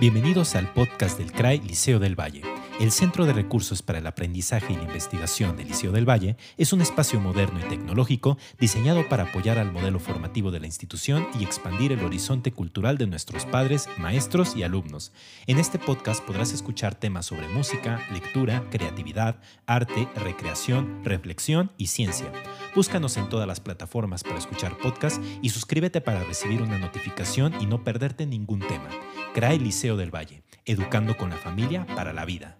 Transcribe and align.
Bienvenidos 0.00 0.56
al 0.56 0.72
podcast 0.72 1.18
del 1.18 1.30
CRAI 1.30 1.60
Liceo 1.60 2.00
del 2.00 2.18
Valle. 2.18 2.42
El 2.80 2.90
Centro 2.90 3.24
de 3.24 3.32
Recursos 3.32 3.82
para 3.82 4.00
el 4.00 4.06
Aprendizaje 4.06 4.72
y 4.72 4.76
la 4.76 4.82
Investigación 4.82 5.56
del 5.56 5.68
Liceo 5.68 5.92
del 5.92 6.08
Valle 6.08 6.36
es 6.56 6.72
un 6.72 6.80
espacio 6.80 7.20
moderno 7.20 7.60
y 7.60 7.68
tecnológico 7.68 8.36
diseñado 8.58 9.08
para 9.08 9.22
apoyar 9.22 9.58
al 9.58 9.70
modelo 9.70 10.00
formativo 10.00 10.50
de 10.50 10.58
la 10.58 10.66
institución 10.66 11.24
y 11.38 11.44
expandir 11.44 11.92
el 11.92 12.04
horizonte 12.04 12.50
cultural 12.50 12.98
de 12.98 13.06
nuestros 13.06 13.46
padres, 13.46 13.88
maestros 13.96 14.56
y 14.56 14.64
alumnos. 14.64 15.12
En 15.46 15.60
este 15.60 15.78
podcast 15.78 16.24
podrás 16.24 16.52
escuchar 16.52 16.96
temas 16.96 17.26
sobre 17.26 17.46
música, 17.46 18.00
lectura, 18.12 18.64
creatividad, 18.70 19.36
arte, 19.66 20.08
recreación, 20.16 21.04
reflexión 21.04 21.70
y 21.78 21.86
ciencia. 21.86 22.32
Búscanos 22.74 23.16
en 23.16 23.28
todas 23.28 23.46
las 23.46 23.60
plataformas 23.60 24.24
para 24.24 24.38
escuchar 24.38 24.76
podcasts 24.78 25.20
y 25.42 25.50
suscríbete 25.50 26.00
para 26.00 26.24
recibir 26.24 26.60
una 26.60 26.78
notificación 26.78 27.54
y 27.60 27.66
no 27.66 27.84
perderte 27.84 28.26
ningún 28.26 28.58
tema. 28.58 28.88
CRAE 29.32 29.60
Liceo 29.60 29.96
del 29.96 30.12
Valle, 30.12 30.42
educando 30.64 31.16
con 31.16 31.30
la 31.30 31.36
familia 31.36 31.86
para 31.94 32.12
la 32.12 32.24
vida. 32.24 32.58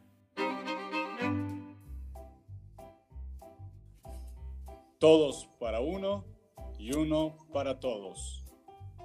Todos 5.05 5.51
para 5.61 5.81
uno 5.81 6.25
y 6.79 6.97
uno 6.97 7.37
para 7.53 7.79
todos. 7.79 8.43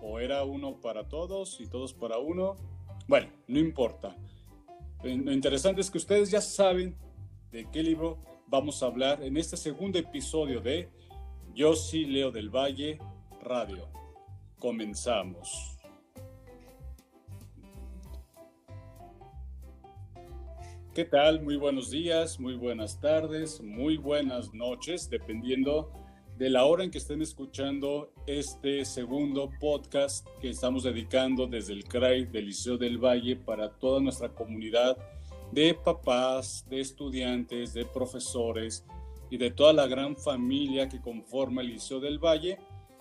O 0.02 0.22
era 0.22 0.46
uno 0.46 0.80
para 0.80 1.10
todos 1.10 1.60
y 1.60 1.68
todos 1.68 1.94
para 1.94 2.20
uno. 2.20 2.56
Bueno, 3.06 3.28
no 3.50 3.60
importa. 3.60 4.16
Lo 5.04 5.34
interesante 5.34 5.82
es 5.82 5.92
que 5.92 5.98
ustedes 5.98 6.32
ya 6.32 6.40
saben 6.40 6.96
de 7.52 7.70
qué 7.70 7.84
libro 7.84 8.18
vamos 8.48 8.82
a 8.82 8.86
hablar 8.86 9.22
en 9.22 9.36
este 9.36 9.58
segundo 9.58 10.00
episodio 10.00 10.62
de 10.62 10.90
Yo 11.54 11.76
sí 11.76 12.06
Leo 12.06 12.32
del 12.32 12.50
Valle 12.50 12.98
Radio. 13.42 13.90
Comenzamos. 14.58 15.69
¿Qué 21.00 21.06
tal? 21.06 21.42
Muy 21.42 21.56
buenos 21.56 21.92
días, 21.92 22.42
muy 22.42 22.56
buenas 22.56 23.00
tardes, 23.00 23.62
muy 23.62 23.96
buenas 23.96 24.54
noches, 24.54 25.10
dependiendo 25.10 25.94
de 26.38 26.50
la 26.50 26.66
hora 26.66 26.84
en 26.84 26.92
que 26.92 26.98
estén 26.98 27.22
escuchando 27.22 28.12
este 28.28 28.84
segundo 28.84 29.50
podcast 29.62 30.28
que 30.42 30.50
estamos 30.50 30.84
dedicando 30.84 31.48
desde 31.48 31.72
el 31.72 31.86
CRAI 31.86 32.26
del 32.26 32.48
Liceo 32.48 32.78
del 32.78 32.98
Valle 32.98 33.38
para 33.38 33.70
toda 33.70 34.02
nuestra 34.02 34.36
comunidad 34.36 34.98
de 35.54 35.74
papás, 35.74 36.66
de 36.70 36.82
estudiantes, 36.82 37.74
de 37.74 37.86
profesores 37.86 38.84
y 39.30 39.38
de 39.38 39.52
toda 39.52 39.72
la 39.72 39.88
gran 39.88 40.18
familia 40.18 40.90
que 40.90 41.00
conforma 41.00 41.62
el 41.62 41.70
Liceo 41.70 42.02
del 42.02 42.20
Valle 42.20 42.58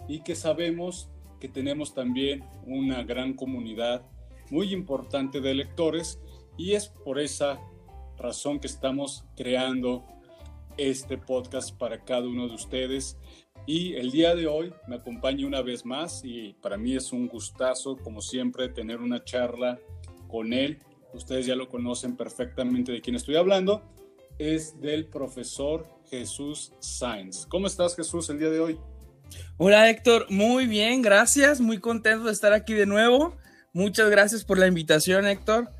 y 0.06 0.20
que 0.20 0.36
sabemos 0.36 1.10
que 1.40 1.48
tenemos 1.48 1.94
también 1.94 2.44
una 2.64 3.02
gran 3.02 3.34
comunidad 3.34 4.06
muy 4.52 4.72
importante 4.72 5.40
de 5.40 5.52
lectores 5.52 6.20
y 6.56 6.74
es 6.74 6.86
por 6.86 7.18
esa 7.18 7.58
razón 8.18 8.60
que 8.60 8.66
estamos 8.66 9.24
creando 9.36 10.04
este 10.76 11.18
podcast 11.18 11.76
para 11.76 12.04
cada 12.04 12.26
uno 12.26 12.48
de 12.48 12.54
ustedes. 12.54 13.16
Y 13.66 13.94
el 13.94 14.10
día 14.10 14.34
de 14.34 14.46
hoy 14.46 14.72
me 14.86 14.96
acompaña 14.96 15.46
una 15.46 15.60
vez 15.60 15.84
más 15.84 16.22
y 16.24 16.54
para 16.62 16.76
mí 16.76 16.96
es 16.96 17.12
un 17.12 17.28
gustazo, 17.28 17.96
como 17.96 18.22
siempre, 18.22 18.68
tener 18.68 19.00
una 19.00 19.24
charla 19.24 19.78
con 20.28 20.52
él. 20.52 20.78
Ustedes 21.12 21.46
ya 21.46 21.56
lo 21.56 21.68
conocen 21.68 22.16
perfectamente 22.16 22.92
de 22.92 23.00
quién 23.00 23.16
estoy 23.16 23.36
hablando. 23.36 23.82
Es 24.38 24.80
del 24.80 25.06
profesor 25.06 25.86
Jesús 26.10 26.72
Sainz. 26.78 27.46
¿Cómo 27.46 27.66
estás, 27.66 27.96
Jesús, 27.96 28.30
el 28.30 28.38
día 28.38 28.50
de 28.50 28.60
hoy? 28.60 28.78
Hola, 29.58 29.90
Héctor. 29.90 30.26
Muy 30.30 30.66
bien, 30.66 31.02
gracias. 31.02 31.60
Muy 31.60 31.78
contento 31.78 32.24
de 32.24 32.32
estar 32.32 32.52
aquí 32.52 32.72
de 32.72 32.86
nuevo. 32.86 33.36
Muchas 33.72 34.08
gracias 34.08 34.44
por 34.44 34.58
la 34.58 34.66
invitación, 34.66 35.26
Héctor. 35.26 35.70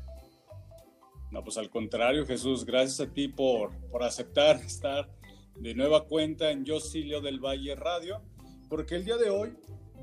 No, 1.31 1.43
pues 1.43 1.57
al 1.57 1.69
contrario, 1.69 2.25
Jesús, 2.25 2.65
gracias 2.65 3.07
a 3.07 3.13
ti 3.13 3.27
por, 3.27 3.75
por 3.91 4.03
aceptar 4.03 4.55
estar 4.65 5.09
de 5.55 5.75
nueva 5.75 6.05
cuenta 6.05 6.51
en 6.51 6.65
Yo 6.65 6.79
Silio 6.79 7.21
del 7.21 7.39
Valle 7.39 7.75
Radio, 7.75 8.21
porque 8.69 8.95
el 8.95 9.05
día 9.05 9.17
de 9.17 9.29
hoy 9.29 9.57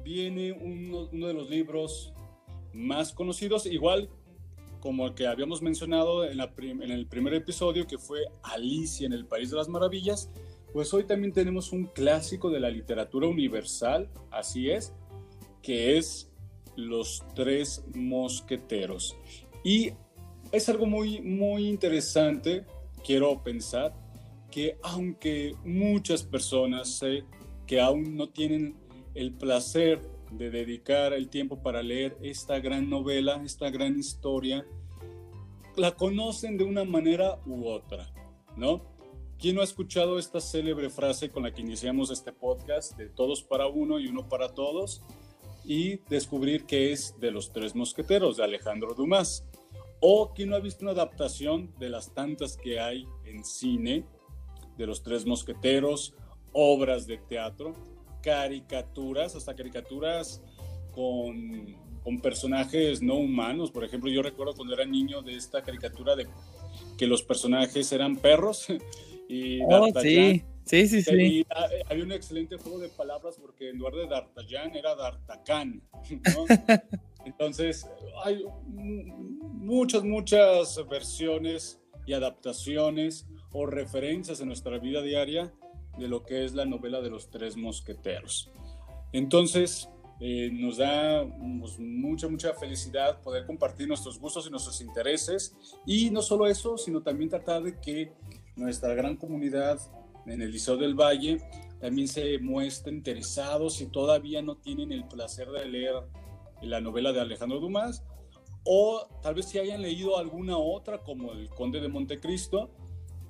viene 0.04 0.52
uno, 0.52 1.06
de 1.06 1.34
los 1.34 1.50
libros 1.50 2.12
más 2.72 3.12
conocidos, 3.12 3.66
igual 3.66 4.08
como 4.80 5.06
el 5.06 5.14
que 5.14 5.26
habíamos 5.26 5.62
mencionado 5.62 6.24
en, 6.24 6.36
la 6.36 6.52
en 6.58 6.90
el 6.92 7.06
primer 7.08 7.34
episodio, 7.34 7.86
que 7.86 7.98
fue 7.98 8.20
Alicia 8.42 9.06
en 9.06 9.12
el 9.12 9.26
País 9.26 9.50
de 9.50 9.56
las 9.56 9.68
Maravillas, 9.68 10.30
pues 10.72 10.92
hoy 10.94 11.04
también 11.04 11.32
tenemos 11.32 11.72
un 11.72 11.86
clásico 11.86 12.50
de 12.50 12.60
la 12.60 12.70
literatura 12.70 13.26
universal, 13.26 14.10
así 14.30 14.70
es, 14.70 14.92
que 15.62 15.96
es 15.96 16.30
Los 16.76 17.24
Tres 17.34 17.84
Mosqueteros. 17.94 19.16
Y 19.64 19.92
es 20.52 20.68
algo 20.68 20.86
muy, 20.86 21.20
muy 21.20 21.68
interesante, 21.68 22.64
quiero 23.04 23.42
pensar, 23.42 23.94
que 24.50 24.78
aunque 24.82 25.54
muchas 25.64 26.22
personas 26.22 26.88
sé 26.88 27.24
que 27.66 27.80
aún 27.80 28.16
no 28.16 28.28
tienen 28.28 28.76
el 29.14 29.32
placer 29.32 30.00
de 30.30 30.50
dedicar 30.50 31.12
el 31.12 31.28
tiempo 31.28 31.62
para 31.62 31.82
leer 31.82 32.16
esta 32.22 32.58
gran 32.60 32.88
novela, 32.88 33.42
esta 33.44 33.70
gran 33.70 33.98
historia, 33.98 34.66
la 35.76 35.92
conocen 35.92 36.56
de 36.56 36.64
una 36.64 36.84
manera 36.84 37.38
u 37.46 37.66
otra, 37.66 38.12
¿no? 38.56 38.82
¿Quién 39.38 39.56
no 39.56 39.60
ha 39.60 39.64
escuchado 39.64 40.18
esta 40.18 40.40
célebre 40.40 40.88
frase 40.88 41.28
con 41.28 41.42
la 41.42 41.52
que 41.52 41.60
iniciamos 41.60 42.10
este 42.10 42.32
podcast 42.32 42.96
de 42.96 43.10
todos 43.10 43.42
para 43.42 43.66
uno 43.66 43.98
y 43.98 44.06
uno 44.06 44.26
para 44.28 44.54
todos? 44.54 45.02
Y 45.64 45.96
descubrir 46.08 46.64
que 46.64 46.92
es 46.92 47.14
de 47.20 47.30
los 47.30 47.52
tres 47.52 47.74
mosqueteros 47.74 48.38
de 48.38 48.44
Alejandro 48.44 48.94
Dumas. 48.94 49.44
O 50.08 50.32
quien 50.32 50.50
no 50.50 50.54
ha 50.54 50.60
visto 50.60 50.84
una 50.84 50.92
adaptación 50.92 51.74
de 51.80 51.90
las 51.90 52.14
tantas 52.14 52.56
que 52.56 52.78
hay 52.78 53.08
en 53.24 53.44
cine, 53.44 54.04
de 54.78 54.86
los 54.86 55.02
tres 55.02 55.26
mosqueteros, 55.26 56.14
obras 56.52 57.08
de 57.08 57.18
teatro, 57.18 57.72
caricaturas, 58.22 59.34
hasta 59.34 59.56
caricaturas 59.56 60.40
con, 60.92 61.74
con, 62.04 62.20
personajes 62.20 63.02
no 63.02 63.16
humanos. 63.16 63.72
Por 63.72 63.82
ejemplo, 63.82 64.08
yo 64.08 64.22
recuerdo 64.22 64.54
cuando 64.54 64.74
era 64.74 64.84
niño 64.84 65.22
de 65.22 65.34
esta 65.34 65.60
caricatura 65.64 66.14
de 66.14 66.28
que 66.96 67.08
los 67.08 67.24
personajes 67.24 67.90
eran 67.90 68.14
perros 68.14 68.68
y 69.28 69.60
oh, 69.64 69.88
sí. 70.00 70.44
Sí, 70.64 70.86
sí, 70.86 71.02
sí. 71.02 71.46
Ah, 71.50 71.66
había 71.90 72.04
un 72.04 72.12
excelente 72.12 72.56
juego 72.58 72.78
de 72.78 72.90
palabras 72.90 73.36
porque 73.40 73.70
en 73.70 73.78
lugar 73.78 73.94
de 73.94 74.06
D'Artagnan 74.06 74.76
era 74.76 74.94
D'Artacán, 74.94 75.82
¿no? 76.10 76.44
Entonces, 77.26 77.86
hay 78.24 78.44
muchas, 78.66 80.04
muchas 80.04 80.78
versiones 80.88 81.82
y 82.06 82.12
adaptaciones 82.12 83.26
o 83.50 83.66
referencias 83.66 84.40
en 84.40 84.46
nuestra 84.46 84.78
vida 84.78 85.02
diaria 85.02 85.52
de 85.98 86.08
lo 86.08 86.24
que 86.24 86.44
es 86.44 86.54
la 86.54 86.64
novela 86.64 87.00
de 87.00 87.10
los 87.10 87.28
tres 87.28 87.56
mosqueteros. 87.56 88.52
Entonces, 89.12 89.88
eh, 90.20 90.50
nos 90.52 90.76
da 90.76 91.26
pues, 91.60 91.80
mucha, 91.80 92.28
mucha 92.28 92.54
felicidad 92.54 93.20
poder 93.22 93.44
compartir 93.44 93.88
nuestros 93.88 94.20
gustos 94.20 94.46
y 94.46 94.50
nuestros 94.50 94.80
intereses. 94.80 95.56
Y 95.84 96.10
no 96.10 96.22
solo 96.22 96.46
eso, 96.46 96.78
sino 96.78 97.02
también 97.02 97.28
tratar 97.28 97.64
de 97.64 97.80
que 97.80 98.12
nuestra 98.54 98.94
gran 98.94 99.16
comunidad 99.16 99.80
en 100.26 100.42
el 100.42 100.52
Liceo 100.52 100.76
del 100.76 100.94
Valle 100.94 101.38
también 101.80 102.06
se 102.06 102.38
muestre 102.38 102.92
interesados 102.92 103.74
si 103.74 103.86
todavía 103.86 104.42
no 104.42 104.56
tienen 104.56 104.92
el 104.92 105.06
placer 105.06 105.50
de 105.50 105.66
leer 105.66 105.94
la 106.62 106.80
novela 106.80 107.12
de 107.12 107.20
Alejandro 107.20 107.60
Dumas, 107.60 108.04
o 108.64 109.06
tal 109.22 109.34
vez 109.34 109.46
si 109.46 109.58
hayan 109.58 109.82
leído 109.82 110.18
alguna 110.18 110.58
otra 110.58 111.02
como 111.02 111.32
El 111.32 111.48
Conde 111.50 111.80
de 111.80 111.88
Montecristo 111.88 112.70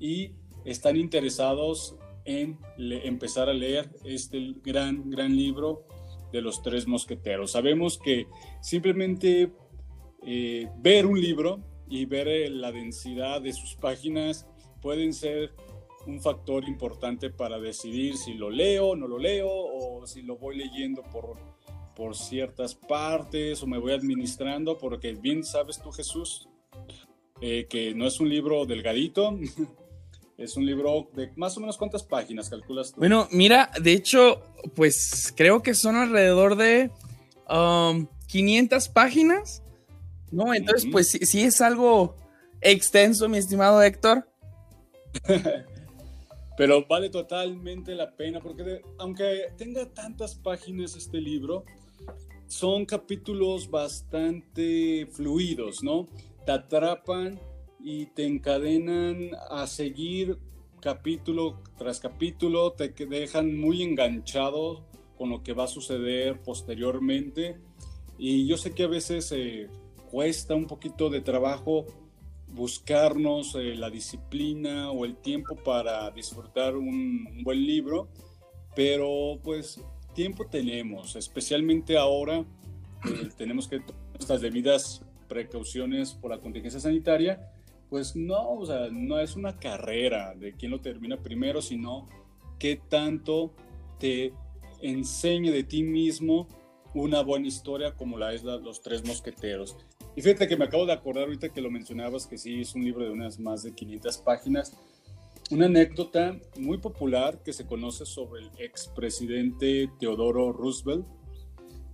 y 0.00 0.32
están 0.64 0.96
interesados 0.96 1.96
en 2.24 2.58
empezar 2.78 3.48
a 3.48 3.52
leer 3.52 3.90
este 4.04 4.54
gran, 4.62 5.10
gran 5.10 5.36
libro 5.36 5.84
de 6.32 6.40
los 6.40 6.62
tres 6.62 6.86
mosqueteros. 6.86 7.52
Sabemos 7.52 7.98
que 7.98 8.26
simplemente 8.60 9.52
eh, 10.26 10.68
ver 10.78 11.06
un 11.06 11.20
libro 11.20 11.60
y 11.88 12.04
ver 12.06 12.28
eh, 12.28 12.50
la 12.50 12.72
densidad 12.72 13.40
de 13.40 13.52
sus 13.52 13.76
páginas 13.76 14.48
pueden 14.82 15.12
ser 15.12 15.52
un 16.06 16.20
factor 16.20 16.64
importante 16.68 17.30
para 17.30 17.58
decidir 17.58 18.16
si 18.16 18.34
lo 18.34 18.50
leo, 18.50 18.96
no 18.96 19.06
lo 19.06 19.18
leo 19.18 19.48
o 19.48 20.06
si 20.06 20.22
lo 20.22 20.36
voy 20.36 20.56
leyendo 20.56 21.02
por 21.02 21.36
por 21.96 22.14
ciertas 22.14 22.74
partes 22.74 23.62
o 23.62 23.66
me 23.66 23.78
voy 23.78 23.92
administrando, 23.92 24.76
porque 24.76 25.12
bien 25.14 25.42
sabes 25.42 25.80
tú, 25.80 25.90
Jesús, 25.90 26.46
eh, 27.40 27.66
que 27.68 27.94
no 27.94 28.06
es 28.06 28.20
un 28.20 28.28
libro 28.28 28.66
delgadito, 28.66 29.36
es 30.38 30.56
un 30.56 30.66
libro 30.66 31.08
de 31.14 31.32
más 31.36 31.56
o 31.56 31.60
menos 31.60 31.78
cuántas 31.78 32.02
páginas 32.02 32.50
calculas 32.50 32.92
tú. 32.92 32.98
Bueno, 32.98 33.26
mira, 33.32 33.70
de 33.80 33.92
hecho, 33.92 34.42
pues 34.74 35.32
creo 35.34 35.62
que 35.62 35.72
son 35.72 35.96
alrededor 35.96 36.56
de 36.56 36.90
500 38.28 38.86
um, 38.86 38.92
páginas, 38.92 39.62
¿no? 40.30 40.52
Entonces, 40.52 40.88
pues 40.92 41.10
sí, 41.10 41.20
sí 41.24 41.42
es 41.42 41.62
algo 41.62 42.14
extenso, 42.60 43.28
mi 43.28 43.38
estimado 43.38 43.82
Héctor. 43.82 44.28
Pero 46.58 46.86
vale 46.86 47.10
totalmente 47.10 47.94
la 47.94 48.16
pena 48.16 48.40
porque 48.40 48.80
aunque 48.98 49.52
tenga 49.58 49.86
tantas 49.92 50.34
páginas 50.34 50.96
este 50.96 51.20
libro, 51.20 51.64
son 52.46 52.84
capítulos 52.84 53.70
bastante 53.70 55.06
fluidos, 55.12 55.82
¿no? 55.82 56.08
Te 56.44 56.52
atrapan 56.52 57.40
y 57.80 58.06
te 58.06 58.26
encadenan 58.26 59.30
a 59.50 59.66
seguir 59.66 60.38
capítulo 60.80 61.62
tras 61.76 62.00
capítulo, 62.00 62.72
te 62.72 62.88
dejan 62.88 63.58
muy 63.58 63.82
enganchado 63.82 64.84
con 65.16 65.30
lo 65.30 65.42
que 65.42 65.52
va 65.52 65.64
a 65.64 65.68
suceder 65.68 66.40
posteriormente. 66.42 67.58
Y 68.18 68.46
yo 68.46 68.56
sé 68.56 68.72
que 68.72 68.84
a 68.84 68.88
veces 68.88 69.32
eh, 69.32 69.68
cuesta 70.10 70.54
un 70.54 70.66
poquito 70.66 71.10
de 71.10 71.20
trabajo 71.20 71.86
buscarnos 72.48 73.54
eh, 73.56 73.74
la 73.74 73.90
disciplina 73.90 74.90
o 74.90 75.04
el 75.04 75.16
tiempo 75.16 75.56
para 75.56 76.10
disfrutar 76.10 76.76
un, 76.76 77.42
buen 77.42 77.66
libro, 77.66 78.08
pero 78.74 79.38
pues 79.42 79.80
tiempo 80.16 80.46
tenemos, 80.46 81.14
especialmente 81.14 81.96
ahora 81.98 82.38
eh, 83.04 83.28
tenemos 83.36 83.68
que 83.68 83.80
tomar 83.80 84.02
nuestras 84.14 84.40
debidas 84.40 85.02
precauciones 85.28 86.14
por 86.14 86.30
la 86.30 86.38
contingencia 86.38 86.80
sanitaria, 86.80 87.52
pues 87.90 88.16
no, 88.16 88.52
o 88.52 88.66
sea, 88.66 88.88
no 88.90 89.20
es 89.20 89.36
una 89.36 89.58
carrera 89.58 90.34
de 90.34 90.54
quién 90.54 90.70
lo 90.70 90.80
termina 90.80 91.18
primero, 91.18 91.60
sino 91.60 92.08
qué 92.58 92.80
tanto 92.88 93.52
te 94.00 94.32
enseñe 94.80 95.50
de 95.50 95.62
ti 95.62 95.82
mismo 95.82 96.48
una 96.94 97.20
buena 97.22 97.46
historia 97.46 97.94
como 97.94 98.16
la 98.16 98.32
es 98.32 98.42
Los 98.42 98.80
Tres 98.80 99.06
Mosqueteros. 99.06 99.76
Y 100.16 100.22
fíjate 100.22 100.48
que 100.48 100.56
me 100.56 100.64
acabo 100.64 100.86
de 100.86 100.94
acordar 100.94 101.24
ahorita 101.24 101.50
que 101.50 101.60
lo 101.60 101.70
mencionabas, 101.70 102.26
que 102.26 102.38
sí 102.38 102.62
es 102.62 102.74
un 102.74 102.84
libro 102.84 103.04
de 103.04 103.10
unas 103.10 103.38
más 103.38 103.62
de 103.62 103.74
500 103.74 104.16
páginas. 104.18 104.72
Una 105.48 105.66
anécdota 105.66 106.36
muy 106.58 106.78
popular 106.78 107.40
que 107.44 107.52
se 107.52 107.66
conoce 107.66 108.04
sobre 108.04 108.42
el 108.42 108.50
expresidente 108.58 109.88
Teodoro 110.00 110.52
Roosevelt, 110.52 111.06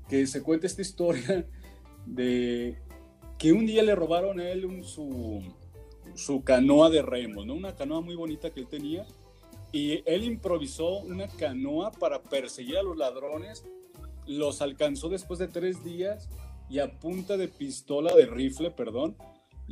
que 0.09 0.27
se 0.27 0.43
cuenta 0.43 0.67
esta 0.67 0.81
historia 0.81 1.47
de 2.07 2.79
que 3.39 3.53
un 3.53 3.67
día 3.67 3.83
le 3.83 3.95
robaron 3.95 4.41
a 4.41 4.49
él 4.49 4.83
su, 4.85 5.43
canoa 6.45 6.89
de 6.89 7.03
remos, 7.03 7.45
¿no? 7.45 7.53
Una 7.53 7.77
canoa 7.77 8.01
muy 8.01 8.15
bonita 8.15 8.49
que 8.49 8.61
él 8.61 8.69
tenía. 8.69 9.07
Y 9.71 10.03
él 10.07 10.25
improvisó 10.25 11.01
una 11.01 11.29
canoa 11.29 11.93
para 11.93 12.23
perseguir 12.23 12.79
a 12.79 12.83
los 12.83 12.97
ladrones. 12.97 13.65
Los 14.27 14.63
alcanzó 14.63 15.11
después 15.11 15.39
de 15.39 15.49
tres 15.49 15.85
días 15.85 16.31
y 16.71 16.79
a 16.79 16.99
punta 17.01 17.37
de 17.37 17.49
pistola, 17.49 18.15
de 18.15 18.25
rifle, 18.25 18.71
perdón, 18.71 19.15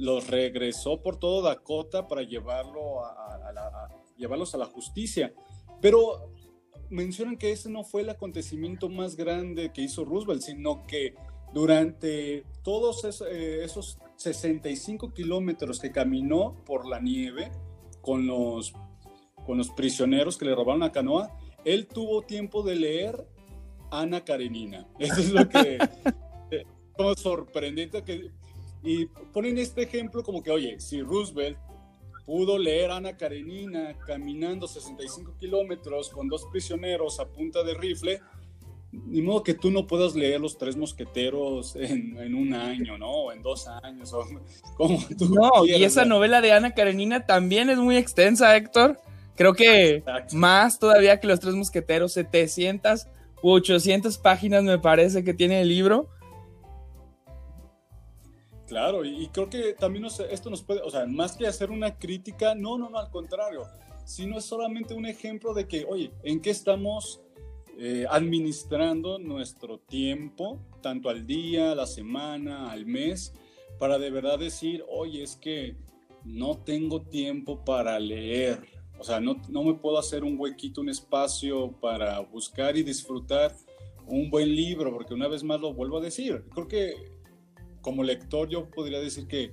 los 0.01 0.29
regresó 0.29 1.03
por 1.03 1.19
todo 1.19 1.43
Dakota 1.43 2.09
para 2.09 2.23
llevarlo 2.23 3.05
a, 3.05 3.89
llevarlos 4.17 4.55
a 4.55 4.59
la 4.59 4.65
justicia. 4.65 5.35
Pero 5.83 6.33
mencionan 6.89 7.37
que 7.37 7.53
ese 7.53 7.69
no 7.69 7.85
fue 7.85 8.01
el 8.01 8.09
acontecimiento 8.09 8.89
más 8.89 9.15
grande 9.15 9.73
que 9.73 9.83
hizo 9.83 10.07
Roosevelt, 10.07 10.41
sino 10.41 10.87
que 10.87 11.15
durante 11.53 12.45
todos 12.63 13.05
esos, 13.05 13.99
65 14.17 15.07
eh, 15.07 15.11
kilómetros 15.15 15.79
que 15.79 15.93
caminó 15.93 16.57
por 16.65 16.89
la 16.89 16.99
nieve 17.01 17.53
con 18.01 18.27
los, 18.27 18.73
con 19.45 19.59
los 19.59 19.69
prisioneros 19.71 20.39
que 20.39 20.47
le 20.47 20.55
robaron 20.55 20.81
la 20.81 20.93
canoa, 20.93 21.37
él 21.67 21.87
tuvo 21.87 22.23
tiempo 22.23 22.63
de 22.63 22.77
leer 22.77 23.27
Ana 23.91 24.25
Karenina. 24.25 24.89
Eso 24.99 25.21
es 25.21 25.31
lo 25.31 25.47
que 25.47 25.79
sorprendente 27.17 28.03
que... 28.03 28.31
Y 28.83 29.07
ponen 29.07 29.59
este 29.59 29.83
ejemplo 29.83 30.23
como 30.23 30.43
que, 30.43 30.51
oye, 30.51 30.81
si 30.81 31.03
Roosevelt 31.03 31.59
pudo 32.25 32.59
leer 32.59 32.91
Ana 32.91 33.17
Karenina 33.17 33.97
caminando 34.07 34.69
65 34.69 35.35
kilómetros 35.39 36.11
con 36.11 36.29
dos 36.29 36.47
prisioneros 36.51 37.19
a 37.21 37.27
punta 37.27 37.63
de 37.63 37.75
rifle, 37.75 38.21
ni 38.93 39.23
modo 39.23 39.43
que 39.43 39.55
tú 39.55 39.71
no 39.71 39.87
puedas 39.87 40.15
leer 40.15 40.41
los 40.41 40.59
tres 40.59 40.77
mosqueteros 40.77 41.77
en, 41.77 42.35
un 42.35 42.55
año, 42.55 42.99
¿no? 42.99 43.11
O 43.11 43.33
en 43.33 43.43
dos 43.43 43.69
años, 43.83 44.13
o 44.13 44.27
como 44.77 44.99
tú 45.19 45.29
No, 45.29 45.65
y 45.65 45.83
esa 45.85 46.05
novela 46.05 46.41
de 46.41 46.53
Ana 46.53 46.73
Karenina 46.73 47.27
también 47.27 47.71
es 47.71 47.79
muy 47.79 47.97
extensa, 47.97 48.57
Héctor. 48.57 49.01
Creo 49.37 49.55
que 49.55 50.03
más 50.33 50.79
todavía 50.79 51.19
que 51.19 51.27
los 51.27 51.41
tres 51.41 51.55
mosqueteros, 51.55 52.13
700 52.13 53.07
u 53.43 53.51
800 53.53 54.19
páginas 54.19 54.63
me 54.65 54.79
parece 54.79 55.25
que 55.25 55.35
tiene 55.35 55.63
el 55.63 55.69
libro. 55.69 56.09
Claro, 58.71 59.05
y, 59.05 59.27
creo 59.33 59.51
que 59.51 59.73
también 59.73 60.05
esto 60.05 60.49
nos 60.49 60.63
puede, 60.63 60.81
o 60.83 60.91
sea, 60.91 61.05
más 61.05 61.37
que 61.37 61.45
hacer 61.45 61.73
una 61.73 61.99
crítica, 61.99 62.55
no, 62.55 62.79
no, 62.79 62.89
no, 62.89 63.01
al 63.01 63.11
contrario, 63.11 63.67
sino 64.05 64.39
es 64.39 64.45
solamente 64.45 64.95
un 64.95 65.07
ejemplo 65.07 65.55
de 65.55 65.67
que, 65.67 65.85
oye, 65.85 66.13
¿en 66.23 66.41
qué 66.41 66.51
estamos 66.51 67.21
eh, 67.81 68.07
administrando 68.09 69.19
nuestro 69.19 69.81
tiempo, 69.81 70.61
tanto 70.83 71.09
al 71.09 71.27
día, 71.27 71.73
a 71.73 71.75
la 71.75 71.89
semana, 71.89 72.71
al 72.71 72.87
mes, 72.87 73.35
para 73.81 73.99
de 73.99 74.09
verdad 74.09 74.39
decir, 74.39 74.85
oye, 74.89 75.25
es 75.25 75.35
que 75.35 75.75
no 76.23 76.57
tengo 76.59 77.03
tiempo 77.03 77.65
para 77.65 77.99
leer, 77.99 78.61
o 79.01 79.03
sea, 79.03 79.19
no, 79.19 79.43
no 79.49 79.65
me 79.65 79.75
puedo 79.75 79.99
hacer 79.99 80.23
un 80.23 80.39
huequito, 80.39 80.81
un 80.81 80.91
espacio 80.91 81.73
para 81.81 82.21
buscar 82.21 82.77
y 82.77 82.85
disfrutar 82.85 83.53
un 84.07 84.31
buen 84.31 84.55
libro, 84.55 84.93
porque 84.93 85.13
una 85.13 85.27
vez 85.27 85.43
más 85.43 85.61
lo 85.61 85.75
vuelvo 85.75 85.99
a 85.99 86.03
decir, 86.03 86.45
creo 86.55 86.69
que 86.69 87.20
como 87.81 88.03
lector 88.03 88.49
yo 88.49 88.71
podría 88.71 89.01
decir 89.01 89.27
que 89.27 89.53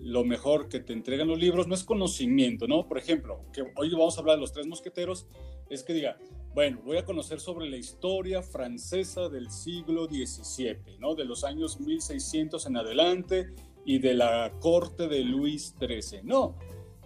lo 0.00 0.24
mejor 0.24 0.68
que 0.68 0.80
te 0.80 0.92
entregan 0.92 1.28
los 1.28 1.38
libros 1.38 1.66
no 1.66 1.74
es 1.74 1.84
conocimiento, 1.84 2.68
¿no? 2.68 2.86
Por 2.86 2.98
ejemplo, 2.98 3.44
que 3.52 3.62
hoy 3.76 3.90
vamos 3.90 4.16
a 4.16 4.20
hablar 4.20 4.36
de 4.36 4.42
los 4.42 4.52
tres 4.52 4.66
mosqueteros, 4.66 5.26
es 5.70 5.82
que 5.82 5.92
diga, 5.92 6.18
bueno, 6.54 6.80
voy 6.84 6.96
a 6.96 7.04
conocer 7.04 7.40
sobre 7.40 7.68
la 7.68 7.76
historia 7.76 8.42
francesa 8.42 9.28
del 9.28 9.50
siglo 9.50 10.06
XVII, 10.06 10.98
¿no? 10.98 11.14
De 11.14 11.24
los 11.24 11.44
años 11.44 11.80
1600 11.80 12.66
en 12.66 12.76
adelante 12.76 13.48
y 13.84 13.98
de 13.98 14.14
la 14.14 14.52
corte 14.60 15.08
de 15.08 15.20
Luis 15.20 15.74
XIII. 15.78 16.22
No, 16.22 16.56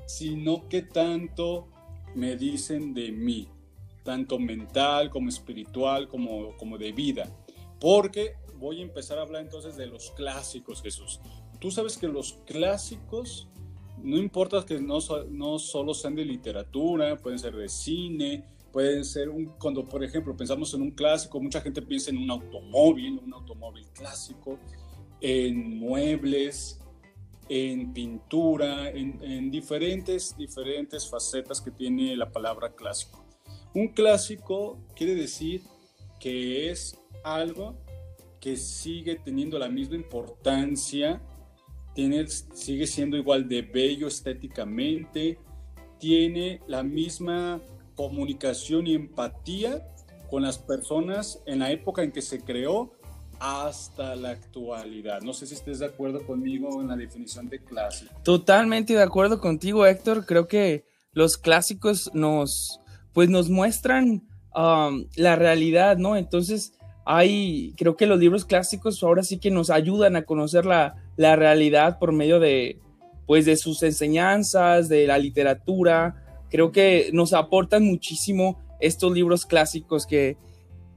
sino 0.06 0.69
que 0.69 0.82
tanto 0.82 1.69
me 2.14 2.37
dicen 2.37 2.94
de 2.94 3.11
mí, 3.11 3.49
tanto 4.05 4.38
mental 4.38 5.11
como 5.11 5.29
espiritual 5.29 6.09
como, 6.09 6.56
como 6.56 6.79
de 6.79 6.93
vida. 6.93 7.31
Porque 7.81 8.35
voy 8.62 8.79
a 8.79 8.82
empezar 8.82 9.19
a 9.19 9.23
hablar 9.23 9.43
entonces 9.43 9.76
de 9.76 9.87
los 9.87 10.12
clásicos, 10.12 10.81
Jesús. 10.81 11.20
Tú 11.59 11.73
sabes 11.73 11.99
que 11.99 12.06
los 12.06 12.35
clásicos, 12.47 13.49
no 13.99 14.17
importa 14.17 14.64
que 14.64 14.81
no, 14.81 14.99
no 15.31 15.59
solo 15.59 15.93
sean 15.94 16.14
de 16.14 16.25
literatura, 16.25 17.17
pueden 17.17 17.41
ser 17.41 17.56
de 17.56 17.69
cine, 17.69 18.44
pueden 18.73 19.05
ser 19.05 19.29
un, 19.29 19.47
cuando 19.59 19.85
por 19.85 20.05
ejemplo 20.05 20.37
pensamos 20.37 20.73
en 20.75 20.82
un 20.82 20.93
clásico, 20.93 21.41
mucha 21.41 21.61
gente 21.61 21.82
piensa 21.82 22.11
en 22.11 22.19
un 22.19 22.31
automóvil, 22.31 23.21
un 23.25 23.35
automóvil 23.35 23.85
clásico, 23.92 24.61
en 25.21 25.78
muebles, 25.78 26.81
en 27.49 27.92
pintura, 27.92 28.90
en, 28.90 29.19
en, 29.25 29.50
diferentes, 29.50 30.37
diferentes 30.37 31.09
facetas 31.11 31.61
que 31.61 31.73
tiene 31.73 32.16
la 32.16 32.31
palabra 32.31 32.73
clásico. 32.76 33.25
Un 33.75 33.88
clásico 33.88 34.78
quiere 34.95 35.16
decir 35.16 35.62
que 36.21 36.71
es 36.71 36.97
algo 37.25 37.76
que 38.42 38.56
sigue 38.56 39.14
teniendo 39.14 39.56
la 39.56 39.68
misma 39.68 39.94
importancia, 39.94 41.22
tiene, 41.94 42.26
sigue 42.26 42.88
siendo 42.88 43.16
igual 43.16 43.49
de 43.49 43.62
bello 43.62 44.08
estéticamente, 44.08 45.38
tiene 46.00 46.61
la 46.66 46.82
misma 46.82 47.61
comunicación 47.94 48.88
y 48.88 48.96
empatía 48.96 49.87
con 50.28 50.42
las 50.42 50.58
personas 50.58 51.40
en 51.46 51.61
la 51.61 51.70
época 51.70 52.02
en 52.02 52.11
que 52.11 52.20
se 52.20 52.40
creó 52.40 52.92
hasta 53.38 54.16
la 54.16 54.30
actualidad. 54.30 55.20
No 55.22 55.34
sé 55.34 55.46
si 55.46 55.54
estés 55.54 55.78
de 55.78 55.87
acuerdo 55.87 56.26
conmigo 56.26 56.80
en 56.80 56.88
la 56.88 56.96
definición 56.96 57.49
de 57.49 57.62
clásico. 57.62 58.12
Totalmente 58.25 58.94
de 58.94 59.02
acuerdo 59.02 59.40
contigo, 59.40 59.87
Héctor. 59.87 60.26
Creo 60.26 60.49
que 60.49 60.84
los 61.12 61.38
clásicos 61.38 62.11
nos, 62.12 62.80
pues 63.12 63.30
nos 63.30 63.50
muestran 63.50 64.26
um, 64.52 65.06
la 65.14 65.37
realidad, 65.37 65.96
¿no? 65.96 66.16
Entonces, 66.16 66.72
hay, 67.04 67.75
creo 67.76 67.97
que 67.97 68.06
los 68.06 68.18
libros 68.18 68.44
clásicos 68.44 69.02
ahora 69.02 69.23
sí 69.23 69.38
que 69.38 69.50
nos 69.50 69.71
ayudan 69.71 70.16
a 70.16 70.23
conocer 70.23 70.64
la, 70.66 70.94
realidad 71.16 71.99
por 71.99 72.12
medio 72.12 72.40
de, 72.40 72.78
pues, 73.26 73.44
de 73.44 73.56
sus 73.56 73.82
enseñanzas, 73.82 74.88
de 74.88 75.06
la 75.06 75.18
literatura. 75.18 76.44
Creo 76.50 76.71
que 76.73 77.11
nos 77.12 77.32
aportan 77.32 77.85
muchísimo 77.85 78.61
estos 78.80 79.12
libros 79.12 79.47
clásicos 79.47 80.06
que, 80.06 80.37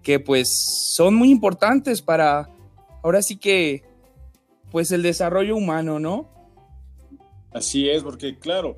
que 0.01 0.19
pues 0.19 0.49
son 0.93 1.15
muy 1.15 1.31
importantes 1.31 2.01
para, 2.01 2.49
ahora 3.03 3.21
sí 3.21 3.37
que, 3.37 3.83
pues 4.71 4.91
el 4.91 5.01
desarrollo 5.01 5.55
humano, 5.55 5.99
¿no? 5.99 6.29
Así 7.51 7.89
es, 7.89 8.03
porque 8.03 8.37
claro, 8.37 8.77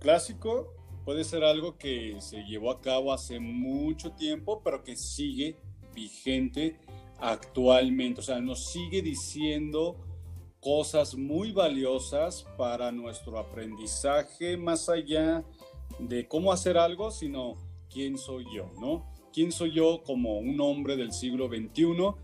clásico 0.00 0.74
puede 1.04 1.24
ser 1.24 1.42
algo 1.42 1.78
que 1.78 2.16
se 2.20 2.42
llevó 2.44 2.70
a 2.70 2.80
cabo 2.82 3.12
hace 3.12 3.40
mucho 3.40 4.12
tiempo, 4.12 4.60
pero 4.62 4.84
que 4.84 4.94
sigue 4.94 5.56
vigente 5.98 6.76
actualmente. 7.18 8.20
O 8.20 8.24
sea, 8.24 8.40
nos 8.40 8.66
sigue 8.66 9.02
diciendo 9.02 9.96
cosas 10.60 11.16
muy 11.16 11.52
valiosas 11.52 12.46
para 12.56 12.92
nuestro 12.92 13.38
aprendizaje, 13.38 14.56
más 14.56 14.88
allá 14.88 15.44
de 15.98 16.26
cómo 16.28 16.52
hacer 16.52 16.78
algo, 16.78 17.10
sino 17.10 17.54
quién 17.90 18.18
soy 18.18 18.44
yo, 18.54 18.70
¿no? 18.80 19.06
¿Quién 19.32 19.52
soy 19.52 19.72
yo 19.72 20.02
como 20.04 20.38
un 20.38 20.60
hombre 20.60 20.96
del 20.96 21.12
siglo 21.12 21.48
XXI? 21.48 22.14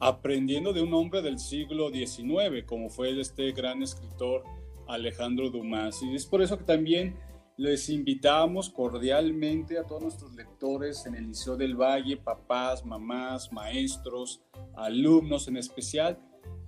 aprendiendo 0.00 0.72
de 0.72 0.82
un 0.82 0.92
hombre 0.92 1.22
del 1.22 1.38
siglo 1.38 1.90
XIX, 1.90 2.64
como 2.66 2.90
fue 2.90 3.18
este 3.18 3.52
gran 3.52 3.82
escritor 3.82 4.42
Alejandro 4.86 5.50
Dumas. 5.50 6.02
Y 6.02 6.14
es 6.14 6.26
por 6.26 6.42
eso 6.42 6.58
que 6.58 6.64
también 6.64 7.16
les 7.56 7.88
invitamos 7.88 8.68
cordialmente 8.68 9.78
a 9.78 9.84
todos 9.84 10.02
nuestros 10.02 10.34
lectores 10.34 11.06
en 11.06 11.14
el 11.14 11.28
Liceo 11.28 11.56
del 11.56 11.76
Valle, 11.76 12.16
papás, 12.16 12.84
mamás, 12.84 13.52
maestros, 13.52 14.42
alumnos 14.74 15.46
en 15.46 15.56
especial, 15.56 16.18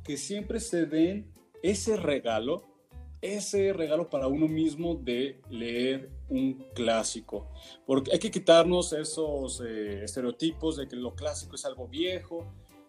que 0.04 0.16
siempre 0.16 0.60
se 0.60 0.86
den 0.86 1.32
ese 1.62 1.96
regalo, 1.96 2.62
ese 3.20 3.72
regalo 3.72 4.08
para 4.08 4.28
uno 4.28 4.46
mismo 4.46 4.94
de 4.94 5.40
leer 5.50 6.10
un 6.28 6.64
clásico. 6.74 7.50
Porque 7.84 8.12
hay 8.12 8.20
que 8.20 8.30
quitarnos 8.30 8.92
esos 8.92 9.60
eh, 9.66 10.04
estereotipos 10.04 10.76
de 10.76 10.86
que 10.86 10.94
lo 10.94 11.16
clásico 11.16 11.56
es 11.56 11.64
algo 11.64 11.88
viejo, 11.88 12.46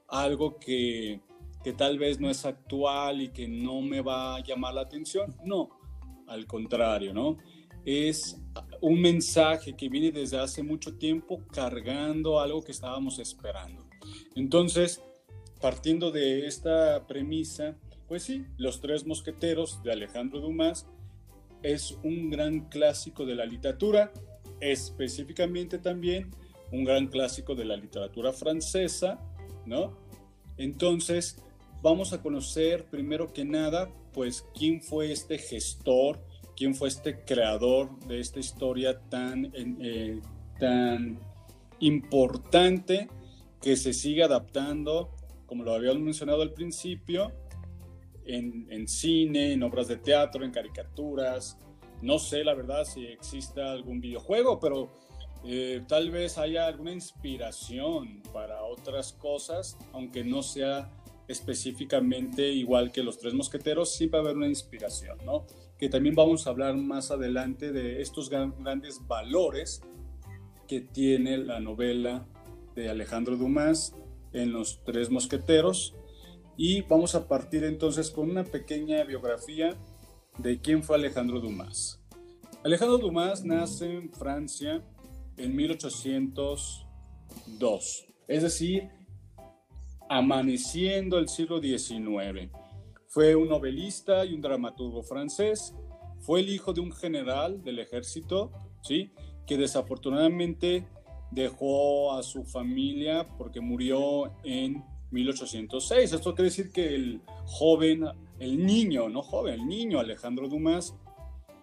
algo 0.08 0.60
que, 0.60 1.22
que 1.64 1.74
tal 1.74 1.98
vez 1.98 2.20
no 2.20 2.30
es 2.30 2.46
actual 2.46 3.22
y 3.22 3.30
que 3.30 3.48
no 3.48 3.82
me 3.82 4.02
va 4.02 4.36
a 4.36 4.44
llamar 4.44 4.76
la 4.76 4.82
atención. 4.82 5.36
No, 5.44 5.70
al 6.28 6.46
contrario, 6.46 7.14
¿no? 7.14 7.38
Es 7.88 8.38
un 8.82 9.00
mensaje 9.00 9.74
que 9.78 9.88
viene 9.88 10.12
desde 10.12 10.38
hace 10.38 10.62
mucho 10.62 10.98
tiempo 10.98 11.42
cargando 11.54 12.42
algo 12.42 12.62
que 12.62 12.74
estábamos 12.74 13.18
esperando. 13.18 13.88
Entonces, 14.36 15.02
partiendo 15.62 16.12
de 16.12 16.48
esta 16.48 17.08
premisa, 17.08 17.78
pues 18.10 18.24
sí, 18.24 18.44
Los 18.58 18.82
Tres 18.82 19.06
Mosqueteros 19.06 19.82
de 19.84 19.94
Alejandro 19.94 20.42
Dumas 20.42 20.86
es 21.64 21.98
un 22.04 22.30
gran 22.30 22.68
clásico 22.68 23.26
de 23.26 23.36
la 23.36 23.46
literatura, 23.46 24.12
específicamente 24.60 25.78
también 25.78 26.32
un 26.74 26.84
gran 26.84 27.08
clásico 27.08 27.56
de 27.56 27.64
la 27.64 27.78
literatura 27.78 28.34
francesa, 28.34 29.18
¿no? 29.66 29.98
Entonces, 30.58 31.42
vamos 31.82 32.12
a 32.12 32.22
conocer 32.22 32.84
primero 32.90 33.32
que 33.32 33.46
nada, 33.46 33.90
pues, 34.12 34.46
quién 34.54 34.82
fue 34.82 35.14
este 35.14 35.38
gestor, 35.38 36.20
quién 36.58 36.74
fue 36.74 36.88
este 36.88 37.24
creador 37.24 37.98
de 38.08 38.20
esta 38.20 38.40
historia 38.40 39.00
tan, 39.10 39.52
eh, 39.56 40.20
tan 40.60 41.20
importante 41.80 43.08
que 43.62 43.78
se 43.78 43.94
sigue 43.94 44.24
adaptando, 44.24 45.12
como 45.46 45.64
lo 45.64 45.74
habíamos 45.76 46.02
mencionado 46.02 46.42
al 46.42 46.54
principio, 46.54 47.32
en, 48.26 48.88
cine, 48.90 49.54
en 49.54 49.64
obras 49.64 49.88
de 49.88 49.96
teatro, 49.98 50.44
en 50.44 50.52
caricaturas. 50.52 51.58
No 52.02 52.20
sé, 52.20 52.44
la 52.44 52.56
verdad, 52.56 52.84
si 52.84 53.06
exista 53.06 53.72
algún 53.72 54.02
videojuego, 54.02 54.60
pero 54.60 54.92
eh, 55.46 55.84
tal 55.88 56.12
vez 56.12 56.38
haya 56.38 56.68
alguna 56.68 56.92
inspiración 56.92 58.22
para 58.34 58.64
otras 58.64 59.14
cosas, 59.14 59.78
aunque 59.94 60.26
no 60.26 60.44
sea 60.44 60.92
específicamente 61.28 62.50
igual 62.52 62.92
que 62.92 63.04
los 63.04 63.18
tres 63.18 63.34
mosqueteros, 63.34 63.94
sí 63.96 64.08
va 64.08 64.20
a 64.20 64.22
haber 64.24 64.36
una 64.36 64.48
inspiración, 64.48 65.18
¿no? 65.24 65.46
Que 65.78 65.90
también 65.90 66.16
vamos 66.16 66.48
a 66.48 66.50
hablar 66.50 66.76
más 66.76 67.12
adelante 67.12 67.72
de 67.72 68.02
estos 68.02 68.30
grandes 68.30 69.06
valores 69.08 69.82
que 70.68 70.82
tiene 70.82 71.38
la 71.38 71.60
novela 71.60 72.26
de 72.76 72.90
Alejandro 72.90 73.38
Dumas 73.38 73.96
en 74.34 74.52
Los 74.52 74.84
Tres 74.84 75.10
Mosqueteros 75.10 75.96
y 76.58 76.82
vamos 76.82 77.16
a 77.16 77.28
partir 77.28 77.64
entonces 77.64 78.12
con 78.12 78.30
una 78.30 78.44
pequeña 78.44 79.04
biografía 79.04 79.78
de 80.40 80.60
quién 80.60 80.84
fue 80.84 80.98
Alejandro 80.98 81.40
Dumas. 81.40 82.02
Alejandro 82.64 82.98
Dumas 82.98 83.46
nace 83.46 83.94
en 83.94 84.12
Francia 84.12 84.84
en 85.38 85.56
1802, 85.56 88.08
es 88.28 88.44
decir, 88.44 88.90
amaneciendo 90.10 91.20
el 91.20 91.30
siglo 91.30 91.62
XIX. 91.62 92.52
Fue 93.18 93.36
un 93.36 93.50
novelista 93.50 94.24
y 94.26 94.36
un 94.36 94.42
dramaturgo 94.42 95.02
francés. 95.02 95.74
Fue 96.20 96.40
el 96.40 96.50
hijo 96.50 96.72
de 96.72 96.82
un 96.82 96.92
general 96.92 97.64
del 97.64 97.80
ejército, 97.80 98.52
¿sí? 98.84 99.12
que 99.48 99.58
desafortunadamente 99.58 100.86
dejó 101.32 102.14
a 102.14 102.22
su 102.22 102.44
familia 102.44 103.28
porque 103.40 103.60
murió 103.60 104.32
en 104.44 104.84
1806. 105.10 106.14
Esto 106.14 106.36
quiere 106.36 106.52
decir 106.52 106.72
que 106.72 106.94
el 106.94 107.22
joven, 107.46 108.06
el 108.38 108.64
niño, 108.64 109.10
no 109.10 109.24
joven, 109.24 109.62
el 109.62 109.68
niño 109.68 110.00
Alejandro 110.00 110.48
Dumas 110.48 110.94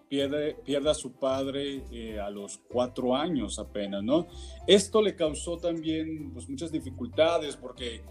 pierde, 0.09 0.55
pierde 0.65 0.89
a 0.89 0.93
su 0.93 1.13
padre 1.13 1.85
eh, 1.89 2.19
a 2.19 2.29
los 2.31 2.57
cuatro 2.69 3.15
años 3.15 3.59
apenas, 3.59 4.03
¿no? 4.03 4.27
Esto 4.67 5.01
le 5.01 5.15
causó 5.15 5.57
también 5.57 6.33
pues, 6.33 6.49
muchas 6.49 6.69
dificultades 6.69 7.55
porque 7.55 8.01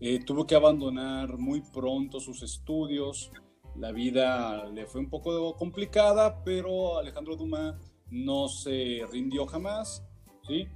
eh, 0.00 0.24
tuvo 0.24 0.46
que 0.46 0.54
abandonar 0.54 1.36
muy 1.38 1.60
pronto 1.60 2.20
sus 2.20 2.42
estudios. 2.42 3.30
La 3.76 3.92
vida 3.92 4.66
le 4.70 4.86
fue 4.86 5.00
un 5.00 5.10
poco 5.10 5.54
complicada, 5.56 6.42
pero 6.42 6.98
Alejandro 6.98 7.36
Dumas 7.36 7.76
no 8.10 8.48
se 8.48 9.06
rindió 9.10 9.46
jamás, 9.46 10.04
¿sí? 10.46 10.66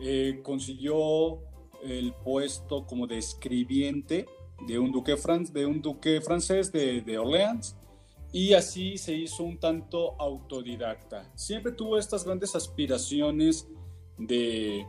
Eh, 0.00 0.40
consiguió 0.42 1.40
el 1.82 2.12
puesto 2.24 2.86
como 2.86 3.06
de 3.06 3.18
escribiente 3.18 4.26
de 4.66 4.78
un 4.78 4.92
duque, 4.92 5.16
de 5.52 5.66
un 5.66 5.80
duque 5.80 6.20
francés 6.20 6.72
de, 6.72 7.00
de 7.00 7.18
Orleans 7.18 7.76
y 8.32 8.54
así 8.54 8.98
se 8.98 9.14
hizo 9.14 9.44
un 9.44 9.58
tanto 9.58 10.20
autodidacta. 10.20 11.30
Siempre 11.36 11.70
tuvo 11.72 11.98
estas 11.98 12.24
grandes 12.24 12.56
aspiraciones 12.56 13.68
de, 14.18 14.84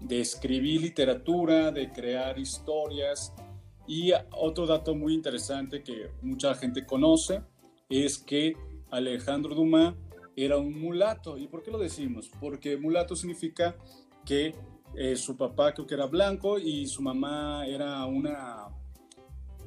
de 0.00 0.20
escribir 0.20 0.82
literatura, 0.82 1.70
de 1.70 1.90
crear 1.90 2.38
historias. 2.38 3.32
Y 3.86 4.12
otro 4.32 4.66
dato 4.66 4.94
muy 4.94 5.14
interesante 5.14 5.82
que 5.82 6.10
mucha 6.22 6.54
gente 6.54 6.86
conoce 6.86 7.42
es 7.88 8.18
que 8.18 8.54
Alejandro 8.90 9.54
Dumas 9.54 9.94
era 10.36 10.56
un 10.56 10.80
mulato. 10.80 11.36
¿Y 11.38 11.46
por 11.46 11.62
qué 11.62 11.70
lo 11.70 11.78
decimos? 11.78 12.30
Porque 12.40 12.76
mulato 12.76 13.14
significa 13.14 13.76
que 14.24 14.54
eh, 14.96 15.16
su 15.16 15.36
papá 15.36 15.74
creo 15.74 15.86
que 15.86 15.94
era 15.94 16.06
blanco 16.06 16.58
y 16.58 16.86
su 16.86 17.02
mamá 17.02 17.66
era 17.66 18.04
una, 18.06 18.68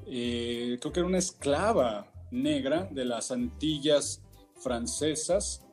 eh, 0.05 0.77
creo 0.79 0.93
que 0.93 0.99
era 1.01 1.07
una 1.07 1.17
esclava 1.17 2.11
negra 2.31 2.87
de 2.91 3.05
las 3.05 3.31
Antillas 3.31 4.23
francesas 4.55 5.66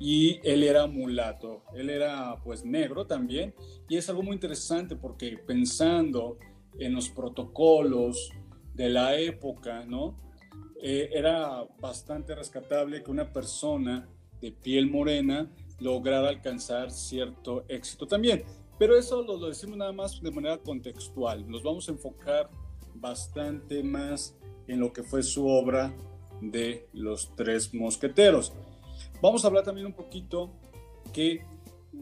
y 0.00 0.40
él 0.42 0.64
era 0.64 0.86
mulato, 0.88 1.62
él 1.74 1.90
era 1.90 2.36
pues 2.42 2.64
negro 2.64 3.06
también 3.06 3.54
y 3.88 3.96
es 3.98 4.08
algo 4.08 4.22
muy 4.22 4.32
interesante 4.32 4.96
porque 4.96 5.38
pensando 5.38 6.38
en 6.78 6.94
los 6.94 7.10
protocolos 7.10 8.32
de 8.74 8.88
la 8.88 9.16
época, 9.18 9.84
¿no? 9.84 10.18
Eh, 10.82 11.10
era 11.12 11.64
bastante 11.78 12.34
rescatable 12.34 13.02
que 13.02 13.10
una 13.10 13.30
persona 13.30 14.08
de 14.40 14.50
piel 14.50 14.90
morena 14.90 15.50
lograr 15.80 16.24
alcanzar 16.24 16.90
cierto 16.90 17.64
éxito 17.68 18.06
también. 18.06 18.44
Pero 18.78 18.96
eso 18.96 19.22
lo, 19.22 19.38
decimos 19.46 19.76
nada 19.76 19.92
más 19.92 20.22
de 20.22 20.30
manera 20.30 20.56
contextual. 20.56 21.46
Nos 21.46 21.62
vamos 21.62 21.88
a 21.88 21.92
enfocar 21.92 22.48
bastante 22.94 23.82
más 23.82 24.34
en 24.66 24.80
lo 24.80 24.92
que 24.92 25.02
fue 25.02 25.22
su 25.22 25.46
obra 25.46 25.94
de 26.40 26.88
Los 26.94 27.34
Tres 27.36 27.74
Mosqueteros. 27.74 28.54
Vamos 29.20 29.44
a 29.44 29.48
hablar 29.48 29.64
también 29.64 29.86
un 29.86 29.92
poquito 29.92 30.50
que 31.12 31.44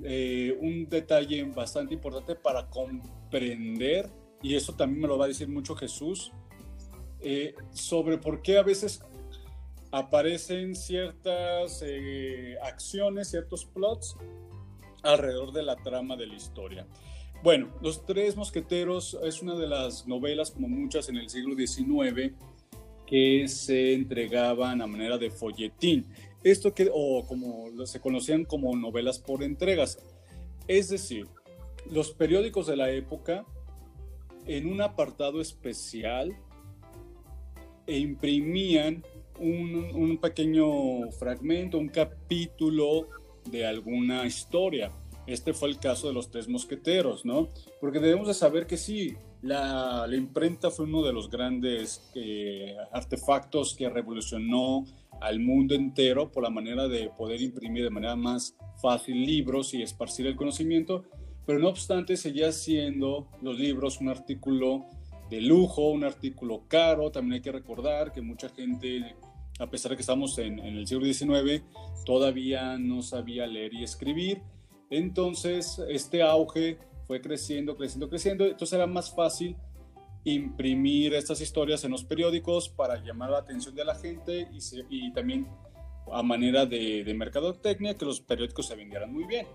eh, 0.05 0.57
un 0.61 0.89
detalle 0.89 1.43
bastante 1.45 1.95
importante 1.95 2.35
para 2.35 2.69
comprender, 2.69 4.11
y 4.43 4.55
eso 4.55 4.75
también 4.75 5.01
me 5.03 5.09
lo 5.09 5.19
va 5.19 5.25
a 5.25 5.29
decir 5.29 5.49
mucho 5.49 5.75
Jesús, 5.75 6.33
eh, 7.21 7.55
sobre 7.73 8.19
por 8.19 8.43
qué 8.43 8.59
a 8.59 8.63
veces 8.63 9.03
aparecen 9.91 10.77
ciertas 10.77 11.83
eh, 11.85 12.57
acciones, 12.63 13.31
ciertos 13.31 13.65
plots 13.65 14.17
alrededor 15.03 15.53
de 15.53 15.63
la 15.63 15.77
trama 15.77 16.17
de 16.17 16.27
la 16.27 16.35
historia. 16.35 16.87
Bueno, 17.43 17.73
Los 17.81 18.05
Tres 18.05 18.37
Mosqueteros 18.37 19.17
es 19.23 19.43
una 19.43 19.55
de 19.55 19.69
las 19.69 20.07
novelas, 20.07 20.51
como 20.51 20.69
muchas 20.69 21.09
en 21.09 21.17
el 21.17 21.29
siglo 21.31 21.55
XIX, 21.55 22.35
que 23.07 23.49
se 23.49 23.95
entregaban 23.95 24.83
a 24.83 24.87
manera 24.87 25.17
de 25.19 25.31
folletín. 25.31 26.07
Esto 26.43 26.75
que, 26.75 26.91
o 26.93 27.27
como 27.27 27.87
se 27.87 28.01
conocían 28.01 28.45
como 28.45 28.75
novelas 28.77 29.19
por 29.19 29.43
entregas. 29.43 29.99
Es 30.67 30.89
decir, 30.89 31.27
los 31.91 32.13
periódicos 32.13 32.67
de 32.67 32.77
la 32.77 32.91
época, 32.91 33.45
en 34.47 34.71
un 34.71 34.81
apartado 34.81 35.41
especial, 35.41 36.37
e 37.87 37.99
imprimían 37.99 39.03
un, 39.41 40.19
pequeño 40.21 41.11
fragmento, 41.13 41.79
un 41.79 41.89
capítulo 41.89 43.09
de 43.51 43.67
alguna 43.67 44.27
historia. 44.27 44.93
Este 45.27 45.53
fue 45.53 45.69
el 45.71 45.79
caso 45.79 46.09
de 46.09 46.15
los 46.15 46.31
tres 46.31 46.49
mosqueteros, 46.49 47.25
¿no? 47.25 47.49
Porque 47.81 47.99
debemos 47.99 48.29
de 48.29 48.35
saber 48.35 48.67
que 48.67 48.77
sí, 48.77 49.17
la, 49.43 50.07
imprenta 50.13 50.71
fue 50.71 50.85
uno 50.85 51.03
de 51.03 51.13
los 51.13 51.31
grandes 51.31 52.11
eh, 52.15 52.77
artefactos 52.93 53.75
que 53.75 53.89
revolucionó 53.89 54.85
al 55.21 55.41
mundo 55.41 55.75
entero 55.75 56.31
por 56.31 56.43
la 56.43 56.51
manera 56.51 56.89
de 56.89 57.11
poder 57.17 57.41
imprimir 57.41 57.85
de 57.85 57.91
manera 57.91 58.17
más 58.17 58.57
fácil 58.81 59.25
libros 59.25 59.75
y 59.75 59.83
esparcir 59.83 60.27
el 60.27 60.37
conocimiento, 60.37 61.05
pero 61.47 61.59
no 61.59 61.69
obstante 61.69 62.17
seguía 62.17 62.53
siendo 62.53 63.29
los 63.43 63.59
libros 63.59 64.01
un 64.01 64.09
artículo 64.09 64.87
de 65.31 65.41
lujo, 65.41 65.91
un 65.91 66.05
artículo 66.05 66.65
caro. 66.69 67.11
También 67.11 67.35
hay 67.35 67.41
que 67.41 67.53
recordar 67.53 68.13
que 68.13 68.21
mucha 68.21 68.49
gente, 68.51 69.17
a 69.59 69.69
pesar 69.69 69.91
de 69.91 69.97
que 69.97 70.03
estamos 70.03 70.39
en, 70.39 70.59
el 70.59 70.87
siglo 70.87 71.05
XIX, 71.05 71.63
todavía 72.05 72.79
no 72.79 73.03
sabía 73.03 73.47
leer 73.47 73.75
y 73.75 73.83
escribir. 73.83 74.43
Entonces, 74.91 75.81
este 75.89 76.23
auge 76.23 76.79
fue 77.07 77.21
creciendo, 77.21 77.77
creciendo, 77.77 78.09
creciendo. 78.09 78.45
Entonces 78.45 78.73
era 78.75 78.87
más 78.87 79.15
fácil 79.15 79.57
imprimir 80.25 81.15
estas 81.15 81.41
historias 81.41 81.85
en 81.85 81.93
los 81.93 82.05
periódicos 82.05 82.69
para 82.69 83.03
llamar 83.03 83.31
la 83.31 83.39
atención 83.39 83.75
de 83.75 83.85
la 83.85 83.95
gente 83.95 84.49
y, 84.53 84.59
y 84.91 85.13
también 85.13 85.47
a 86.13 86.23
manera 86.23 86.67
de, 86.67 87.05
de, 87.05 87.15
mercadotecnia 87.15 87.95
que 87.95 88.05
los 88.05 88.21
periódicos 88.21 88.67
se 88.67 88.77
vendieran 88.77 89.13
muy 89.13 89.25
bien. 89.25 89.47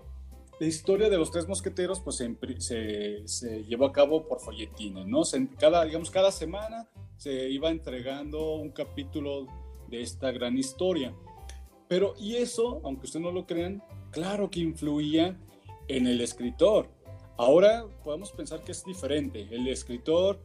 La 0.60 0.66
historia 0.66 1.10
de 1.10 1.16
los 1.16 1.30
tres 1.30 1.48
mosqueteros 1.48 2.00
pues 2.00 2.16
se, 2.16 3.22
se, 3.26 3.64
llevó 3.64 3.86
a 3.86 3.92
cabo 3.92 4.26
por 4.28 4.40
folletines, 4.40 5.06
¿no? 5.06 5.22
cada, 5.58 5.84
digamos, 5.84 6.10
cada 6.10 6.30
semana 6.30 6.88
se 7.16 7.50
iba 7.50 7.70
entregando 7.70 8.54
un 8.54 8.70
capítulo 8.70 9.46
de 9.88 10.00
esta 10.00 10.30
gran 10.30 10.56
historia. 10.56 11.12
Pero, 11.88 12.14
y 12.18 12.36
eso, 12.36 12.80
aunque 12.84 13.06
ustedes 13.06 13.24
no 13.24 13.32
lo 13.32 13.46
crean, 13.46 13.82
claro 14.10 14.48
que 14.48 14.60
influía 14.60 15.36
en 15.88 16.06
el 16.06 16.20
escritor. 16.20 16.88
Ahora 17.36 17.84
podemos 18.04 18.30
pensar 18.30 18.62
que 18.62 18.72
es 18.72 18.84
diferente. 18.84 19.48
El 19.50 19.66
escritor 19.66 20.40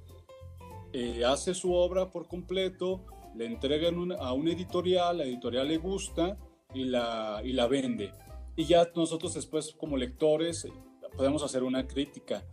eh, 0.93 1.23
hace 1.25 1.53
su 1.53 1.73
obra 1.73 2.11
por 2.11 2.27
completo, 2.27 3.05
le 3.35 3.45
entrega 3.45 3.89
a 4.19 4.33
una 4.33 4.51
editorial, 4.51 5.17
la 5.17 5.23
editorial 5.23 5.67
le 5.67 5.77
gusta 5.77 6.37
y 6.73 6.85
la, 6.85 7.41
y 7.43 7.53
la 7.53 7.67
vende. 7.67 8.11
Y 8.55 8.65
ya 8.65 8.89
nosotros 8.95 9.33
después 9.33 9.73
como 9.73 9.97
lectores 9.97 10.65
eh, 10.65 10.73
podemos 11.15 11.43
hacer 11.43 11.63
una 11.63 11.87
crítica. 11.87 12.43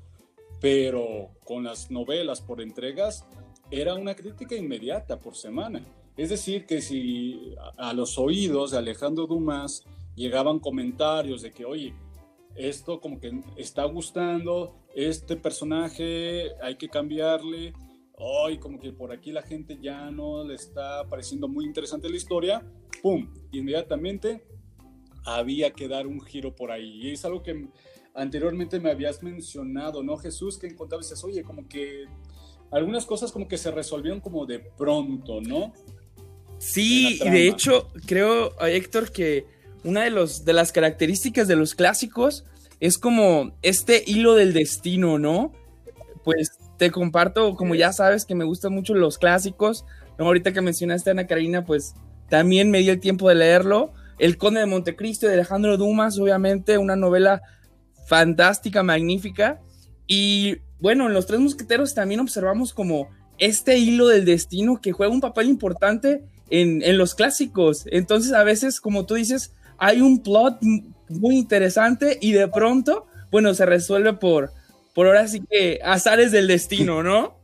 Pero 0.60 1.30
con 1.44 1.64
las 1.64 1.90
novelas 1.90 2.40
por 2.40 2.60
entregas 2.60 3.26
era 3.70 3.94
una 3.94 4.14
crítica 4.14 4.54
inmediata 4.54 5.18
por 5.18 5.36
semana. 5.36 5.82
Es 6.16 6.30
decir, 6.30 6.66
que 6.66 6.80
si 6.80 7.54
a 7.76 7.92
los 7.92 8.18
oídos 8.18 8.70
de 8.70 8.78
Alejandro 8.78 9.26
Dumas 9.26 9.84
llegaban 10.14 10.60
comentarios 10.60 11.42
de 11.42 11.52
que, 11.52 11.66
oye, 11.66 11.94
esto 12.54 13.00
como 13.00 13.20
que 13.20 13.38
está 13.56 13.84
gustando, 13.84 14.74
este 14.94 15.36
personaje 15.36 16.52
hay 16.62 16.76
que 16.76 16.88
cambiarle, 16.88 17.74
hoy 18.18 18.58
como 18.58 18.78
que 18.78 18.92
por 18.92 19.12
aquí 19.12 19.32
la 19.32 19.42
gente 19.42 19.78
ya 19.80 20.10
no 20.10 20.44
le 20.44 20.54
está 20.54 21.04
pareciendo 21.08 21.48
muy 21.48 21.64
interesante 21.64 22.08
la 22.08 22.16
historia, 22.16 22.62
¡pum! 23.02 23.28
Inmediatamente 23.52 24.42
había 25.24 25.72
que 25.72 25.88
dar 25.88 26.06
un 26.06 26.20
giro 26.20 26.54
por 26.54 26.70
ahí. 26.70 27.00
Y 27.02 27.10
es 27.12 27.24
algo 27.24 27.42
que 27.42 27.68
anteriormente 28.14 28.80
me 28.80 28.90
habías 28.90 29.22
mencionado, 29.22 30.02
¿no, 30.02 30.16
Jesús? 30.16 30.58
Que 30.58 30.68
encontrabas, 30.68 31.08
dices, 31.08 31.24
oye, 31.24 31.42
como 31.42 31.68
que 31.68 32.04
algunas 32.70 33.04
cosas 33.06 33.32
como 33.32 33.48
que 33.48 33.58
se 33.58 33.70
resolvieron 33.70 34.20
como 34.20 34.46
de 34.46 34.60
pronto, 34.60 35.40
¿no? 35.40 35.72
Sí, 36.58 37.20
y 37.22 37.30
de 37.30 37.48
hecho, 37.48 37.88
creo, 38.06 38.58
Héctor, 38.60 39.12
que 39.12 39.44
una 39.84 40.04
de, 40.04 40.10
los, 40.10 40.44
de 40.44 40.52
las 40.54 40.72
características 40.72 41.48
de 41.48 41.56
los 41.56 41.74
clásicos 41.74 42.44
es 42.80 42.98
como 42.98 43.56
este 43.62 44.02
hilo 44.06 44.34
del 44.34 44.52
destino, 44.52 45.18
¿no? 45.18 45.52
Pues 46.24 46.50
te 46.76 46.90
comparto, 46.90 47.54
como 47.54 47.74
ya 47.74 47.92
sabes, 47.92 48.24
que 48.24 48.34
me 48.34 48.44
gustan 48.44 48.72
mucho 48.72 48.94
los 48.94 49.18
clásicos. 49.18 49.84
¿no? 50.18 50.26
Ahorita 50.26 50.52
que 50.52 50.60
mencionaste 50.60 51.10
a 51.10 51.12
Ana 51.12 51.26
Karina, 51.26 51.64
pues 51.64 51.94
también 52.28 52.70
me 52.70 52.80
dio 52.80 52.92
el 52.92 53.00
tiempo 53.00 53.28
de 53.28 53.36
leerlo. 53.36 53.92
El 54.18 54.38
Conde 54.38 54.60
de 54.60 54.66
Montecristo 54.66 55.26
de 55.26 55.34
Alejandro 55.34 55.76
Dumas, 55.76 56.18
obviamente, 56.18 56.78
una 56.78 56.96
novela 56.96 57.42
fantástica, 58.06 58.82
magnífica. 58.82 59.60
Y 60.06 60.56
bueno, 60.80 61.06
en 61.06 61.14
Los 61.14 61.26
Tres 61.26 61.40
Mosqueteros 61.40 61.94
también 61.94 62.20
observamos 62.20 62.72
como 62.72 63.08
este 63.38 63.78
hilo 63.78 64.08
del 64.08 64.24
destino 64.24 64.80
que 64.80 64.92
juega 64.92 65.12
un 65.12 65.20
papel 65.20 65.48
importante 65.48 66.24
en, 66.48 66.82
en 66.82 66.96
los 66.96 67.14
clásicos. 67.14 67.84
Entonces, 67.90 68.32
a 68.32 68.44
veces, 68.44 68.80
como 68.80 69.04
tú 69.04 69.14
dices, 69.14 69.52
hay 69.78 70.00
un 70.00 70.22
plot 70.22 70.58
muy 71.08 71.36
interesante 71.36 72.18
y 72.20 72.32
de 72.32 72.48
pronto, 72.48 73.06
bueno, 73.30 73.52
se 73.54 73.66
resuelve 73.66 74.14
por, 74.14 74.52
por 74.96 75.06
ahora 75.06 75.28
sí 75.28 75.42
que 75.50 75.78
azares 75.84 76.32
del 76.32 76.46
destino, 76.46 77.02
¿no? 77.02 77.38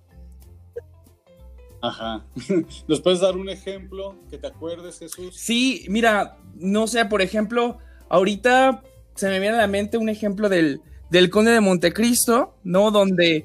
Ajá. 1.83 2.25
¿Nos 2.89 3.03
puedes 3.03 3.21
dar 3.21 3.37
un 3.37 3.51
ejemplo 3.51 4.17
que 4.31 4.39
te 4.39 4.47
acuerdes, 4.47 4.99
Jesús? 4.99 5.37
Sí, 5.37 5.85
mira, 5.91 6.39
no 6.55 6.87
sé, 6.87 7.05
por 7.05 7.21
ejemplo, 7.21 7.77
ahorita 8.09 8.83
se 9.15 9.29
me 9.29 9.39
viene 9.39 9.57
a 9.57 9.61
la 9.61 9.67
mente 9.67 9.99
un 9.99 10.09
ejemplo 10.09 10.49
del, 10.49 10.81
del 11.11 11.29
Conde 11.29 11.51
de 11.51 11.61
Montecristo, 11.61 12.57
¿no? 12.65 12.91
Donde 12.91 13.45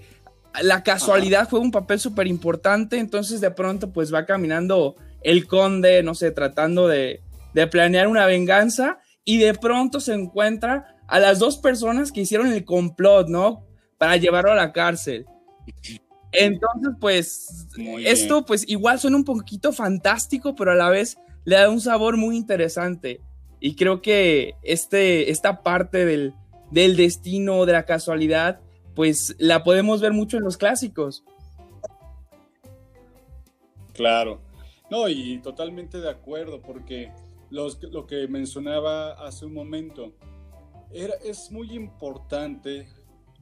la 0.61 0.83
casualidad 0.83 1.49
fue 1.49 1.59
un 1.59 1.71
papel 1.71 1.99
súper 1.99 2.27
importante, 2.27 2.99
entonces 2.99 3.41
de 3.41 3.51
pronto 3.51 3.91
pues 3.91 4.13
va 4.13 4.25
caminando 4.25 4.95
el 5.21 5.47
conde, 5.47 6.01
no 6.01 6.15
sé, 6.15 6.31
tratando 6.31 6.87
de, 6.87 7.19
de 7.53 7.67
planear 7.67 8.07
una 8.07 8.25
venganza 8.25 8.99
y 9.25 9.37
de 9.39 9.53
pronto 9.53 9.99
se 9.99 10.13
encuentra 10.13 10.95
a 11.09 11.19
las 11.19 11.39
dos 11.39 11.57
personas 11.57 12.13
que 12.13 12.21
hicieron 12.21 12.47
el 12.47 12.63
complot, 12.63 13.27
¿no? 13.27 13.66
Para 13.97 14.17
llevarlo 14.17 14.51
a 14.51 14.55
la 14.55 14.71
cárcel. 14.71 15.25
Entonces, 16.31 16.93
pues, 16.99 17.67
esto 17.99 18.45
pues 18.45 18.67
igual 18.67 18.99
suena 18.99 19.17
un 19.17 19.23
poquito 19.23 19.71
fantástico, 19.73 20.55
pero 20.55 20.71
a 20.71 20.75
la 20.75 20.89
vez 20.89 21.17
le 21.45 21.55
da 21.55 21.69
un 21.69 21.81
sabor 21.81 22.17
muy 22.17 22.35
interesante. 22.35 23.21
Y 23.59 23.75
creo 23.75 24.01
que 24.01 24.55
este, 24.61 25.31
esta 25.31 25.63
parte 25.63 26.05
del, 26.05 26.33
del 26.71 26.95
destino, 26.95 27.65
de 27.65 27.73
la 27.73 27.85
casualidad, 27.85 28.59
pues 28.95 29.35
la 29.39 29.63
podemos 29.63 30.01
ver 30.01 30.13
mucho 30.13 30.37
en 30.37 30.43
los 30.43 30.57
clásicos. 30.57 31.23
Claro. 33.93 34.41
No, 34.89 35.09
y 35.09 35.39
totalmente 35.39 35.99
de 35.99 36.09
acuerdo, 36.09 36.61
porque 36.61 37.11
lo 37.49 38.05
que 38.07 38.27
mencionaba 38.27 39.13
hace 39.25 39.45
un 39.45 39.53
momento, 39.53 40.13
era, 40.91 41.13
es 41.23 41.51
muy 41.51 41.73
importante 41.73 42.87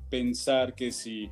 pensar 0.09 0.75
que 0.75 0.91
si 0.91 1.29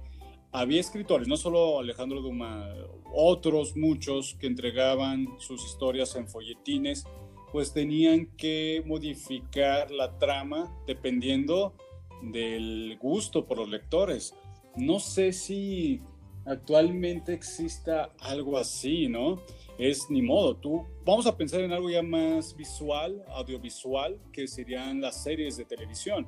había 0.52 0.80
escritores, 0.80 1.28
no 1.28 1.38
solo 1.38 1.80
Alejandro 1.80 2.22
Dumas, 2.22 2.68
otros 3.14 3.76
muchos 3.76 4.36
que 4.40 4.48
entregaban 4.48 5.28
sus 5.40 5.66
historias 5.66 6.16
en 6.16 6.28
folletines, 6.28 7.06
pues 7.52 7.74
tenían 7.74 8.28
que 8.38 8.84
modificar 8.86 9.92
la 9.92 10.18
trama 10.18 10.76
dependiendo 10.88 11.76
del 12.22 12.98
gusto 13.00 13.46
por 13.46 13.58
los 13.58 13.70
lectores. 13.70 14.36
No 14.76 15.00
sé 15.00 15.34
si 15.34 16.02
actualmente 16.46 17.34
exista 17.34 18.12
algo 18.20 18.58
así, 18.58 19.08
¿no? 19.08 19.42
es 19.78 20.10
ni 20.10 20.22
modo, 20.22 20.56
tú 20.56 20.86
vamos 21.04 21.26
a 21.26 21.36
pensar 21.36 21.62
en 21.62 21.72
algo 21.72 21.90
ya 21.90 22.04
más 22.04 22.56
visual, 22.56 23.24
audiovisual, 23.30 24.20
que 24.32 24.48
serían 24.48 25.02
las 25.02 25.24
series 25.24 25.58
de 25.58 25.66
televisión, 25.66 26.28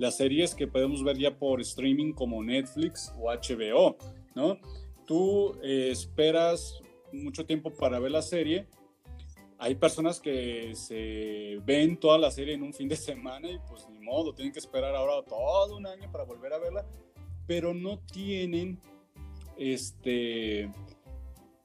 las 0.00 0.16
series 0.16 0.54
que 0.54 0.66
podemos 0.66 1.04
ver 1.04 1.18
ya 1.18 1.36
por 1.36 1.60
streaming 1.60 2.14
como 2.14 2.42
Netflix 2.42 3.12
o 3.20 3.30
HBO, 3.30 3.98
¿no? 4.34 4.58
Tú 5.06 5.52
eh, 5.62 5.90
esperas 5.92 6.80
mucho 7.12 7.44
tiempo 7.44 7.70
para 7.70 7.98
ver 7.98 8.10
la 8.10 8.22
serie, 8.22 8.66
hay 9.58 9.74
personas 9.74 10.18
que 10.18 10.74
se 10.74 11.58
ven 11.66 11.98
toda 11.98 12.16
la 12.16 12.30
serie 12.30 12.54
en 12.54 12.62
un 12.62 12.72
fin 12.72 12.88
de 12.88 12.96
semana 12.96 13.50
y 13.50 13.58
pues 13.68 13.86
ni 13.90 13.98
modo, 14.00 14.32
tienen 14.32 14.54
que 14.54 14.58
esperar 14.58 14.94
ahora 14.96 15.22
todo 15.22 15.76
un 15.76 15.86
año 15.86 16.10
para 16.10 16.24
volver 16.24 16.54
a 16.54 16.58
verla, 16.58 16.86
pero 17.46 17.74
no 17.74 17.98
tienen 17.98 18.80
este 19.58 20.70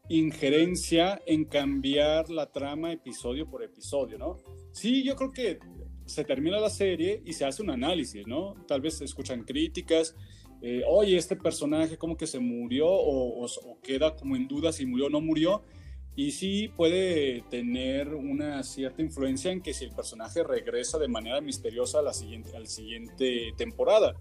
injerencia 0.10 1.22
en 1.26 1.46
cambiar 1.46 2.30
la 2.30 2.52
trama 2.52 2.92
episodio 2.92 3.50
por 3.50 3.64
episodio, 3.64 4.18
¿no? 4.18 4.40
Sí, 4.74 5.02
yo 5.04 5.16
creo 5.16 5.32
que 5.32 5.60
se 6.06 6.24
termina 6.24 6.60
la 6.60 6.70
serie 6.70 7.22
y 7.26 7.34
se 7.34 7.46
hace 7.46 7.62
un 7.62 7.70
análisis, 7.70 8.28
¿no? 8.28 8.56
Tal 8.68 8.82
vez 8.82 8.98
se 8.98 9.06
escuchan 9.06 9.44
críticas, 9.44 10.16
eh, 10.62 10.84
oye, 10.88 11.18
este 11.18 11.36
personaje 11.36 11.98
como 11.98 12.18
que 12.18 12.28
se 12.28 12.40
murió 12.40 12.88
o, 12.90 13.48
queda 13.84 14.16
como 14.16 14.36
en 14.36 14.48
duda 14.48 14.72
si 14.72 14.86
murió 14.86 15.08
o 15.08 15.10
no 15.10 15.22
murió. 15.22 15.64
Y 16.16 16.32
sí 16.32 16.70
puede 16.70 17.44
tener 17.50 18.16
una 18.16 18.64
cierta 18.64 19.02
influencia 19.02 19.52
en 19.52 19.62
que 19.62 19.74
si 19.74 19.84
el 19.84 19.92
personaje 19.92 20.44
regresa 20.44 20.98
de 20.98 21.10
manera 21.10 21.42
misteriosa 21.42 22.00
a 22.00 22.02
la 22.02 22.14
siguiente, 22.14 22.56
a 22.56 22.66
siguiente 22.66 23.54
temporada. 23.58 24.16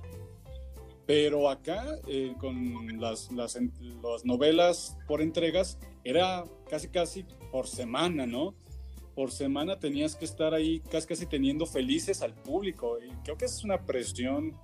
Pero 1.06 1.48
acá, 1.48 1.86
eh, 2.08 2.34
con 2.40 3.00
las, 3.00 3.30
las, 3.30 3.58
novelas 4.24 4.98
por 5.06 5.22
entregas, 5.22 5.78
era 6.02 6.44
casi 6.68 6.88
casi 6.88 7.24
por 7.52 7.68
semana, 7.68 8.26
¿no? 8.26 8.54
Por 9.14 9.30
semana 9.30 9.78
tenías 9.78 10.16
que 10.16 10.24
estar 10.24 10.54
ahí 10.54 10.80
casi 10.90 11.06
casi 11.06 11.26
teniendo 11.26 11.66
felices 11.66 12.22
al 12.22 12.34
público. 12.34 12.98
Y 13.00 13.10
creo 13.24 13.36
que 13.36 13.44
es 13.44 13.62
una 13.64 13.78
presión 13.78 14.54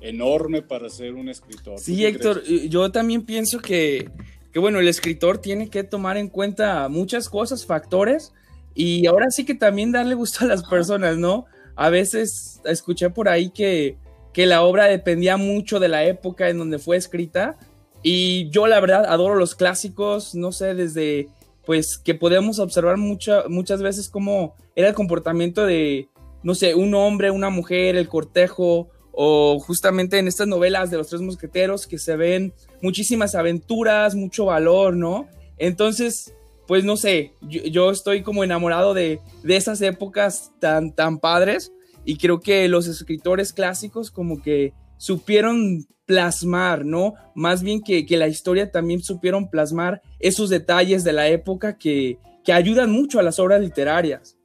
enorme 0.00 0.62
para 0.62 0.88
ser 0.88 1.14
un 1.14 1.28
escritor. 1.28 1.78
Sí, 1.78 2.04
Héctor, 2.04 2.42
yo 2.44 2.90
también 2.90 3.24
pienso 3.24 3.60
que, 3.60 4.10
que, 4.52 4.58
bueno, 4.58 4.78
el 4.80 4.88
escritor 4.88 5.38
tiene 5.38 5.70
que 5.70 5.84
tomar 5.84 6.16
en 6.16 6.28
cuenta 6.28 6.88
muchas 6.88 7.28
cosas, 7.28 7.66
factores, 7.66 8.32
y 8.74 9.06
ahora 9.06 9.26
sí 9.30 9.44
que 9.44 9.54
también 9.54 9.92
darle 9.92 10.14
gusto 10.14 10.44
a 10.44 10.48
las 10.48 10.62
personas, 10.64 11.16
¿no? 11.16 11.46
A 11.74 11.90
veces 11.90 12.60
escuché 12.64 13.10
por 13.10 13.28
ahí 13.28 13.50
que 13.50 13.96
que 14.38 14.46
la 14.46 14.62
obra 14.62 14.84
dependía 14.84 15.36
mucho 15.36 15.80
de 15.80 15.88
la 15.88 16.04
época 16.04 16.48
en 16.48 16.58
donde 16.58 16.78
fue 16.78 16.96
escrita. 16.96 17.56
Y 18.04 18.48
yo 18.50 18.68
la 18.68 18.78
verdad 18.78 19.04
adoro 19.06 19.34
los 19.34 19.56
clásicos, 19.56 20.36
no 20.36 20.52
sé, 20.52 20.74
desde 20.74 21.28
pues 21.68 21.98
que 21.98 22.14
podemos 22.14 22.60
observar 22.60 22.96
muchas 22.96 23.82
veces 23.82 24.08
cómo 24.08 24.54
era 24.74 24.88
el 24.88 24.94
comportamiento 24.94 25.66
de, 25.66 26.08
no 26.42 26.54
sé, 26.54 26.74
un 26.74 26.94
hombre, 26.94 27.30
una 27.30 27.50
mujer, 27.50 27.94
el 27.94 28.08
cortejo, 28.08 28.88
o 29.12 29.60
justamente 29.60 30.18
en 30.18 30.28
estas 30.28 30.48
novelas 30.48 30.90
de 30.90 30.96
los 30.96 31.08
tres 31.08 31.20
mosqueteros 31.20 31.86
que 31.86 31.98
se 31.98 32.16
ven 32.16 32.54
muchísimas 32.80 33.34
aventuras, 33.34 34.14
mucho 34.14 34.46
valor, 34.46 34.96
¿no? 34.96 35.28
Entonces, 35.58 36.32
pues 36.66 36.84
no 36.84 36.96
sé, 36.96 37.34
yo, 37.42 37.90
estoy 37.90 38.22
como 38.22 38.44
enamorado 38.44 38.94
de, 38.94 39.20
de, 39.42 39.56
esas 39.56 39.82
épocas 39.82 40.52
tan, 40.60 40.94
tan 40.94 41.18
padres 41.18 41.70
y 42.02 42.16
creo 42.16 42.40
que 42.40 42.66
los 42.68 42.86
escritores 42.86 43.52
clásicos 43.52 44.10
como 44.10 44.40
que 44.40 44.72
supieron 44.96 45.86
plasmar, 46.08 46.86
¿no? 46.86 47.12
Más 47.34 47.62
bien 47.62 47.82
que, 47.82 48.06
la 48.16 48.28
historia 48.28 48.72
también 48.72 49.02
supieron 49.02 49.50
plasmar 49.50 50.00
esos 50.18 50.48
detalles 50.48 51.04
de 51.04 51.12
la 51.12 51.28
época 51.28 51.76
que, 51.76 52.18
que 52.42 52.54
ayudan 52.54 52.90
mucho 52.90 53.20
a 53.20 53.22
las 53.22 53.38
obras 53.38 53.60
literarias. 53.60 54.38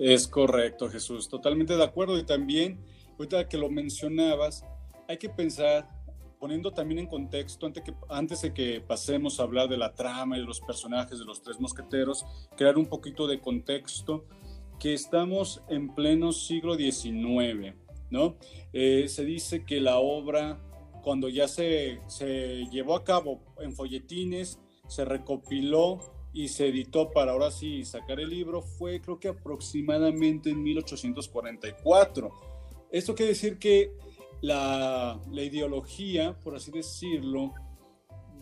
Es 0.00 0.26
correcto, 0.26 0.90
Jesús, 0.90 1.28
totalmente 1.28 1.76
de 1.76 1.84
acuerdo. 1.84 2.18
Y 2.18 2.24
también, 2.24 2.80
ahorita 3.12 3.48
que 3.48 3.56
lo 3.56 3.70
mencionabas, 3.70 4.64
hay 5.06 5.16
que 5.16 5.28
pensar, 5.28 5.88
poniendo 6.40 6.72
también 6.72 6.98
en 6.98 7.06
contexto, 7.06 7.66
antes, 7.66 7.84
que, 7.84 7.94
antes 8.08 8.42
de 8.42 8.52
que 8.52 8.80
pasemos 8.80 9.38
a 9.38 9.44
hablar 9.44 9.68
de 9.68 9.76
la 9.76 9.94
trama 9.94 10.38
y 10.38 10.40
de 10.40 10.46
los 10.46 10.60
personajes 10.60 11.20
de 11.20 11.24
los 11.24 11.40
tres 11.40 11.60
mosqueteros, 11.60 12.26
crear 12.56 12.76
un 12.76 12.86
poquito 12.86 13.28
de 13.28 13.38
contexto, 13.38 14.24
que 14.80 14.92
estamos 14.92 15.62
en 15.68 15.94
pleno 15.94 16.32
siglo 16.32 16.74
XIX 16.74 17.76
¿no? 18.10 18.36
Eh, 18.72 19.06
se 19.08 19.24
dice 19.24 19.64
que 19.64 19.80
la 19.80 19.98
obra, 19.98 20.60
cuando 21.02 21.28
ya 21.28 21.48
se, 21.48 22.00
se 22.08 22.66
llevó 22.70 22.96
a 22.96 23.04
cabo 23.04 23.40
en 23.60 23.72
folletines, 23.72 24.58
se 24.88 25.04
recopiló 25.04 26.00
y 26.32 26.48
se 26.48 26.68
editó 26.68 27.10
para 27.10 27.32
ahora 27.32 27.50
sí 27.50 27.84
sacar 27.84 28.20
el 28.20 28.30
libro, 28.30 28.62
fue 28.62 29.00
creo 29.00 29.18
que 29.18 29.28
aproximadamente 29.28 30.50
en 30.50 30.62
1844. 30.62 32.30
Esto 32.90 33.14
quiere 33.14 33.32
decir 33.32 33.58
que 33.58 33.92
la, 34.40 35.20
la 35.30 35.42
ideología, 35.42 36.38
por 36.40 36.54
así 36.54 36.70
decirlo, 36.70 37.52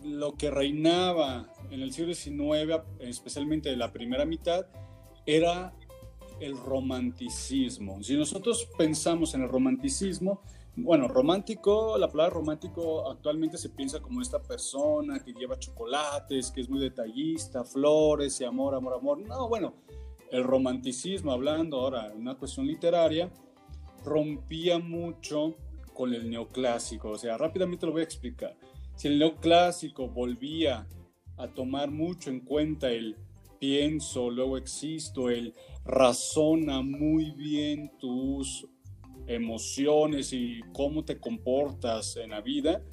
lo 0.03 0.35
que 0.35 0.49
reinaba 0.49 1.51
en 1.71 1.81
el 1.81 1.91
siglo 1.91 2.13
XIX, 2.13 2.81
especialmente 2.99 3.71
en 3.71 3.79
la 3.79 3.91
primera 3.91 4.25
mitad, 4.25 4.65
era 5.25 5.73
el 6.39 6.57
romanticismo. 6.57 8.01
Si 8.03 8.15
nosotros 8.15 8.67
pensamos 8.77 9.33
en 9.33 9.43
el 9.43 9.49
romanticismo, 9.49 10.41
bueno, 10.75 11.07
romántico, 11.07 11.97
la 11.97 12.07
palabra 12.07 12.35
romántico 12.35 13.09
actualmente 13.09 13.57
se 13.57 13.69
piensa 13.69 13.99
como 13.99 14.21
esta 14.21 14.41
persona 14.41 15.19
que 15.19 15.33
lleva 15.33 15.59
chocolates, 15.59 16.51
que 16.51 16.61
es 16.61 16.69
muy 16.69 16.79
detallista, 16.79 17.63
flores 17.63 18.39
y 18.39 18.45
amor, 18.45 18.75
amor, 18.75 18.93
amor. 18.93 19.19
No, 19.19 19.49
bueno, 19.49 19.73
el 20.31 20.43
romanticismo, 20.43 21.31
hablando 21.31 21.79
ahora 21.79 22.11
en 22.13 22.21
una 22.21 22.35
cuestión 22.35 22.65
literaria, 22.67 23.29
rompía 24.05 24.79
mucho 24.79 25.55
con 25.93 26.13
el 26.13 26.29
neoclásico. 26.29 27.09
O 27.09 27.17
sea, 27.17 27.37
rápidamente 27.37 27.85
lo 27.85 27.91
voy 27.91 28.01
a 28.01 28.05
explicar. 28.05 28.55
Si 28.95 29.07
el 29.07 29.19
neoclásico 29.19 30.07
volvía 30.07 30.87
a 31.37 31.47
tomar 31.47 31.91
mucho 31.91 32.29
en 32.29 32.41
cuenta 32.41 32.89
el 32.91 33.17
pienso, 33.59 34.29
luego 34.29 34.57
existo, 34.57 35.29
el 35.29 35.53
razona 35.85 36.81
muy 36.81 37.31
bien 37.31 37.91
tus 37.99 38.67
emociones 39.27 40.33
y 40.33 40.61
cómo 40.73 41.05
te 41.05 41.19
comportas 41.19 42.15
en 42.17 42.31
la 42.31 42.41
vida, 42.41 42.83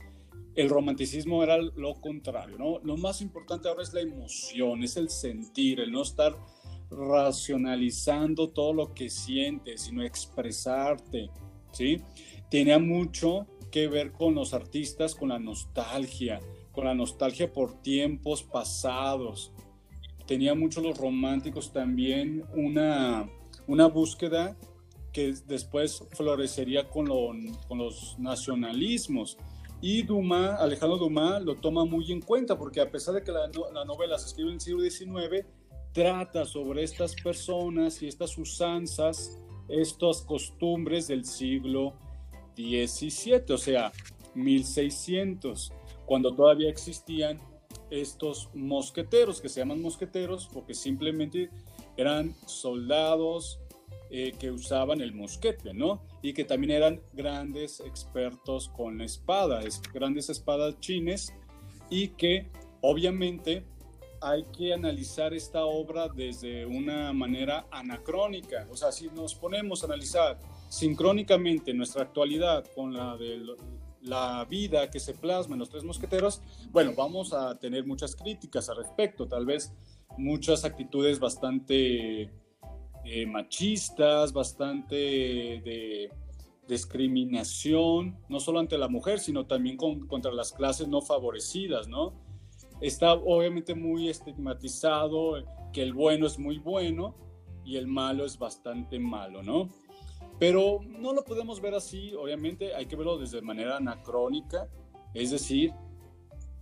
el 0.55 0.71
romanticismo 0.71 1.43
era 1.43 1.59
lo 1.59 2.01
contrario, 2.01 2.57
¿no? 2.59 2.79
Lo 2.81 2.97
más 2.97 3.21
importante 3.21 3.69
ahora 3.69 3.83
es 3.83 3.93
la 3.93 4.01
emoción, 4.01 4.83
es 4.83 4.97
el 4.97 5.11
sentir, 5.11 5.81
el 5.81 5.93
no 5.93 6.03
estar 6.03 6.37
racionalizando 6.91 8.49
todo 8.49 8.73
lo 8.73 8.95
que 8.95 9.11
sientes, 9.11 9.83
sino 9.83 10.03
expresarte, 10.03 11.31
¿sí? 11.73 12.01
Tenía 12.51 12.79
mucho 12.79 13.47
que 13.71 13.89
ver 13.89 14.13
con 14.13 14.35
los 14.35 14.55
artistas, 14.55 15.15
con 15.15 15.29
la 15.29 15.39
nostalgia, 15.39 16.41
con 16.73 16.85
la 16.85 16.95
nostalgia 16.95 17.53
por 17.53 17.83
tiempos 17.83 18.43
pasados, 18.43 19.53
tenía 20.27 20.55
muchos 20.55 20.83
los 20.83 20.99
románticos 20.99 21.73
también 21.73 22.45
una, 22.55 23.29
una 23.67 23.87
búsqueda 23.87 24.57
que 25.13 25.35
después 25.47 26.05
florecería 26.11 26.89
con, 26.91 27.07
con 27.69 27.79
los 27.79 28.19
nacionalismos. 28.19 29.39
Y 29.81 30.03
Dumas, 30.03 30.61
Alejandro 30.61 30.99
Dumas 30.99 31.43
lo 31.43 31.55
toma 31.57 31.85
muy 31.85 32.11
en 32.13 32.21
cuenta 32.21 32.59
porque 32.59 32.81
a 32.81 32.91
pesar 32.91 33.15
de 33.15 33.23
que 33.23 33.33
la, 33.33 33.51
la 33.73 33.85
novela 33.85 34.19
se 34.19 34.29
escribe 34.29 34.51
en 34.51 34.55
el 34.55 34.61
siglo 34.61 34.83
XIX, 34.83 35.47
trata 35.93 36.45
sobre 36.45 36.83
estas 36.83 37.15
personas 37.15 38.03
y 38.03 38.09
estas 38.09 38.37
usanzas, 38.37 39.39
estas 39.69 40.23
costumbres 40.23 41.09
del 41.09 41.25
siglo 41.25 41.95
XVII, 42.57 43.55
o 43.55 43.59
sea, 43.59 43.93
1600, 44.35 45.73
cuando 46.05 46.35
todavía 46.35 46.69
existían 46.69 47.41
estos 47.91 48.51
mosqueteros, 48.55 49.41
que 49.41 49.49
se 49.49 49.61
llaman 49.61 49.83
mosqueteros 49.83 50.49
porque 50.53 50.75
simplemente 50.75 51.51
eran 51.97 52.35
soldados 52.47 53.61
eh, 54.11 54.33
que 54.39 54.51
usaban 54.51 55.01
el 55.01 55.13
mosquete, 55.13 55.75
¿no? 55.75 56.01
Y 56.23 56.33
que 56.33 56.45
también 56.45 56.71
eran 56.71 57.01
grandes 57.13 57.81
expertos 57.81 58.69
con 58.69 58.99
la 58.99 59.05
espada, 59.05 59.61
grandes 59.93 60.31
espadas 60.31 60.79
chines, 60.81 61.33
y 61.91 62.09
que 62.09 62.49
obviamente 62.83 63.65
hay 64.21 64.45
que 64.57 64.73
analizar 64.73 65.35
esta 65.35 65.65
obra 65.65 66.09
desde 66.09 66.67
una 66.67 67.13
manera 67.13 67.67
anacrónica. 67.71 68.67
O 68.71 68.77
sea, 68.77 68.93
si 68.93 69.09
nos 69.09 69.35
ponemos 69.35 69.83
a 69.83 69.87
analizar 69.87 70.39
sincrónicamente 70.69 71.75
nuestra 71.75 72.03
actualidad 72.03 72.65
con 72.75 72.95
la 72.95 73.17
de 73.17 73.39
la 74.07 74.45
vida 74.45 74.91
que 74.91 75.01
se 75.01 75.15
plasma 75.15 75.55
en 75.55 75.61
los 75.61 75.69
tres 75.69 75.85
mosqueteros, 75.85 76.43
bueno, 76.71 76.93
vamos 76.97 77.33
a 77.33 77.59
tener 77.59 77.87
muchas 77.87 78.15
críticas 78.15 78.69
al 78.69 78.77
respecto, 78.77 79.27
tal 79.27 79.47
vez 79.47 79.73
muchas 80.17 80.65
actitudes 80.65 81.19
bastante 81.19 82.31
eh, 83.05 83.27
machistas, 83.27 84.33
bastante 84.33 84.97
de 84.97 86.11
discriminación, 86.67 88.17
no 88.29 88.41
solo 88.41 88.59
ante 88.59 88.77
la 88.79 88.89
mujer, 88.89 89.21
sino 89.21 89.47
también 89.47 89.77
contra 89.77 90.33
las 90.33 90.53
clases 90.53 90.89
no 90.89 91.01
favorecidas, 91.01 91.89
¿no? 91.89 92.15
Está 92.81 93.15
obviamente 93.15 93.75
muy 93.75 94.09
estigmatizado 94.09 95.43
que 95.73 95.83
el 95.83 95.95
bueno 95.95 96.27
es 96.27 96.39
muy 96.39 96.59
bueno 96.59 97.15
y 97.65 97.77
el 97.77 97.87
malo 97.87 98.25
es 98.25 98.39
bastante 98.39 98.99
malo, 98.99 99.43
¿no? 99.43 99.69
Pero 100.39 100.81
no 100.83 101.13
lo 101.13 101.25
podemos 101.25 101.61
ver 101.61 101.75
así, 101.75 102.13
obviamente 102.15 102.75
hay 102.75 102.87
que 102.87 102.97
verlo 102.97 103.17
desde 103.17 103.41
manera 103.41 103.79
anacrónica, 103.79 104.69
es 105.15 105.31
decir, 105.31 105.73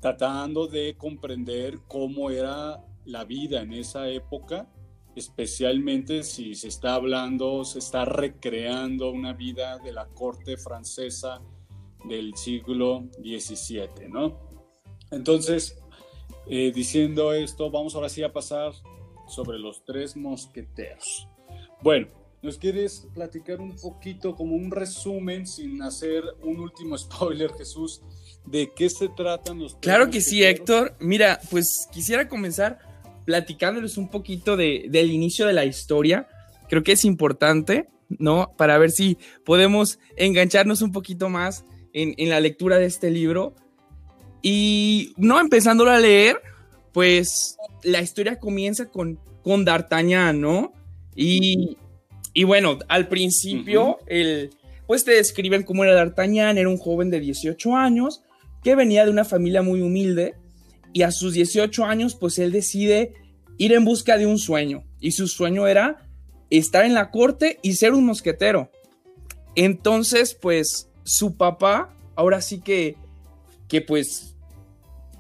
tratando 0.00 0.66
de 0.66 0.96
comprender 0.96 1.80
cómo 1.88 2.30
era 2.30 2.84
la 3.04 3.24
vida 3.24 3.62
en 3.62 3.72
esa 3.72 4.08
época, 4.08 4.70
especialmente 5.16 6.22
si 6.22 6.54
se 6.54 6.68
está 6.68 6.94
hablando, 6.94 7.64
se 7.64 7.78
está 7.78 8.04
recreando 8.04 9.10
una 9.10 9.32
vida 9.32 9.78
de 9.78 9.92
la 9.92 10.06
corte 10.06 10.56
francesa 10.56 11.40
del 12.04 12.34
siglo 12.36 13.08
XVII, 13.22 14.08
¿no? 14.08 14.38
Entonces, 15.10 15.82
eh, 16.46 16.72
diciendo 16.74 17.32
esto, 17.32 17.70
vamos 17.70 17.94
ahora 17.94 18.08
sí 18.08 18.22
a 18.22 18.32
pasar 18.32 18.72
sobre 19.26 19.58
los 19.58 19.84
tres 19.84 20.16
mosqueteros. 20.16 21.28
Bueno, 21.80 22.08
¿Nos 22.44 22.58
quieres 22.58 23.08
platicar 23.14 23.62
un 23.62 23.74
poquito, 23.74 24.36
como 24.36 24.54
un 24.54 24.70
resumen, 24.70 25.46
sin 25.46 25.80
hacer 25.80 26.22
un 26.42 26.60
último 26.60 26.96
spoiler, 26.98 27.50
Jesús, 27.54 28.02
de 28.44 28.70
qué 28.76 28.90
se 28.90 29.08
tratan 29.08 29.60
los... 29.60 29.76
Claro 29.76 30.10
que 30.10 30.20
sí, 30.20 30.44
Héctor. 30.44 30.94
Mira, 31.00 31.40
pues 31.50 31.88
quisiera 31.90 32.28
comenzar 32.28 32.80
platicándoles 33.24 33.96
un 33.96 34.10
poquito 34.10 34.58
de, 34.58 34.88
del 34.90 35.10
inicio 35.10 35.46
de 35.46 35.54
la 35.54 35.64
historia. 35.64 36.28
Creo 36.68 36.82
que 36.82 36.92
es 36.92 37.06
importante, 37.06 37.88
¿no? 38.10 38.52
Para 38.58 38.76
ver 38.76 38.90
si 38.90 39.16
podemos 39.46 39.98
engancharnos 40.14 40.82
un 40.82 40.92
poquito 40.92 41.30
más 41.30 41.64
en, 41.94 42.14
en 42.18 42.28
la 42.28 42.40
lectura 42.40 42.76
de 42.76 42.84
este 42.84 43.10
libro. 43.10 43.54
Y, 44.42 45.14
no, 45.16 45.40
empezándolo 45.40 45.92
a 45.92 45.98
leer, 45.98 46.42
pues 46.92 47.56
la 47.82 48.02
historia 48.02 48.38
comienza 48.38 48.90
con, 48.90 49.18
con 49.42 49.64
D'Artagnan, 49.64 50.38
¿no? 50.38 50.74
Y 51.16 51.78
y 52.34 52.42
bueno, 52.42 52.80
al 52.88 53.06
principio, 53.06 53.98
el, 54.06 54.50
pues 54.88 55.04
te 55.04 55.12
describen 55.12 55.62
cómo 55.62 55.84
era 55.84 55.94
D'Artagnan, 55.94 56.58
era 56.58 56.68
un 56.68 56.78
joven 56.78 57.08
de 57.08 57.20
18 57.20 57.76
años 57.76 58.22
que 58.64 58.74
venía 58.74 59.04
de 59.04 59.12
una 59.12 59.24
familia 59.24 59.62
muy 59.62 59.80
humilde 59.80 60.34
y 60.92 61.02
a 61.02 61.12
sus 61.12 61.34
18 61.34 61.84
años, 61.84 62.16
pues 62.16 62.38
él 62.40 62.50
decide 62.50 63.14
ir 63.56 63.72
en 63.72 63.84
busca 63.84 64.18
de 64.18 64.26
un 64.26 64.38
sueño. 64.38 64.84
Y 65.00 65.12
su 65.12 65.28
sueño 65.28 65.68
era 65.68 66.08
estar 66.50 66.84
en 66.84 66.94
la 66.94 67.12
corte 67.12 67.60
y 67.62 67.74
ser 67.74 67.92
un 67.92 68.04
mosquetero. 68.04 68.70
Entonces, 69.54 70.34
pues 70.34 70.88
su 71.04 71.36
papá, 71.36 71.94
ahora 72.16 72.40
sí 72.40 72.60
que, 72.60 72.96
que 73.68 73.80
pues 73.80 74.34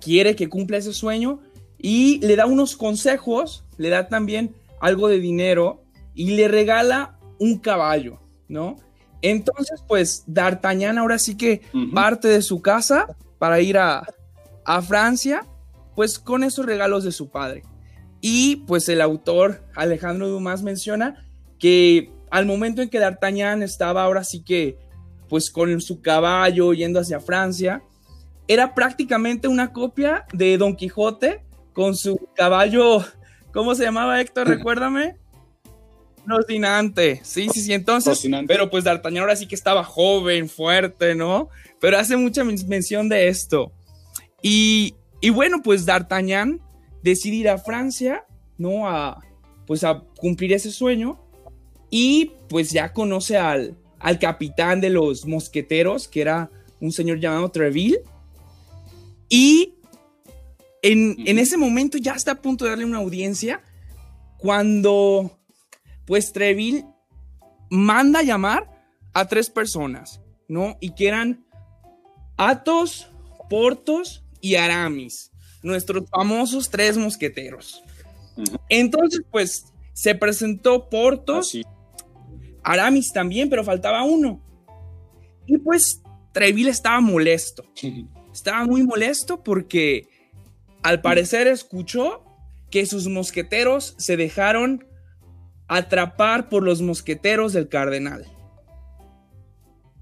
quiere 0.00 0.34
que 0.34 0.48
cumpla 0.48 0.78
ese 0.78 0.92
sueño 0.92 1.40
y 1.78 2.18
le 2.26 2.34
da 2.34 2.46
unos 2.46 2.76
consejos, 2.76 3.64
le 3.76 3.90
da 3.90 4.08
también 4.08 4.54
algo 4.80 5.08
de 5.08 5.20
dinero 5.20 5.83
y 6.14 6.36
le 6.36 6.48
regala 6.48 7.18
un 7.38 7.58
caballo, 7.58 8.20
¿no? 8.48 8.76
Entonces, 9.22 9.82
pues 9.88 10.24
D'Artagnan 10.26 10.98
ahora 10.98 11.18
sí 11.18 11.36
que 11.36 11.62
parte 11.94 12.28
de 12.28 12.42
su 12.42 12.60
casa 12.60 13.16
para 13.38 13.60
ir 13.60 13.78
a, 13.78 14.06
a 14.64 14.82
Francia, 14.82 15.46
pues 15.94 16.18
con 16.18 16.44
esos 16.44 16.66
regalos 16.66 17.04
de 17.04 17.12
su 17.12 17.30
padre. 17.30 17.62
Y 18.20 18.56
pues 18.66 18.88
el 18.88 19.00
autor 19.00 19.64
Alejandro 19.74 20.28
Dumas 20.28 20.62
menciona 20.62 21.26
que 21.58 22.12
al 22.30 22.46
momento 22.46 22.82
en 22.82 22.90
que 22.90 22.98
D'Artagnan 22.98 23.62
estaba 23.62 24.02
ahora 24.02 24.24
sí 24.24 24.42
que 24.42 24.78
pues 25.28 25.50
con 25.50 25.80
su 25.80 26.02
caballo 26.02 26.72
yendo 26.74 27.00
hacia 27.00 27.20
Francia, 27.20 27.82
era 28.46 28.74
prácticamente 28.74 29.48
una 29.48 29.72
copia 29.72 30.26
de 30.32 30.58
Don 30.58 30.76
Quijote 30.76 31.44
con 31.72 31.96
su 31.96 32.28
caballo, 32.34 33.04
¿cómo 33.52 33.74
se 33.74 33.84
llamaba 33.84 34.20
Héctor? 34.20 34.48
Recuérdame. 34.56 35.16
Rocinante, 36.26 37.20
sí, 37.22 37.48
sí, 37.52 37.60
sí, 37.60 37.72
entonces, 37.72 38.26
pero 38.46 38.70
pues 38.70 38.84
D'Artagnan 38.84 39.22
ahora 39.22 39.36
sí 39.36 39.46
que 39.46 39.54
estaba 39.54 39.84
joven, 39.84 40.48
fuerte, 40.48 41.14
¿no? 41.14 41.48
Pero 41.80 41.98
hace 41.98 42.16
mucha 42.16 42.44
mención 42.44 43.08
de 43.08 43.28
esto. 43.28 43.72
Y, 44.42 44.94
y 45.20 45.30
bueno, 45.30 45.62
pues 45.62 45.84
D'Artagnan 45.86 46.60
decide 47.02 47.36
ir 47.36 47.48
a 47.48 47.58
Francia, 47.58 48.24
¿no? 48.56 48.88
A, 48.88 49.22
pues 49.66 49.84
a 49.84 50.02
cumplir 50.16 50.52
ese 50.52 50.70
sueño 50.70 51.20
y 51.90 52.32
pues 52.48 52.70
ya 52.70 52.92
conoce 52.92 53.36
al, 53.36 53.76
al 54.00 54.18
capitán 54.18 54.80
de 54.80 54.90
los 54.90 55.26
mosqueteros, 55.26 56.08
que 56.08 56.20
era 56.22 56.50
un 56.80 56.92
señor 56.92 57.20
llamado 57.20 57.50
Treville. 57.50 58.00
Y 59.28 59.74
en, 60.82 61.16
en, 61.26 61.38
ese 61.38 61.56
momento 61.56 61.98
ya 61.98 62.12
está 62.12 62.32
a 62.32 62.42
punto 62.42 62.64
de 62.64 62.70
darle 62.70 62.84
una 62.84 62.98
audiencia 62.98 63.62
cuando 64.38 65.38
pues 66.06 66.32
Treville 66.32 66.84
manda 67.70 68.22
llamar 68.22 68.70
a 69.12 69.26
tres 69.26 69.50
personas, 69.50 70.20
¿no? 70.48 70.76
Y 70.80 70.94
que 70.94 71.08
eran 71.08 71.46
Athos, 72.36 73.10
Portos 73.48 74.24
y 74.40 74.56
Aramis, 74.56 75.30
nuestros 75.62 76.08
famosos 76.10 76.70
tres 76.70 76.96
mosqueteros. 76.96 77.82
Entonces, 78.68 79.22
pues 79.30 79.66
se 79.92 80.14
presentó 80.14 80.88
Portos, 80.88 81.56
Aramis 82.62 83.12
también, 83.12 83.48
pero 83.48 83.64
faltaba 83.64 84.02
uno. 84.02 84.40
Y 85.46 85.58
pues 85.58 86.02
Treville 86.32 86.70
estaba 86.70 87.00
molesto. 87.00 87.64
Estaba 88.32 88.64
muy 88.64 88.82
molesto 88.82 89.44
porque 89.44 90.08
al 90.82 91.00
parecer 91.00 91.46
escuchó 91.46 92.24
que 92.68 92.84
sus 92.84 93.06
mosqueteros 93.06 93.94
se 93.96 94.16
dejaron 94.16 94.84
atrapar 95.68 96.48
por 96.48 96.62
los 96.62 96.82
mosqueteros 96.82 97.52
del 97.52 97.68
cardenal. 97.68 98.26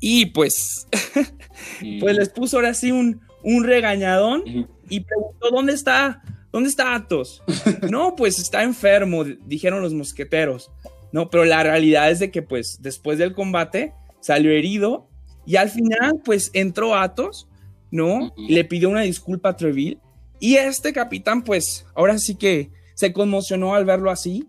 Y 0.01 0.27
pues, 0.27 0.89
pues 2.01 2.17
les 2.17 2.29
puso 2.29 2.57
ahora 2.57 2.75
sí 2.75 2.91
un, 2.91 3.21
un 3.45 3.65
regañadón 3.65 4.43
y 4.89 5.01
preguntó, 5.01 5.51
¿dónde 5.51 5.73
está? 5.73 6.23
¿Dónde 6.51 6.69
está 6.69 6.95
Athos? 6.95 7.43
no, 7.91 8.15
pues 8.17 8.39
está 8.39 8.63
enfermo, 8.63 9.25
dijeron 9.25 9.81
los 9.81 9.95
mosqueteros. 9.95 10.71
No, 11.13 11.31
pero 11.31 11.45
la 11.45 11.63
realidad 11.63 12.11
es 12.11 12.19
de 12.19 12.31
que 12.31 12.43
pues 12.43 12.79
después 12.81 13.19
del 13.19 13.35
combate 13.35 13.93
salió 14.21 14.51
herido 14.51 15.09
y 15.47 15.57
al 15.57 15.71
final 15.71 16.21
pues 16.25 16.51
entró 16.55 16.95
Athos, 16.95 17.49
¿no? 17.91 18.33
Le 18.37 18.65
pidió 18.65 18.89
una 18.89 19.03
disculpa 19.03 19.51
a 19.51 19.57
Treville 19.57 19.99
y 20.41 20.57
este 20.57 20.93
capitán 20.93 21.43
pues 21.43 21.87
ahora 21.95 22.19
sí 22.19 22.35
que 22.35 22.71
se 22.95 23.13
conmocionó 23.13 23.75
al 23.75 23.85
verlo 23.85 24.11
así, 24.11 24.49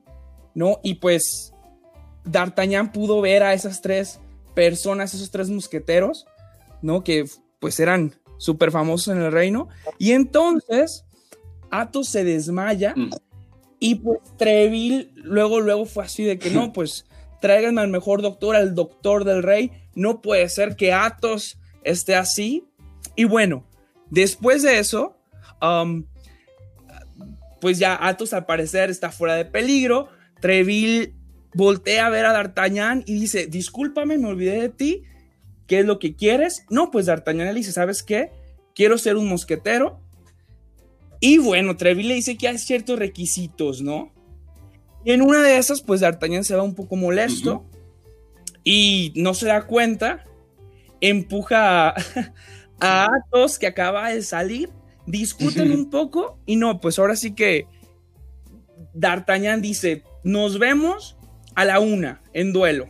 ¿no? 0.56 0.80
Y 0.84 0.96
pues 0.96 1.54
D'Artagnan 2.26 2.92
pudo 2.92 3.22
ver 3.22 3.44
a 3.44 3.54
esas 3.54 3.82
tres 3.82 4.20
personas, 4.54 5.14
esos 5.14 5.32
tres 5.32 5.50
mosqueteros, 5.50 6.26
¿no? 6.82 7.04
Que 7.04 7.26
pues 7.60 7.80
eran 7.80 8.14
súper 8.38 8.72
famosos 8.72 9.16
en 9.16 9.22
el 9.22 9.32
reino. 9.32 9.70
Y 9.98 10.12
entonces 10.12 11.06
Athos 11.72 12.10
se 12.10 12.24
desmaya 12.24 12.94
mm. 12.96 13.10
Y 13.84 13.96
pues 13.96 14.20
Treville 14.38 15.12
luego, 15.16 15.60
luego 15.60 15.86
fue 15.86 16.06
así 16.06 16.24
de 16.24 16.40
que 16.40 16.50
no, 16.52 16.72
pues 16.74 17.06
tráiganme 17.42 17.82
al 17.82 17.90
mejor 17.90 18.22
doctor, 18.22 18.56
al 18.56 18.76
doctor 18.76 19.26
del 19.26 19.44
rey. 19.44 19.74
No 19.94 20.22
puede 20.22 20.48
ser 20.48 20.78
que 20.78 20.94
Athos 20.94 21.60
esté 21.84 22.16
así. 22.16 22.66
Y 23.18 23.26
bueno, 23.26 23.66
después 24.10 24.64
de 24.64 24.80
eso, 24.80 25.18
um, 25.62 26.06
pues 27.60 27.78
ya 27.78 27.94
Athos 28.08 28.32
al 28.32 28.46
parecer 28.46 28.90
está 28.90 29.12
fuera 29.12 29.36
de 29.36 29.44
peligro. 29.44 30.08
Treville 30.44 31.14
voltea 31.54 32.06
a 32.06 32.10
ver 32.10 32.26
a 32.26 32.34
D'Artagnan 32.34 33.06
y 33.06 33.14
dice, 33.14 33.48
discúlpame, 33.48 34.18
me 34.18 34.28
olvidé 34.28 34.60
de 34.60 34.68
ti. 34.68 35.04
¿Qué 35.68 35.80
es 35.80 35.86
lo 35.86 36.00
que 36.00 36.18
quieres? 36.18 36.66
No, 36.70 36.92
pues 36.92 37.06
D'Artagnan 37.06 37.48
le 37.48 37.54
dice, 37.54 37.72
¿sabes 37.72 38.04
qué? 38.04 38.30
Quiero 38.76 38.98
ser 38.98 39.16
un 39.16 39.30
mosquetero 39.30 40.02
y 41.22 41.38
bueno, 41.38 41.78
Treville 41.78 42.10
le 42.10 42.16
dice 42.16 42.36
que 42.36 42.50
hay 42.50 42.58
ciertos 42.58 43.00
requisitos, 43.00 43.82
¿no? 43.82 44.12
Y 45.06 45.12
en 45.12 45.22
una 45.22 45.42
de 45.42 45.58
esas, 45.58 45.82
pues 45.82 46.02
D'Artagnan 46.02 46.44
se 46.44 46.58
va 46.58 46.64
un 46.64 46.76
poco 46.76 46.98
molesto 46.98 47.64
y 48.66 49.14
no 49.16 49.34
se 49.34 49.46
da 49.46 49.66
cuenta, 49.66 50.26
empuja 51.00 51.92
a, 51.92 51.96
Athos 53.06 53.60
que 53.60 53.68
acaba 53.68 54.10
de 54.10 54.24
salir, 54.24 54.72
discuten 55.06 55.72
un 55.72 55.90
poco 55.90 56.38
y 56.46 56.58
no, 56.58 56.82
pues 56.82 57.00
ahora 57.00 57.16
sí 57.16 57.34
que 57.34 57.66
D'Artagnan 58.94 59.62
dice, 59.62 60.04
nos 60.24 60.60
vemos 60.60 61.18
a 61.56 61.66
la 61.66 61.80
una 61.80 62.22
en 62.34 62.54
duelo. 62.54 62.88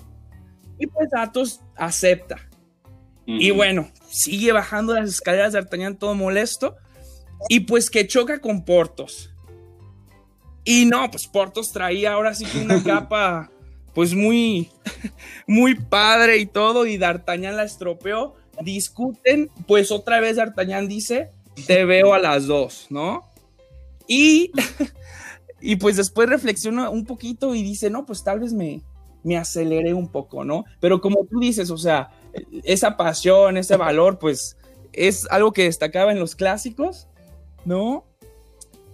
Y 0.80 0.88
pues 0.88 1.10
Athos 1.14 1.62
acepta. 1.76 2.38
Y 3.26 3.52
bueno, 3.52 3.90
sigue 4.10 4.52
bajando 4.52 4.94
las 4.94 5.08
escaleras 5.08 5.54
de 5.54 5.62
D'Artagnan 5.62 5.96
todo 5.96 6.14
molesto 6.14 6.76
y 7.48 7.62
pues 7.62 7.90
que 7.90 8.06
choca 8.06 8.40
con 8.40 8.66
Portos. 8.66 9.34
Y 10.66 10.86
no, 10.86 11.10
pues 11.10 11.28
Portos 11.28 11.72
traía 11.72 12.14
ahora 12.14 12.34
sí 12.34 12.46
que 12.46 12.60
una 12.60 12.84
capa 12.84 13.50
pues 13.94 14.14
muy, 14.14 14.72
muy 15.48 15.76
padre 15.76 16.38
y 16.38 16.46
todo, 16.46 16.86
y 16.86 16.98
D'Artagnan 16.98 17.58
la 17.58 17.64
estropeó. 17.64 18.36
Discuten, 18.62 19.50
pues 19.68 19.92
otra 19.92 20.20
vez 20.20 20.38
D'Artagnan 20.38 20.88
dice, 20.88 21.30
te 21.68 21.86
veo 21.86 22.14
a 22.14 22.20
las 22.20 22.48
dos, 22.48 22.88
¿no? 22.90 23.24
Y, 24.08 24.52
y 25.64 25.78
pues 25.78 25.96
después 25.96 26.30
reflexiona 26.30 26.90
un 26.90 27.06
poquito 27.06 27.56
y 27.56 27.64
dice, 27.64 27.90
no, 27.90 28.06
pues 28.06 28.24
tal 28.24 28.42
vez 28.42 28.54
me, 28.54 28.82
me 29.24 29.38
aceleré 29.38 29.94
un 29.94 30.10
poco, 30.10 30.44
¿no? 30.44 30.66
Pero 30.80 31.00
como 31.02 31.26
tú 31.26 31.40
dices, 31.40 31.72
o 31.72 31.78
sea, 31.78 32.12
esa 32.64 32.98
pasión, 32.98 33.58
ese 33.58 33.78
valor, 33.78 34.20
pues 34.20 34.58
es 34.92 35.26
algo 35.32 35.54
que 35.54 35.64
destacaba 35.64 36.12
en 36.12 36.20
los 36.20 36.36
clásicos 36.36 37.08
¿no? 37.66 38.06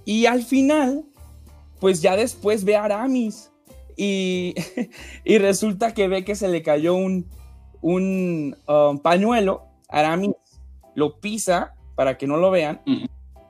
Y 0.05 0.25
al 0.25 0.43
final, 0.43 1.05
pues 1.79 2.01
ya 2.01 2.15
después 2.15 2.63
ve 2.63 2.75
a 2.75 2.83
Aramis 2.83 3.51
y, 3.95 4.55
y 5.23 5.37
resulta 5.37 5.93
que 5.93 6.07
ve 6.07 6.23
que 6.23 6.35
se 6.35 6.47
le 6.47 6.61
cayó 6.61 6.95
un, 6.95 7.27
un 7.81 8.55
um, 8.67 8.99
pañuelo. 8.99 9.65
Aramis 9.87 10.35
lo 10.95 11.19
pisa 11.19 11.73
para 11.95 12.17
que 12.17 12.27
no 12.27 12.37
lo 12.37 12.51
vean. 12.51 12.81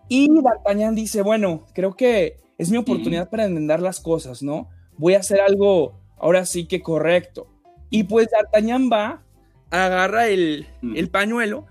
Y 0.07 0.29
D'Artagnan 0.41 0.95
dice, 0.95 1.21
bueno, 1.21 1.65
creo 1.73 1.95
que 1.95 2.37
es 2.59 2.69
mi 2.69 2.77
oportunidad 2.77 3.29
para 3.29 3.45
enmendar 3.45 3.81
las 3.81 3.99
cosas, 3.99 4.43
¿no? 4.43 4.69
Voy 4.97 5.15
a 5.15 5.19
hacer 5.19 5.39
algo 5.39 5.97
ahora 6.17 6.45
sí 6.45 6.65
que 6.65 6.81
correcto. 6.81 7.47
Y 7.89 8.03
pues 8.03 8.27
D'Artagnan 8.29 8.89
va, 8.91 9.23
agarra 9.71 10.27
el, 10.27 10.67
el 10.93 11.09
pañuelo 11.09 11.65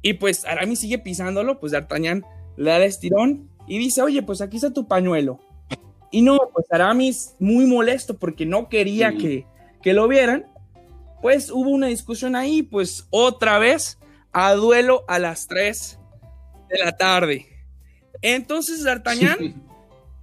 y 0.00 0.14
pues 0.14 0.44
Aramis 0.44 0.78
sigue 0.78 0.98
pisándolo, 0.98 1.60
pues 1.60 1.72
D'Artagnan 1.72 2.24
le 2.56 2.70
da 2.70 2.76
el 2.76 2.84
estirón 2.84 3.50
y 3.66 3.78
dice, 3.78 4.00
oye, 4.00 4.22
pues 4.22 4.40
aquí 4.40 4.56
está 4.56 4.72
tu 4.72 4.86
pañuelo. 4.86 5.40
Y 6.12 6.22
no, 6.22 6.38
pues 6.52 6.66
Aramis 6.70 7.34
muy 7.40 7.66
molesto 7.66 8.16
porque 8.16 8.46
no 8.46 8.68
quería 8.68 9.16
que, 9.16 9.44
que 9.82 9.92
lo 9.92 10.06
vieran. 10.06 10.46
Pues 11.20 11.50
hubo 11.50 11.70
una 11.70 11.88
discusión 11.88 12.36
ahí, 12.36 12.62
pues 12.62 13.08
otra 13.10 13.58
vez 13.58 13.98
a 14.30 14.52
duelo 14.54 15.04
a 15.08 15.18
las 15.18 15.48
3 15.48 15.98
de 16.68 16.78
la 16.78 16.92
tarde. 16.92 17.46
Entonces 18.20 18.84
D'Artagnan, 18.84 19.62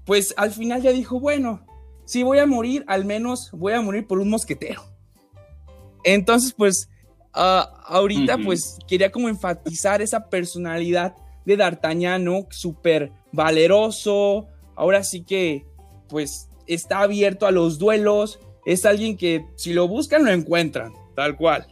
pues 0.09 0.33
al 0.37 0.49
final 0.49 0.81
ya 0.81 0.91
dijo, 0.91 1.19
bueno, 1.19 1.63
si 2.03 2.23
voy 2.23 2.39
a 2.39 2.47
morir, 2.47 2.83
al 2.87 3.05
menos 3.05 3.51
voy 3.51 3.73
a 3.73 3.81
morir 3.81 4.07
por 4.07 4.17
un 4.17 4.27
mosquetero. 4.27 4.81
Entonces, 6.03 6.51
pues 6.51 6.89
ah, 7.31 7.83
ahorita, 7.85 8.39
pues 8.43 8.79
quería 8.87 9.11
como 9.11 9.29
enfatizar 9.29 10.01
esa 10.01 10.27
personalidad 10.27 11.15
de 11.45 11.57
D'Artagnan, 11.57 12.23
¿no? 12.23 12.47
Súper 12.49 13.11
valeroso, 13.31 14.47
ahora 14.75 15.03
sí 15.03 15.23
que 15.23 15.67
pues 16.07 16.49
está 16.65 17.01
abierto 17.01 17.45
a 17.45 17.51
los 17.51 17.77
duelos, 17.77 18.39
es 18.65 18.87
alguien 18.87 19.15
que 19.15 19.45
si 19.57 19.73
lo 19.73 19.87
buscan 19.87 20.25
lo 20.25 20.31
encuentran, 20.31 20.91
tal 21.15 21.37
cual. 21.37 21.67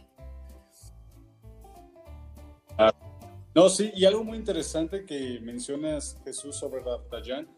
No, 3.52 3.68
sí, 3.68 3.90
y 3.96 4.04
algo 4.04 4.22
muy 4.22 4.38
interesante 4.38 5.04
que 5.04 5.40
mencionas, 5.42 6.16
Jesús, 6.24 6.54
sobre 6.54 6.84
D'Artagnan, 6.84 7.57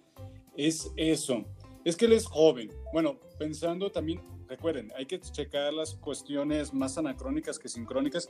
es 0.66 0.92
eso. 0.96 1.44
Es 1.84 1.96
que 1.96 2.04
él 2.04 2.12
es 2.12 2.26
joven. 2.26 2.70
Bueno, 2.92 3.18
pensando 3.38 3.90
también, 3.90 4.20
recuerden, 4.46 4.92
hay 4.96 5.06
que 5.06 5.18
checar 5.20 5.72
las 5.72 5.94
cuestiones 5.94 6.74
más 6.74 6.98
anacrónicas 6.98 7.58
que 7.58 7.68
sincrónicas. 7.68 8.28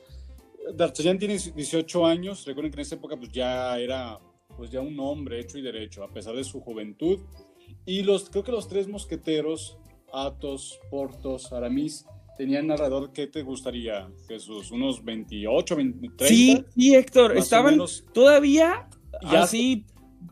D'Artagnan 0.74 1.18
tiene 1.18 1.38
18 1.38 2.06
años, 2.06 2.44
recuerden 2.44 2.70
que 2.70 2.76
en 2.76 2.82
esa 2.82 2.94
época 2.94 3.16
pues 3.16 3.32
ya 3.32 3.78
era 3.78 4.18
pues 4.56 4.70
ya 4.70 4.80
un 4.80 4.98
hombre 5.00 5.40
hecho 5.40 5.58
y 5.58 5.62
derecho, 5.62 6.04
a 6.04 6.12
pesar 6.12 6.36
de 6.36 6.44
su 6.44 6.60
juventud. 6.60 7.18
Y 7.86 8.02
los, 8.02 8.28
creo 8.30 8.44
que 8.44 8.52
los 8.52 8.68
tres 8.68 8.88
mosqueteros, 8.88 9.78
Athos, 10.12 10.78
Portos, 10.90 11.52
Aramis, 11.52 12.04
tenían 12.36 12.66
narrador, 12.66 13.12
¿qué 13.12 13.26
te 13.26 13.42
gustaría, 13.42 14.10
Jesús? 14.28 14.70
¿Unos 14.70 15.04
28, 15.04 15.74
30? 15.74 16.26
Sí, 16.26 16.64
sí, 16.74 16.94
Héctor, 16.94 17.36
estaban 17.36 17.78
todavía 18.12 18.88
así, 19.22 19.86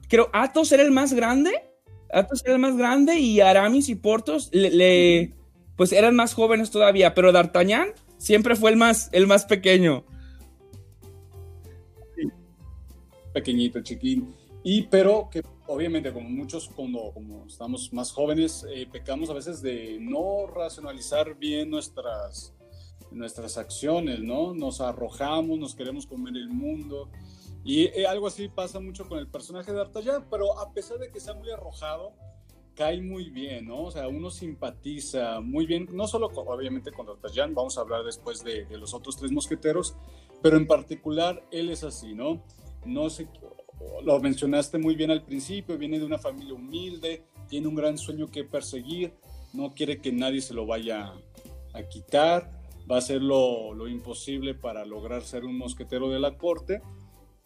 creo, 0.08 0.28
Athos 0.32 0.72
era 0.72 0.82
el 0.82 0.90
más 0.90 1.12
grande, 1.12 1.67
Athos 2.12 2.42
era 2.46 2.58
más 2.58 2.76
grande 2.76 3.18
y 3.18 3.40
Aramis 3.40 3.88
y 3.88 3.94
Portos 3.94 4.48
le, 4.52 5.34
pues 5.76 5.92
eran 5.92 6.16
más 6.16 6.34
jóvenes 6.34 6.70
todavía, 6.70 7.14
pero 7.14 7.32
D'Artagnan 7.32 7.92
siempre 8.16 8.56
fue 8.56 8.70
el 8.70 8.76
más, 8.76 9.10
el 9.12 9.26
más 9.26 9.44
pequeño. 9.44 10.04
Pequeñito, 13.32 13.80
chiquín. 13.82 14.34
Y 14.64 14.82
pero 14.82 15.28
que 15.30 15.42
obviamente 15.66 16.12
como 16.12 16.28
muchos 16.28 16.68
cuando 16.68 17.12
como 17.12 17.46
estamos 17.46 17.92
más 17.92 18.10
jóvenes 18.10 18.66
eh, 18.70 18.88
pecamos 18.90 19.30
a 19.30 19.34
veces 19.34 19.62
de 19.62 19.98
no 20.00 20.46
racionalizar 20.46 21.36
bien 21.36 21.70
nuestras 21.70 22.54
nuestras 23.10 23.56
acciones, 23.56 24.20
¿no? 24.20 24.54
Nos 24.54 24.80
arrojamos, 24.80 25.58
nos 25.58 25.74
queremos 25.74 26.06
comer 26.06 26.36
el 26.36 26.48
mundo 26.48 27.08
y 27.64 27.84
eh, 27.86 28.06
algo 28.06 28.26
así 28.26 28.48
pasa 28.48 28.80
mucho 28.80 29.08
con 29.08 29.18
el 29.18 29.28
personaje 29.28 29.72
de 29.72 29.78
D'Artagnan, 29.78 30.26
pero 30.30 30.58
a 30.58 30.72
pesar 30.72 30.98
de 30.98 31.10
que 31.10 31.20
sea 31.20 31.34
muy 31.34 31.50
arrojado, 31.50 32.12
cae 32.74 33.00
muy 33.00 33.30
bien, 33.30 33.66
¿no? 33.66 33.84
O 33.84 33.90
sea, 33.90 34.08
uno 34.08 34.30
simpatiza 34.30 35.40
muy 35.40 35.66
bien, 35.66 35.88
no 35.92 36.06
solo 36.06 36.26
obviamente 36.28 36.92
con 36.92 37.06
D'Artagnan, 37.06 37.54
vamos 37.54 37.78
a 37.78 37.82
hablar 37.82 38.04
después 38.04 38.42
de, 38.44 38.64
de 38.66 38.78
los 38.78 38.94
otros 38.94 39.16
tres 39.16 39.32
mosqueteros, 39.32 39.96
pero 40.42 40.56
en 40.56 40.66
particular 40.66 41.44
él 41.50 41.70
es 41.70 41.84
así, 41.84 42.14
¿no? 42.14 42.42
No 42.84 43.10
sé, 43.10 43.28
lo 44.02 44.18
mencionaste 44.20 44.78
muy 44.78 44.94
bien 44.94 45.10
al 45.10 45.24
principio, 45.24 45.78
viene 45.78 45.98
de 45.98 46.04
una 46.04 46.18
familia 46.18 46.54
humilde, 46.54 47.24
tiene 47.48 47.68
un 47.68 47.74
gran 47.74 47.98
sueño 47.98 48.28
que 48.28 48.44
perseguir, 48.44 49.14
no 49.52 49.74
quiere 49.74 50.00
que 50.00 50.12
nadie 50.12 50.40
se 50.40 50.54
lo 50.54 50.66
vaya 50.66 51.12
a 51.72 51.82
quitar, 51.82 52.58
va 52.90 52.96
a 52.96 52.98
hacer 52.98 53.22
lo, 53.22 53.88
imposible 53.88 54.54
para 54.54 54.84
lograr 54.84 55.22
ser 55.22 55.44
un 55.44 55.58
mosquetero 55.58 56.10
de 56.10 56.18
la 56.18 56.36
corte 56.36 56.80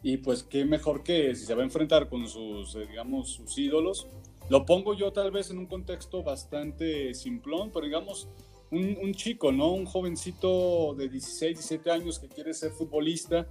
y 0.03 0.19
pues 0.19 0.43
qué 0.43 0.65
mejor 0.65 1.03
que 1.03 1.35
si 1.35 1.47
se 1.47 1.55
va 1.55 1.63
a 1.63 1.65
enfrentar 1.65 2.09
con 2.09 2.29
sus, 2.29 2.75
eh, 2.75 2.87
digamos, 2.89 3.31
sus 3.31 3.57
ídolos. 3.59 4.09
Lo 4.49 4.67
pongo 4.67 4.95
yo 4.95 5.13
tal 5.13 5.31
vez 5.31 5.51
en 5.51 5.59
un 5.59 5.67
contexto 5.67 6.23
bastante 6.23 7.15
simplón, 7.15 7.71
pero 7.73 7.87
digamos 7.87 8.29
un, 8.71 8.99
un 9.01 9.15
chico, 9.15 9.53
¿no? 9.53 9.73
Un 9.73 9.87
jovencito 9.87 10.95
de 10.95 11.09
16, 11.09 11.59
17 11.59 11.91
años 11.91 12.19
que 12.19 12.29
quiere 12.29 12.53
ser 12.53 12.73
futbolista 12.73 13.47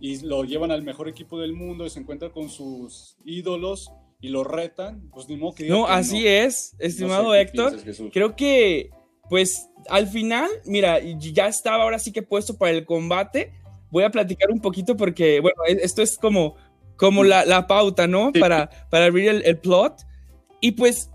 y 0.00 0.18
lo 0.26 0.42
llevan 0.44 0.72
al 0.72 0.82
mejor 0.82 1.08
equipo 1.08 1.38
del 1.38 1.52
mundo 1.52 1.86
y 1.86 1.90
se 1.90 2.00
encuentra 2.00 2.30
con 2.30 2.48
sus 2.48 3.16
ídolos 3.24 3.92
y 4.20 4.28
lo 4.28 4.44
retan, 4.44 5.08
pues 5.12 5.28
ni 5.28 5.36
modo 5.36 5.54
que 5.54 5.68
No, 5.68 5.86
así 5.86 6.26
es, 6.26 6.74
estimado 6.78 7.34
Héctor. 7.34 7.76
creo 8.12 8.34
que, 8.34 8.90
pues, 9.28 9.68
al 9.88 10.06
final, 10.06 10.48
mira, 10.64 11.00
ya 11.00 11.48
estaba 11.48 11.82
ahora 11.84 11.98
sí 11.98 12.12
que 12.12 12.22
puesto 12.22 12.56
para 12.56 12.72
el 12.72 12.84
combate. 12.84 13.52
Voy 13.92 14.02
a 14.02 14.10
platicar 14.10 14.50
un 14.50 14.60
poquito 14.60 14.96
porque, 14.96 15.38
bueno, 15.38 15.62
e, 15.68 15.78
esto 15.84 16.02
es 16.02 16.18
como, 16.18 16.56
como 16.96 17.22
la, 17.22 17.44
la 17.44 17.68
pauta, 17.68 18.08
¿no? 18.08 18.32
Para, 18.32 18.68
para 18.90 19.04
abrir 19.04 19.28
el, 19.28 19.44
el 19.44 19.58
plot. 19.58 20.04
Y 20.60 20.72
pues, 20.72 21.10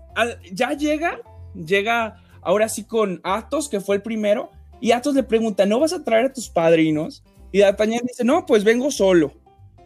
ya 0.52 0.72
llega, 0.72 1.20
llega 1.54 2.22
ahora 2.40 2.68
sí 2.68 2.84
con 2.84 3.20
Atos, 3.24 3.68
que 3.68 3.80
fue 3.80 3.96
el 3.96 4.02
primero, 4.02 4.50
y 4.80 4.92
Atos 4.92 5.14
le 5.14 5.22
pregunta, 5.22 5.66
¿no 5.66 5.80
vas 5.80 5.92
a 5.92 6.02
traer 6.04 6.26
a 6.26 6.32
tus 6.32 6.48
padrinos? 6.48 7.22
Y 7.52 7.58
D'Artagnan 7.58 8.06
dice, 8.06 8.24
no, 8.24 8.46
pues 8.46 8.64
vengo 8.64 8.90
solo. 8.90 9.32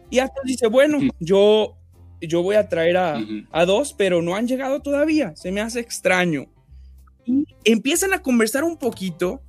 Y 0.09 0.19
Athos 0.19 0.43
dice, 0.45 0.67
bueno, 0.67 0.99
yo, 1.19 1.75
yo 2.21 2.43
voy 2.43 2.55
a 2.55 2.69
traer 2.69 2.97
a, 2.97 3.19
a, 3.51 3.65
dos, 3.65 3.93
pero 3.97 4.21
no 4.21 4.35
han 4.35 4.47
llegado 4.47 4.81
todavía, 4.81 5.35
se 5.35 5.51
me 5.51 5.61
hace 5.61 5.79
extraño. 5.79 6.45
Y 7.25 7.45
empiezan 7.63 8.13
a 8.13 8.21
conversar 8.21 8.63
un 8.63 8.77
poquito, 8.77 9.41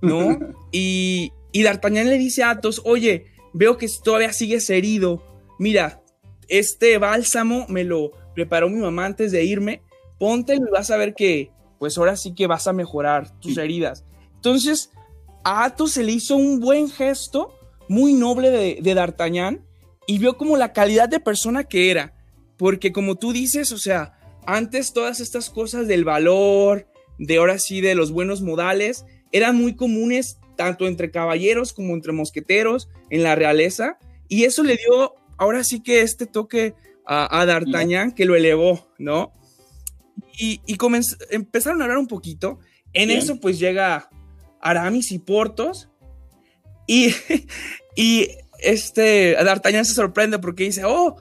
¿no? 0.00 0.38
y, 0.72 1.32
y 1.52 1.62
D'Artagnan 1.62 2.08
le 2.08 2.18
dice 2.18 2.42
a 2.42 2.50
Athos, 2.50 2.80
oye, 2.84 3.26
veo 3.52 3.76
que 3.76 3.88
todavía 4.02 4.32
sigues 4.32 4.68
herido, 4.70 5.22
mira, 5.58 6.02
este 6.48 6.98
bálsamo 6.98 7.66
me 7.68 7.84
lo 7.84 8.12
preparó 8.34 8.68
mi 8.68 8.80
mamá 8.80 9.06
antes 9.06 9.32
de 9.32 9.44
irme, 9.44 9.82
ponte 10.18 10.54
y 10.54 10.60
vas 10.70 10.90
a 10.90 10.96
ver 10.96 11.14
que, 11.14 11.50
pues 11.78 11.98
ahora 11.98 12.16
sí 12.16 12.34
que 12.34 12.46
vas 12.46 12.66
a 12.66 12.72
mejorar 12.72 13.38
tus 13.40 13.58
heridas. 13.58 14.04
Entonces, 14.36 14.90
a 15.44 15.64
Athos 15.64 15.92
se 15.92 16.02
le 16.02 16.12
hizo 16.12 16.36
un 16.36 16.60
buen 16.60 16.90
gesto 16.90 17.54
muy 17.88 18.14
noble 18.14 18.50
de, 18.50 18.94
D'Artagnan 18.94 19.64
y 20.06 20.18
vio 20.18 20.36
como 20.36 20.56
la 20.56 20.72
calidad 20.72 21.08
de 21.08 21.20
persona 21.20 21.64
que 21.64 21.90
era. 21.90 22.14
Porque 22.56 22.92
como 22.92 23.16
tú 23.16 23.32
dices, 23.32 23.72
o 23.72 23.78
sea, 23.78 24.18
antes 24.46 24.92
todas 24.92 25.20
estas 25.20 25.50
cosas 25.50 25.88
del 25.88 26.04
valor, 26.04 26.86
de 27.18 27.38
ahora 27.38 27.58
sí, 27.58 27.80
de 27.80 27.94
los 27.94 28.12
buenos 28.12 28.42
modales, 28.42 29.04
eran 29.32 29.56
muy 29.56 29.74
comunes 29.74 30.38
tanto 30.56 30.86
entre 30.86 31.10
caballeros 31.10 31.72
como 31.72 31.94
entre 31.94 32.12
mosqueteros 32.12 32.88
en 33.10 33.22
la 33.22 33.34
realeza. 33.34 33.98
Y 34.28 34.44
eso 34.44 34.62
le 34.62 34.76
dio 34.76 35.14
ahora 35.36 35.64
sí 35.64 35.82
que 35.82 36.02
este 36.02 36.26
toque 36.26 36.74
a, 37.04 37.44
D'Artagnan 37.44 38.12
que 38.12 38.24
lo 38.24 38.36
elevó, 38.36 38.88
¿no? 38.98 39.32
Y, 40.38 40.60
y 40.66 40.78
empezaron 41.30 41.80
a 41.80 41.84
hablar 41.84 41.98
un 41.98 42.06
poquito. 42.06 42.58
En 42.92 43.10
eso 43.10 43.40
pues 43.40 43.58
llega 43.58 44.08
Aramis 44.60 45.12
y 45.12 45.18
Portos 45.18 45.88
y, 46.86 47.14
y 47.96 48.28
este, 48.60 49.32
D'Artagnan 49.32 49.84
se 49.84 49.94
sorprende 49.94 50.38
porque 50.38 50.64
dice, 50.64 50.84
oh, 50.84 51.16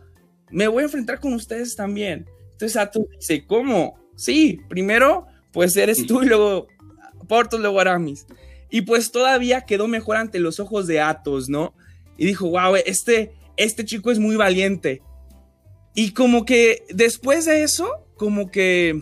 me 0.50 0.68
voy 0.68 0.84
a 0.84 0.86
enfrentar 0.86 1.20
con 1.20 1.34
ustedes 1.34 1.76
también. 1.76 2.28
Entonces 2.52 2.78
Athos 2.78 3.06
dice, 3.20 3.46
¿cómo? 3.46 4.00
Sí, 4.16 4.60
primero, 4.70 5.26
pues 5.52 5.76
eres 5.76 6.06
tú 6.06 6.22
y 6.22 6.28
luego 6.28 6.68
Portos, 7.28 7.60
luego 7.60 7.80
Aramis. 7.80 8.26
Y 8.72 8.82
pues 8.82 9.12
todavía 9.12 9.62
quedó 9.62 9.88
mejor 9.88 10.16
ante 10.16 10.40
los 10.40 10.60
ojos 10.60 10.88
de 10.88 11.02
Athos, 11.02 11.50
¿no? 11.50 11.76
Y 12.18 12.26
dijo, 12.26 12.50
wow, 12.50 12.76
este, 12.86 13.34
este 13.58 13.84
chico 13.86 14.12
es 14.12 14.18
muy 14.18 14.38
valiente. 14.38 15.02
Y 15.94 16.14
como 16.14 16.46
que 16.46 16.86
después 16.90 17.46
de 17.46 17.64
eso, 17.64 18.08
como 18.16 18.50
que, 18.50 19.02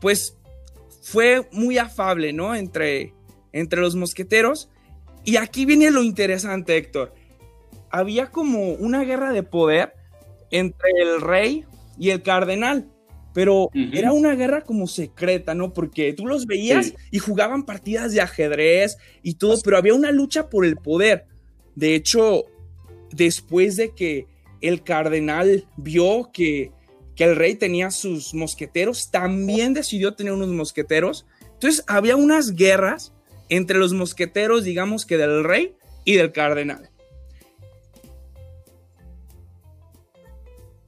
pues, 0.00 0.36
fue 1.02 1.48
muy 1.50 1.76
afable, 1.76 2.32
¿no? 2.32 2.54
Entre, 2.54 3.12
entre 3.52 3.80
los 3.80 3.96
mosqueteros. 3.96 4.70
Y 5.24 5.36
aquí 5.36 5.66
viene 5.66 5.90
lo 5.90 6.04
interesante, 6.04 6.76
Héctor. 6.76 7.12
Había 7.90 8.30
como 8.30 8.74
una 8.74 9.02
guerra 9.02 9.32
de 9.32 9.42
poder 9.42 9.94
entre 10.52 10.90
el 11.00 11.20
rey 11.20 11.64
y 11.98 12.10
el 12.10 12.22
cardenal, 12.22 12.89
pero 13.32 13.70
era 13.92 14.12
una 14.12 14.34
guerra 14.34 14.62
como 14.62 14.86
secreta, 14.86 15.54
¿no? 15.54 15.72
Porque 15.72 16.12
tú 16.12 16.26
los 16.26 16.46
veías 16.46 16.94
y 17.10 17.18
jugaban 17.18 17.64
partidas 17.64 18.12
de 18.12 18.20
ajedrez 18.20 18.96
y 19.22 19.34
todo, 19.34 19.56
pero 19.62 19.76
había 19.76 19.94
una 19.94 20.10
lucha 20.10 20.48
por 20.48 20.64
el 20.64 20.76
poder. 20.76 21.26
De 21.76 21.94
hecho, 21.94 22.44
después 23.12 23.76
de 23.76 23.94
que 23.94 24.26
el 24.60 24.82
cardenal 24.82 25.66
vio 25.76 26.30
que, 26.32 26.72
que 27.14 27.24
el 27.24 27.36
rey 27.36 27.54
tenía 27.54 27.90
sus 27.90 28.34
mosqueteros, 28.34 29.10
también 29.10 29.74
decidió 29.74 30.14
tener 30.14 30.32
unos 30.32 30.48
mosqueteros. 30.48 31.26
Entonces 31.52 31.84
había 31.86 32.16
unas 32.16 32.54
guerras 32.54 33.12
entre 33.48 33.78
los 33.78 33.92
mosqueteros, 33.92 34.64
digamos 34.64 35.06
que 35.06 35.16
del 35.16 35.44
rey 35.44 35.74
y 36.04 36.14
del 36.14 36.32
cardenal. 36.32 36.89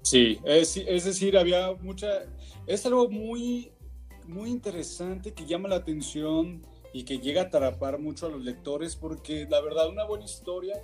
Sí, 0.03 0.41
es, 0.45 0.75
decir, 1.05 1.39
había 1.39 1.73
mucha, 1.81 2.09
es 2.67 2.85
algo 2.87 3.09
muy, 3.09 3.71
muy 4.27 4.51
interesante 4.51 5.33
que 5.33 5.47
llama 5.47 5.69
la 5.69 5.77
atención 5.77 6.63
y 6.93 7.05
que 7.05 7.19
llega 7.19 7.43
a 7.43 7.45
atrapar 7.47 7.99
mucho 7.99 8.27
a 8.27 8.29
los 8.29 8.43
lectores 8.43 8.97
porque 8.97 9.47
la 9.49 9.61
verdad 9.61 9.89
una 9.89 10.05
buena 10.05 10.25
historia 10.25 10.75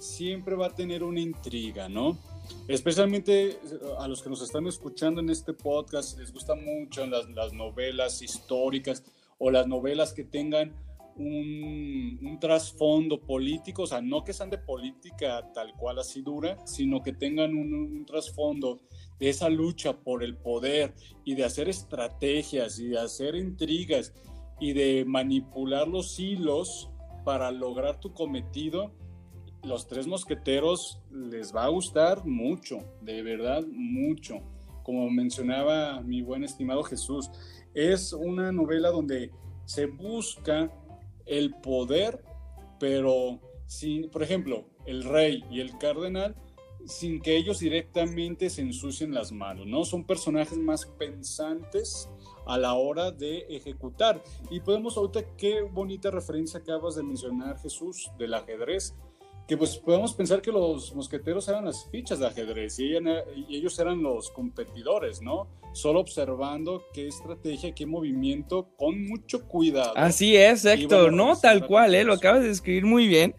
siempre 0.00 0.56
va 0.56 0.66
a 0.66 0.74
tener 0.74 1.04
una 1.04 1.20
intriga, 1.20 1.88
¿no? 1.88 2.18
Especialmente 2.66 3.58
a 3.98 4.08
los 4.08 4.22
que 4.22 4.30
nos 4.30 4.42
están 4.42 4.66
escuchando 4.66 5.20
en 5.20 5.28
este 5.28 5.52
podcast, 5.52 6.18
les 6.18 6.32
gustan 6.32 6.64
mucho 6.64 7.06
las, 7.06 7.28
las 7.30 7.52
novelas 7.52 8.22
históricas 8.22 9.04
o 9.38 9.50
las 9.50 9.66
novelas 9.66 10.12
que 10.12 10.24
tengan 10.24 10.72
un, 11.16 12.38
trasfondo 12.40 13.20
político, 13.20 13.82
o 13.82 13.86
sea, 13.86 14.00
no 14.00 14.24
que 14.24 14.32
sean 14.32 14.50
de 14.50 14.58
política 14.58 15.52
tal 15.52 15.74
cual 15.74 15.98
así 15.98 16.22
dura, 16.22 16.56
sino 16.66 17.02
que 17.02 17.12
tengan 17.12 17.54
un, 17.56 18.04
trasfondo 18.04 18.80
de 19.18 19.28
esa 19.28 19.48
lucha 19.48 19.92
por 19.92 20.24
el 20.24 20.36
poder 20.36 20.94
y 21.24 21.34
de 21.34 21.44
hacer 21.44 21.68
estrategias 21.68 22.78
y 22.78 22.88
de 22.88 22.98
hacer 22.98 23.36
intrigas 23.36 24.12
y 24.58 24.72
de 24.72 25.04
manipular 25.04 25.86
los 25.86 26.18
hilos 26.18 26.90
para 27.24 27.50
lograr 27.50 28.00
tu 28.00 28.12
cometido. 28.12 28.92
los 29.62 29.86
tres 29.86 30.08
mosqueteros 30.08 31.00
les 31.10 31.54
va 31.54 31.64
a 31.64 31.68
gustar 31.68 32.26
mucho, 32.26 32.78
de 33.00 33.22
verdad 33.22 33.64
mucho. 33.70 34.40
Como 34.82 35.08
mencionaba 35.08 36.00
mi 36.00 36.22
buen 36.22 36.42
estimado 36.42 36.82
Jesús, 36.82 37.30
es 37.72 38.12
una 38.12 38.50
novela 38.50 38.90
donde 38.90 39.30
se 39.64 39.86
busca 39.86 40.70
el 41.26 41.54
poder, 41.54 42.24
pero 42.78 43.40
sin, 43.66 44.10
por 44.10 44.22
ejemplo, 44.22 44.66
el 44.86 45.04
rey 45.04 45.44
y 45.50 45.60
el 45.60 45.76
cardenal, 45.78 46.36
sin 46.86 47.20
que 47.20 47.36
ellos 47.36 47.60
directamente 47.60 48.50
se 48.50 48.62
ensucien 48.62 49.14
las 49.14 49.32
manos, 49.32 49.66
¿no? 49.66 49.84
Son 49.84 50.04
personajes 50.04 50.58
más 50.58 50.86
pensantes 50.98 52.08
a 52.46 52.58
la 52.58 52.74
hora 52.74 53.12
de 53.12 53.46
ejecutar. 53.48 54.22
Y 54.50 54.60
podemos 54.60 54.96
ahorita, 54.96 55.36
qué 55.36 55.62
bonita 55.62 56.10
referencia 56.10 56.60
acabas 56.60 56.96
de 56.96 57.04
mencionar, 57.04 57.58
Jesús, 57.60 58.10
del 58.18 58.34
ajedrez 58.34 58.96
que 59.46 59.56
pues 59.56 59.76
podemos 59.76 60.14
pensar 60.14 60.40
que 60.40 60.52
los 60.52 60.94
mosqueteros 60.94 61.48
eran 61.48 61.64
las 61.64 61.88
fichas 61.90 62.18
de 62.18 62.26
ajedrez 62.26 62.78
y, 62.78 62.96
ellos 63.50 63.78
eran 63.78 64.02
los 64.02 64.30
competidores, 64.30 65.20
¿no? 65.20 65.48
Solo 65.72 66.00
observando 66.00 66.84
qué 66.92 67.08
estrategia, 67.08 67.74
qué 67.74 67.86
movimiento, 67.86 68.68
con 68.76 69.04
mucho 69.04 69.46
cuidado. 69.46 69.92
Así 69.96 70.36
es, 70.36 70.64
Héctor, 70.64 71.12
no 71.12 71.36
tal 71.36 71.66
cual, 71.66 71.94
¿eh? 71.94 72.04
lo 72.04 72.14
acabas 72.14 72.42
de 72.42 72.48
describir 72.48 72.84
muy 72.84 73.08
bien. 73.08 73.34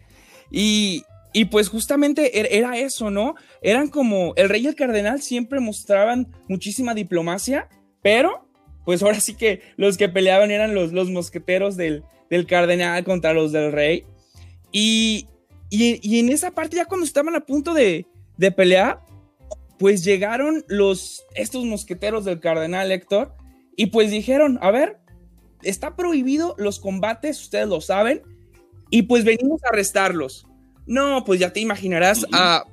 Y, 0.50 1.02
y 1.32 1.46
pues 1.46 1.68
justamente 1.68 2.38
er, 2.38 2.48
era 2.50 2.78
eso, 2.78 3.10
¿no? 3.10 3.34
Eran 3.62 3.88
como 3.88 4.34
el 4.36 4.48
rey 4.48 4.62
y 4.64 4.66
el 4.66 4.74
cardenal 4.74 5.22
siempre 5.22 5.58
mostraban 5.60 6.32
muchísima 6.48 6.94
diplomacia, 6.94 7.68
pero 8.02 8.46
pues 8.84 9.02
ahora 9.02 9.20
sí 9.20 9.34
que 9.34 9.62
los 9.76 9.96
que 9.96 10.08
peleaban 10.08 10.50
eran 10.50 10.74
los, 10.74 10.92
los 10.92 11.10
mosqueteros 11.10 11.76
del, 11.76 12.04
del 12.28 12.46
cardenal 12.46 13.02
contra 13.04 13.32
los 13.32 13.52
del 13.52 13.72
rey. 13.72 14.04
Y, 14.70 15.28
y, 15.76 16.18
en 16.18 16.28
esa 16.28 16.52
parte, 16.52 16.76
ya 16.76 16.84
cuando 16.84 17.06
estaban 17.06 17.34
a 17.34 17.40
punto 17.40 17.74
de, 17.74 18.06
pelear, 18.56 19.00
pues 19.78 20.04
llegaron 20.04 20.64
los, 20.68 21.24
estos 21.34 21.64
mosqueteros 21.64 22.24
del 22.24 22.40
cardenal 22.40 22.92
Héctor 22.92 23.34
y 23.76 23.86
pues 23.86 24.10
dijeron, 24.10 24.58
a 24.62 24.70
ver, 24.70 24.98
está 25.62 25.96
prohibido 25.96 26.54
los 26.58 26.78
combates, 26.78 27.40
ustedes 27.40 27.68
lo 27.68 27.80
saben, 27.80 28.22
y 28.90 29.02
pues 29.02 29.24
venimos 29.24 29.62
a 29.64 29.68
arrestarlos. 29.70 30.46
No, 30.86 31.24
pues 31.24 31.40
ya 31.40 31.52
te 31.52 31.60
imaginarás, 31.60 32.26
a, 32.32 32.64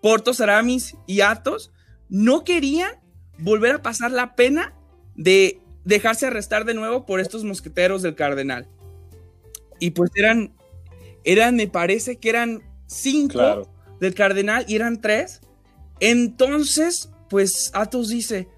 Portos, 0.00 0.40
Aramis 0.40 0.96
y 1.06 1.20
Athos 1.20 1.70
no 2.08 2.44
querían 2.44 2.92
volver 3.38 3.76
a 3.76 3.82
pasar 3.82 4.10
la 4.10 4.34
pena 4.34 4.74
de 5.14 5.60
dejarse 5.84 6.26
arrestar 6.26 6.64
de 6.64 6.74
nuevo 6.74 7.06
por 7.06 7.20
estos 7.20 7.44
mosqueteros 7.44 8.02
del 8.02 8.14
cardenal. 8.14 8.68
Y 9.78 9.90
pues 9.90 10.10
eran 10.14 10.54
eran, 11.24 11.56
me 11.56 11.68
parece 11.68 12.18
que 12.18 12.28
eran 12.28 12.62
cinco 12.86 13.70
del 14.00 14.14
cardenal 14.14 14.64
y 14.68 14.76
eran 14.76 15.00
tres. 15.00 15.40
Entonces, 16.00 17.10
pues 17.28 17.70
Athos 17.74 18.08
dice, 18.08 18.48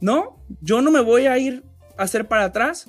no, 0.00 0.36
yo 0.60 0.82
no 0.82 0.90
me 0.90 1.00
voy 1.00 1.26
a 1.26 1.38
ir 1.38 1.64
a 1.96 2.02
hacer 2.02 2.28
para 2.28 2.44
atrás. 2.44 2.88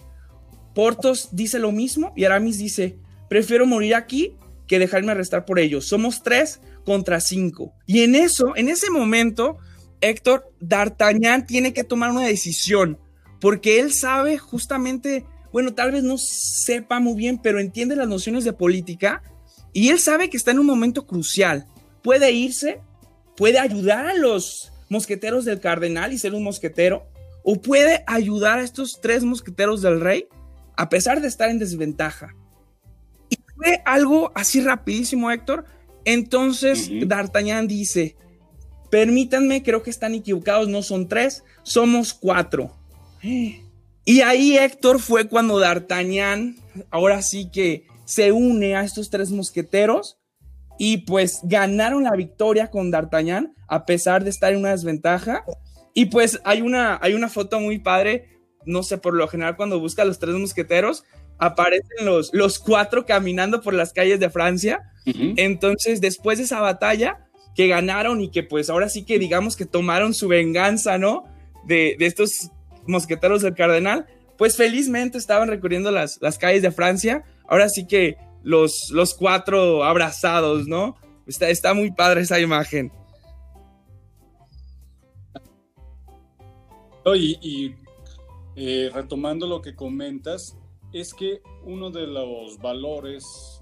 Portos 0.73 1.29
dice 1.31 1.59
lo 1.59 1.71
mismo 1.71 2.11
y 2.15 2.25
Aramis 2.25 2.57
dice, 2.57 2.97
prefiero 3.29 3.65
morir 3.65 3.95
aquí 3.95 4.35
que 4.67 4.79
dejarme 4.79 5.11
arrestar 5.11 5.45
por 5.45 5.59
ellos. 5.59 5.85
Somos 5.85 6.23
tres 6.23 6.59
contra 6.85 7.21
cinco. 7.21 7.73
Y 7.85 8.01
en 8.01 8.15
eso, 8.15 8.55
en 8.55 8.69
ese 8.69 8.89
momento, 8.89 9.57
Héctor 10.01 10.51
D'Artagnan 10.59 11.45
tiene 11.45 11.73
que 11.73 11.83
tomar 11.83 12.11
una 12.11 12.27
decisión, 12.27 12.99
porque 13.39 13.79
él 13.79 13.93
sabe 13.93 14.37
justamente 14.37 15.25
bueno, 15.53 15.73
tal 15.75 15.91
vez 15.91 16.03
no 16.03 16.17
sepa 16.17 16.99
muy 16.99 17.15
bien, 17.15 17.37
pero 17.37 17.59
entiende 17.59 17.95
las 17.95 18.07
nociones 18.07 18.43
de 18.43 18.53
política 18.53 19.21
y 19.71 19.89
él 19.89 19.99
sabe 19.99 20.29
que 20.29 20.35
está 20.35 20.51
en 20.51 20.59
un 20.59 20.65
momento 20.65 21.05
crucial. 21.05 21.67
Puede 22.01 22.31
irse, 22.31 22.81
puede 23.37 23.59
ayudar 23.59 24.07
a 24.07 24.15
los 24.15 24.73
mosqueteros 24.89 25.45
del 25.45 25.59
cardenal 25.59 26.11
y 26.11 26.17
ser 26.17 26.33
un 26.33 26.43
mosquetero, 26.43 27.07
o 27.43 27.61
puede 27.61 28.03
ayudar 28.07 28.59
a 28.59 28.63
estos 28.63 28.99
tres 28.99 29.23
mosqueteros 29.23 29.81
del 29.81 30.01
rey 30.01 30.27
a 30.75 30.89
pesar 30.89 31.21
de 31.21 31.27
estar 31.27 31.49
en 31.49 31.59
desventaja. 31.59 32.35
Y 33.29 33.37
fue 33.55 33.81
algo 33.85 34.31
así 34.33 34.59
rapidísimo, 34.59 35.31
Héctor. 35.31 35.65
Entonces 36.03 36.89
D'Artagnan 37.05 37.67
dice, 37.67 38.15
permítanme, 38.89 39.61
creo 39.61 39.83
que 39.83 39.91
están 39.91 40.15
equivocados, 40.15 40.67
no 40.67 40.81
son 40.81 41.07
tres, 41.07 41.43
somos 41.61 42.13
cuatro. 42.13 42.75
Y 44.05 44.21
ahí 44.21 44.57
Héctor 44.57 44.99
fue 44.99 45.27
cuando 45.27 45.59
D'Artagnan, 45.59 46.57
ahora 46.91 47.21
sí 47.21 47.49
que 47.51 47.85
se 48.05 48.31
une 48.31 48.75
a 48.75 48.83
estos 48.83 49.09
tres 49.09 49.31
mosqueteros 49.31 50.19
y 50.77 50.97
pues 50.97 51.39
ganaron 51.43 52.03
la 52.03 52.15
victoria 52.15 52.69
con 52.69 52.91
D'Artagnan 52.91 53.53
a 53.67 53.85
pesar 53.85 54.23
de 54.23 54.29
estar 54.29 54.51
en 54.51 54.59
una 54.59 54.71
desventaja. 54.71 55.45
Y 55.93 56.05
pues 56.05 56.41
hay 56.43 56.61
una, 56.61 56.99
hay 57.01 57.13
una 57.13 57.29
foto 57.29 57.59
muy 57.59 57.79
padre, 57.79 58.39
no 58.65 58.83
sé, 58.83 58.97
por 58.97 59.13
lo 59.13 59.27
general 59.27 59.55
cuando 59.55 59.79
busca 59.79 60.01
a 60.01 60.05
los 60.05 60.19
tres 60.19 60.35
mosqueteros, 60.35 61.05
aparecen 61.37 62.05
los, 62.05 62.33
los 62.33 62.59
cuatro 62.59 63.05
caminando 63.05 63.61
por 63.61 63.73
las 63.73 63.93
calles 63.93 64.19
de 64.19 64.29
Francia. 64.29 64.81
Entonces, 65.05 66.01
después 66.01 66.37
de 66.37 66.45
esa 66.45 66.59
batalla 66.59 67.29
que 67.55 67.67
ganaron 67.67 68.21
y 68.21 68.31
que 68.31 68.43
pues 68.43 68.69
ahora 68.69 68.89
sí 68.89 69.05
que 69.05 69.19
digamos 69.19 69.55
que 69.55 69.65
tomaron 69.65 70.13
su 70.13 70.27
venganza, 70.27 70.97
¿no? 70.97 71.25
De, 71.65 71.95
de 71.99 72.05
estos 72.05 72.51
mosqueteros 72.87 73.41
del 73.41 73.55
cardenal, 73.55 74.07
pues 74.37 74.57
felizmente 74.57 75.17
estaban 75.17 75.47
recorriendo 75.47 75.91
las, 75.91 76.19
las 76.21 76.37
calles 76.37 76.61
de 76.61 76.71
Francia. 76.71 77.23
Ahora 77.47 77.69
sí 77.69 77.87
que 77.87 78.17
los, 78.43 78.89
los 78.91 79.13
cuatro 79.13 79.83
abrazados, 79.83 80.67
¿no? 80.67 80.95
Está, 81.27 81.49
está 81.49 81.73
muy 81.73 81.91
padre 81.91 82.21
esa 82.21 82.39
imagen. 82.39 82.91
Y, 87.15 87.75
eh, 88.55 88.89
retomando 88.93 89.45
lo 89.45 89.61
que 89.61 89.75
comentas, 89.75 90.57
es 90.93 91.13
que 91.13 91.41
uno 91.65 91.89
de 91.89 92.07
los 92.07 92.59
valores 92.59 93.61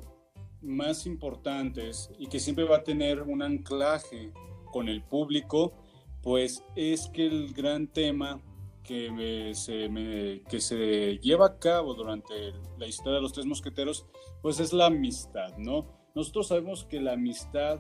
más 0.62 1.08
importantes 1.08 2.12
y 2.20 2.28
que 2.28 2.40
siempre 2.40 2.66
va 2.66 2.78
a 2.78 2.84
tener 2.84 3.22
un 3.24 3.42
anclaje 3.42 4.32
con 4.72 4.90
el 4.90 5.02
público, 5.04 5.74
pues 6.22 6.64
es 6.76 7.10
que 7.14 7.26
el 7.26 7.54
gran 7.54 7.88
tema 7.88 8.42
que, 8.84 9.52
se, 9.54 10.42
que 10.50 10.60
se 10.60 11.18
lleva 11.20 11.46
a 11.48 11.60
cabo 11.60 11.94
durante 11.94 12.54
la 12.78 12.88
historia 12.88 13.16
de 13.16 13.22
los 13.22 13.34
tres 13.34 13.46
mosqueteros, 13.46 14.06
pues 14.42 14.60
es 14.60 14.74
la 14.74 14.88
amistad, 14.88 15.58
¿no? 15.58 15.88
Nosotros 16.16 16.48
sabemos 16.48 16.86
que 16.86 17.00
la 17.00 17.14
amistad 17.14 17.80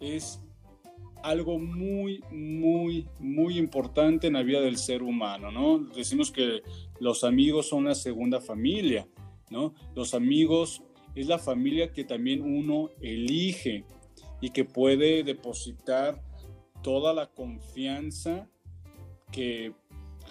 es 0.00 0.42
algo 1.22 1.58
muy, 1.58 2.22
muy, 2.30 3.08
muy 3.18 3.58
importante 3.58 4.28
en 4.28 4.34
la 4.34 4.42
vida 4.42 4.60
del 4.60 4.76
ser 4.76 5.02
humano, 5.02 5.50
¿no? 5.50 5.78
Decimos 5.78 6.30
que 6.30 6.62
los 7.00 7.24
amigos 7.24 7.68
son 7.68 7.84
la 7.84 7.94
segunda 7.94 8.40
familia, 8.40 9.08
¿no? 9.50 9.74
Los 9.94 10.14
amigos 10.14 10.82
es 11.14 11.26
la 11.26 11.38
familia 11.38 11.92
que 11.92 12.04
también 12.04 12.42
uno 12.42 12.90
elige 13.00 13.84
y 14.40 14.50
que 14.50 14.64
puede 14.64 15.24
depositar 15.24 16.22
toda 16.82 17.12
la 17.12 17.26
confianza 17.26 18.48
que 19.32 19.74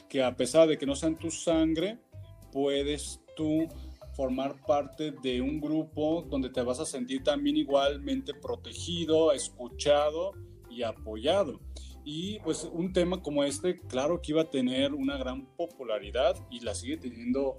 que 0.09 0.23
a 0.23 0.35
pesar 0.35 0.67
de 0.67 0.77
que 0.77 0.85
no 0.85 0.95
sean 0.95 1.17
tu 1.17 1.31
sangre, 1.31 1.99
puedes 2.51 3.21
tú 3.35 3.67
formar 4.15 4.55
parte 4.65 5.11
de 5.11 5.41
un 5.41 5.61
grupo 5.61 6.25
donde 6.27 6.49
te 6.49 6.61
vas 6.61 6.79
a 6.79 6.85
sentir 6.85 7.23
también 7.23 7.55
igualmente 7.55 8.33
protegido, 8.33 9.31
escuchado 9.31 10.33
y 10.69 10.81
apoyado. 10.83 11.59
Y 12.03 12.39
pues 12.39 12.63
un 12.71 12.93
tema 12.93 13.21
como 13.21 13.43
este, 13.43 13.77
claro 13.77 14.21
que 14.21 14.31
iba 14.31 14.41
a 14.41 14.49
tener 14.49 14.93
una 14.93 15.17
gran 15.17 15.45
popularidad 15.55 16.35
y 16.49 16.61
la 16.61 16.73
sigue 16.73 16.97
teniendo 16.97 17.57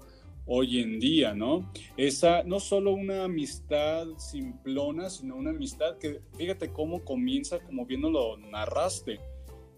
hoy 0.51 0.79
en 0.79 0.99
día, 0.99 1.35
¿no? 1.35 1.71
Esa, 1.95 2.43
no 2.43 2.59
solo 2.59 2.91
una 2.91 3.25
amistad 3.25 4.07
simplona, 4.17 5.11
sino 5.11 5.35
una 5.35 5.51
amistad 5.51 5.97
que, 5.99 6.21
fíjate 6.35 6.73
cómo 6.73 7.05
comienza, 7.05 7.59
como 7.59 7.85
bien 7.85 8.01
lo 8.01 8.35
narraste, 8.37 9.19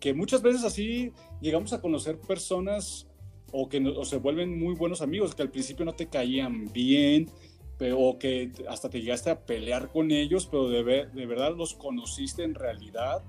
que 0.02 0.14
muchas 0.14 0.42
veces 0.42 0.66
así 0.66 1.14
llegamos 1.40 1.72
a 1.72 1.80
conocer 1.80 2.20
personas 2.20 3.08
o 3.54 3.70
que 3.70 3.82
se 4.04 4.18
vuelven 4.18 4.60
muy 4.60 4.76
buenos 4.76 5.02
amigos, 5.02 5.36
que 5.36 5.44
al 5.44 5.52
principio 5.52 5.86
no 5.86 5.94
te 5.94 6.08
caían 6.08 6.66
bien, 6.74 7.30
pero, 7.78 8.00
o 8.00 8.20
que 8.20 8.52
hasta 8.68 8.90
te 8.90 9.00
llegaste 9.00 9.30
a 9.30 9.46
pelear 9.46 9.92
con 9.92 10.12
ellos, 10.12 10.48
pero 10.48 10.70
de, 10.70 10.84
de 11.06 11.26
verdad 11.26 11.56
los 11.56 11.76
conociste 11.76 12.44
en 12.44 12.56
realidad 12.56 13.24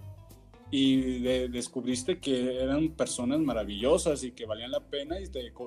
y 0.75 1.20
descubriste 1.49 2.18
que 2.18 2.62
eran 2.62 2.93
personas 2.93 3.41
maravillosas 3.41 4.25
y 4.25 4.33
que 4.33 4.47
valían 4.47 4.70
la 4.70 4.81
pena 4.81 5.20
y, 5.20 5.25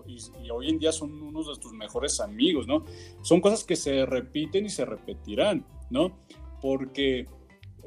y, 0.07 0.49
hoy 0.49 0.69
en 0.69 0.79
día 0.79 0.91
son 0.91 1.21
unos 1.21 1.47
de 1.47 1.61
tus 1.61 1.73
mejores 1.73 2.19
amigos, 2.19 2.65
¿no? 2.65 2.83
Son 3.21 3.39
cosas 3.39 3.63
que 3.63 3.75
se 3.75 4.03
repiten 4.07 4.65
y 4.65 4.69
se 4.69 4.83
repetirán, 4.83 5.63
¿no? 5.91 6.17
Porque 6.59 7.27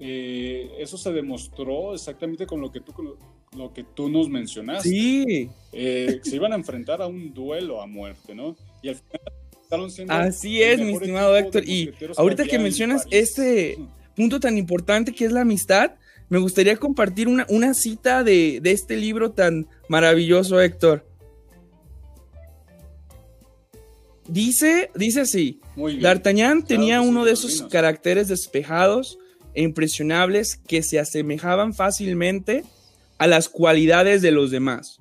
eh, 0.01 0.71
eso 0.79 0.97
se 0.97 1.13
demostró 1.13 1.95
exactamente 1.95 2.47
con 2.47 2.61
lo 2.61 2.71
que 2.71 2.81
tú, 2.81 3.17
lo 3.57 3.73
que 3.73 3.85
tú 3.85 4.09
nos 4.09 4.29
mencionaste. 4.29 4.89
Sí. 4.89 5.51
Eh, 5.73 6.21
se 6.23 6.37
iban 6.37 6.53
a 6.53 6.57
enfrentar 6.57 7.03
a 7.03 7.07
un 7.07 7.35
duelo 7.35 7.83
a 7.83 7.87
muerte, 7.87 8.35
¿no? 8.35 8.57
Y 8.83 8.89
al 8.89 8.97
final 8.97 9.21
Así 10.09 10.63
es, 10.63 10.81
mi 10.81 10.95
estimado 10.95 11.37
Héctor. 11.37 11.69
Y 11.69 11.93
ahorita 12.17 12.45
que 12.45 12.59
mencionas 12.59 13.07
este, 13.11 13.79
punto 14.17 14.41
tan 14.41 14.57
importante 14.57 15.13
que 15.13 15.27
es 15.27 15.33
la 15.33 15.43
amistad, 15.43 15.93
me 16.29 16.39
gustaría 16.39 16.77
compartir 16.77 17.29
una, 17.29 17.47
una 17.51 17.75
cita 17.75 18.25
de, 18.25 18.61
de 18.63 18.73
este 18.73 18.97
libro 18.97 19.33
tan 19.33 19.67
maravilloso, 19.89 20.61
Héctor. 20.61 21.07
Dice, 24.27 24.91
dice 24.95 25.23
así, 25.23 25.61
D'Artagnan 26.01 26.65
tenía 26.65 27.01
uno 27.01 27.25
de 27.25 27.33
esos 27.33 27.63
caracteres 27.63 28.29
despejados 28.29 29.19
e 29.55 29.63
impresionables 29.63 30.57
que 30.57 30.83
se 30.83 30.99
asemejaban 30.99 31.75
fácilmente 31.75 32.65
a 33.19 33.27
las 33.27 33.49
cualidades 33.49 34.23
de 34.23 34.31
los 34.31 34.51
demás. 34.51 35.01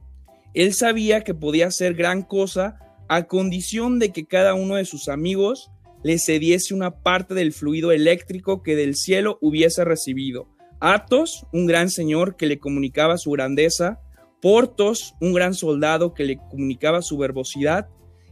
Él 0.53 0.73
sabía 0.73 1.23
que 1.23 1.33
podía 1.33 1.67
hacer 1.67 1.93
gran 1.93 2.23
cosa 2.23 2.79
a 3.07 3.23
condición 3.23 3.99
de 3.99 4.11
que 4.11 4.25
cada 4.25 4.53
uno 4.53 4.75
de 4.75 4.85
sus 4.85 5.07
amigos 5.07 5.69
le 6.03 6.19
cediese 6.19 6.73
una 6.73 6.91
parte 6.91 7.33
del 7.33 7.53
fluido 7.53 7.91
eléctrico 7.91 8.63
que 8.63 8.75
del 8.75 8.95
cielo 8.95 9.37
hubiese 9.41 9.83
recibido. 9.83 10.47
Athos, 10.79 11.45
un 11.53 11.65
gran 11.65 11.89
señor 11.89 12.35
que 12.37 12.45
le 12.45 12.59
comunicaba 12.59 13.17
su 13.17 13.31
grandeza, 13.31 13.99
Portos, 14.41 15.15
un 15.19 15.33
gran 15.33 15.55
soldado 15.55 16.13
que 16.13 16.23
le 16.23 16.37
comunicaba 16.37 17.01
su 17.01 17.17
verbosidad, 17.17 17.87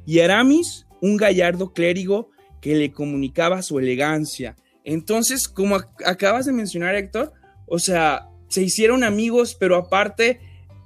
y 0.06 0.20
Aramis, 0.20 0.86
un 1.02 1.18
gallardo 1.18 1.74
clérigo 1.74 2.30
que 2.62 2.76
le 2.76 2.92
comunicaba 2.92 3.62
su 3.64 3.80
elegancia. 3.80 4.56
Entonces, 4.86 5.50
como 5.50 5.78
acabas 6.06 6.46
de 6.46 6.54
mencionar, 6.54 6.96
Héctor, 6.96 7.34
o 7.66 7.80
sea, 7.80 8.30
se 8.48 8.62
hicieron 8.62 9.04
amigos, 9.04 9.58
pero 9.60 9.76
aparte, 9.76 10.40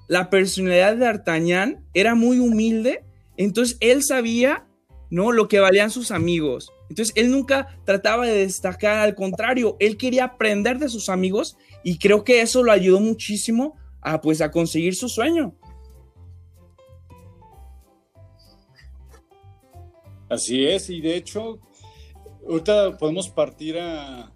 la 0.07 0.29
personalidad 0.29 0.93
de 0.93 1.01
D'Artagnan 1.01 1.85
era 1.93 2.15
muy 2.15 2.39
humilde, 2.39 3.03
entonces 3.35 3.77
él 3.81 4.01
sabía, 4.01 4.65
¿no? 5.09 5.33
Lo 5.33 5.49
que 5.49 5.59
valían 5.59 5.91
sus 5.91 6.11
amigos. 6.11 6.71
Entonces, 6.89 7.13
él 7.17 7.29
nunca 7.29 7.77
trataba 7.85 8.25
de 8.25 8.37
destacar, 8.37 8.99
al 8.99 9.15
contrario, 9.15 9.75
él 9.79 9.97
quería 9.97 10.23
aprender 10.23 10.79
de 10.79 10.87
sus 10.87 11.09
amigos 11.09 11.57
y 11.83 11.97
creo 11.97 12.23
que 12.23 12.41
eso 12.41 12.63
lo 12.63 12.71
ayudó 12.71 13.01
muchísimo 13.01 13.75
a, 14.01 14.21
pues, 14.21 14.39
a 14.39 14.49
conseguir 14.49 14.95
su 14.95 15.09
sueño. 15.09 15.53
Así 20.29 20.65
es, 20.65 20.89
y 20.89 21.01
de 21.01 21.17
hecho, 21.17 21.59
ahorita 22.49 22.97
podemos 22.97 23.29
partir 23.29 23.77
a, 23.79 24.31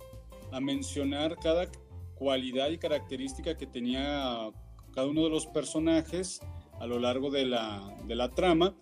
mencionar 0.61 1.35
cada 1.37 1.67
cualidad 2.13 2.69
y 2.69 2.77
característica 2.77 3.57
que 3.57 3.65
tenía 3.65 4.51
cada 4.93 5.07
uno 5.07 5.23
de 5.23 5.31
los 5.31 5.47
personajes 5.47 6.41
a 6.79 6.85
lo 6.85 6.99
largo 6.99 7.31
de 7.31 7.47
la, 7.47 7.91
de 8.05 8.15
la 8.15 8.29
trama 8.29 8.75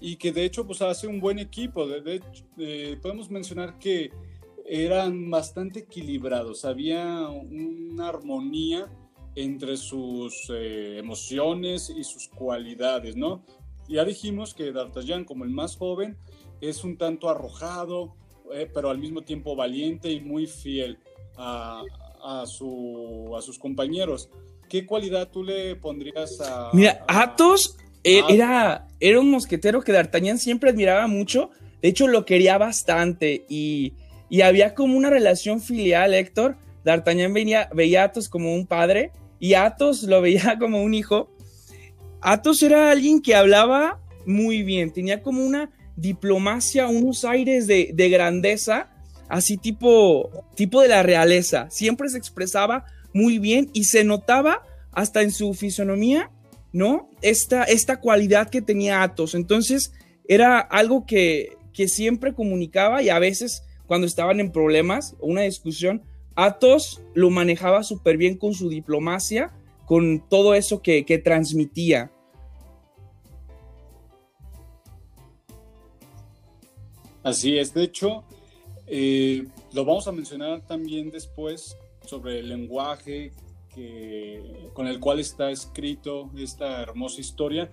y 0.00 0.16
que 0.16 0.32
de 0.32 0.46
hecho 0.46 0.66
pues 0.66 0.80
hace 0.80 1.06
un 1.06 1.20
buen 1.20 1.38
equipo. 1.38 1.86
De, 1.86 2.14
hecho, 2.14 2.46
eh, 2.56 2.98
podemos 3.02 3.30
mencionar 3.30 3.78
que 3.78 4.10
eran 4.64 5.30
bastante 5.30 5.80
equilibrados, 5.80 6.64
había 6.64 7.28
una 7.28 8.08
armonía 8.08 8.90
entre 9.34 9.76
sus 9.76 10.50
eh, 10.50 10.96
emociones 10.98 11.90
y 11.90 12.04
sus 12.04 12.28
cualidades, 12.28 13.16
¿no? 13.16 13.44
Ya 13.86 14.06
dijimos 14.06 14.54
que 14.54 14.72
D'Artagnan 14.72 15.24
como 15.24 15.44
el 15.44 15.50
más 15.50 15.76
joven 15.76 16.16
es 16.62 16.84
un 16.84 16.96
tanto 16.96 17.28
arrojado, 17.28 18.16
eh, 18.52 18.68
pero 18.72 18.90
al 18.90 18.98
mismo 18.98 19.22
tiempo 19.22 19.56
valiente 19.56 20.10
y 20.10 20.20
muy 20.20 20.46
fiel 20.46 20.98
a, 21.36 21.82
a, 22.22 22.46
su, 22.46 23.34
a 23.36 23.42
sus 23.42 23.58
compañeros. 23.58 24.28
¿Qué 24.68 24.84
cualidad 24.84 25.28
tú 25.28 25.42
le 25.42 25.76
pondrías 25.76 26.40
a... 26.40 26.70
Mira, 26.72 27.04
Athos 27.08 27.76
eh, 28.04 28.22
era, 28.28 28.86
era 29.00 29.20
un 29.20 29.30
mosquetero 29.30 29.82
que 29.82 29.92
D'Artagnan 29.92 30.38
siempre 30.38 30.70
admiraba 30.70 31.06
mucho, 31.06 31.50
de 31.80 31.88
hecho 31.88 32.06
lo 32.06 32.24
quería 32.24 32.58
bastante 32.58 33.44
y, 33.48 33.94
y 34.28 34.42
había 34.42 34.74
como 34.74 34.96
una 34.96 35.10
relación 35.10 35.60
filial, 35.60 36.14
Héctor. 36.14 36.56
D'Artagnan 36.84 37.32
veía, 37.32 37.68
veía 37.74 38.02
a 38.02 38.04
Athos 38.06 38.28
como 38.28 38.54
un 38.54 38.66
padre 38.66 39.12
y 39.40 39.54
Athos 39.54 40.02
lo 40.02 40.20
veía 40.20 40.56
como 40.60 40.82
un 40.82 40.94
hijo. 40.94 41.30
Athos 42.20 42.62
era 42.62 42.90
alguien 42.90 43.22
que 43.22 43.34
hablaba 43.34 44.00
muy 44.26 44.62
bien, 44.62 44.92
tenía 44.92 45.22
como 45.22 45.44
una 45.44 45.70
diplomacia, 45.98 46.86
unos 46.86 47.24
aires 47.24 47.66
de, 47.66 48.08
grandeza, 48.08 48.88
así 49.28 49.56
tipo, 49.56 50.30
tipo 50.54 50.80
de 50.80 50.88
la 50.88 51.02
realeza. 51.02 51.68
Siempre 51.70 52.08
se 52.08 52.18
expresaba 52.18 52.86
muy 53.12 53.38
bien 53.38 53.70
y 53.72 53.84
se 53.84 54.04
notaba 54.04 54.62
hasta 54.92 55.22
en 55.22 55.32
su 55.32 55.54
fisonomía, 55.54 56.30
¿no? 56.72 57.10
Esta, 57.20 57.64
esta 57.64 58.00
cualidad 58.00 58.48
que 58.48 58.62
tenía 58.62 59.02
Athos. 59.02 59.34
Entonces, 59.34 59.92
era 60.28 60.60
algo 60.60 61.04
que, 61.04 61.56
que 61.72 61.88
siempre 61.88 62.32
comunicaba 62.32 63.02
y 63.02 63.08
a 63.08 63.18
veces 63.18 63.62
cuando 63.86 64.06
estaban 64.06 64.38
en 64.38 64.52
problemas 64.52 65.16
o 65.18 65.26
una 65.26 65.42
discusión, 65.42 66.02
Athos 66.36 67.02
lo 67.14 67.30
manejaba 67.30 67.82
súper 67.82 68.16
bien 68.16 68.36
con 68.36 68.54
su 68.54 68.68
diplomacia, 68.68 69.52
con 69.86 70.22
todo 70.28 70.54
eso 70.54 70.82
que, 70.82 71.04
que 71.04 71.18
transmitía. 71.18 72.12
Así 77.28 77.58
es, 77.58 77.74
de 77.74 77.82
hecho, 77.82 78.24
eh, 78.86 79.46
lo 79.74 79.84
vamos 79.84 80.08
a 80.08 80.12
mencionar 80.12 80.66
también 80.66 81.10
después 81.10 81.76
sobre 82.06 82.38
el 82.38 82.48
lenguaje 82.48 83.32
con 84.72 84.86
el 84.86 84.98
cual 84.98 85.20
está 85.20 85.50
escrito 85.50 86.30
esta 86.38 86.80
hermosa 86.80 87.20
historia, 87.20 87.70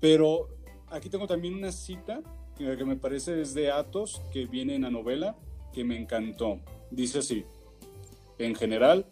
pero 0.00 0.48
aquí 0.86 1.10
tengo 1.10 1.26
también 1.26 1.54
una 1.54 1.70
cita 1.70 2.22
que, 2.56 2.82
me 2.86 2.96
parece 2.96 3.42
es 3.42 3.52
de 3.52 3.70
Atos, 3.70 4.22
que 4.32 4.46
viene 4.46 4.74
en 4.74 4.82
la 4.82 4.90
novela, 4.90 5.36
que 5.74 5.84
me 5.84 5.98
encantó. 5.98 6.58
Dice 6.90 7.18
así, 7.18 7.44
en 8.38 8.54
general, 8.54 9.04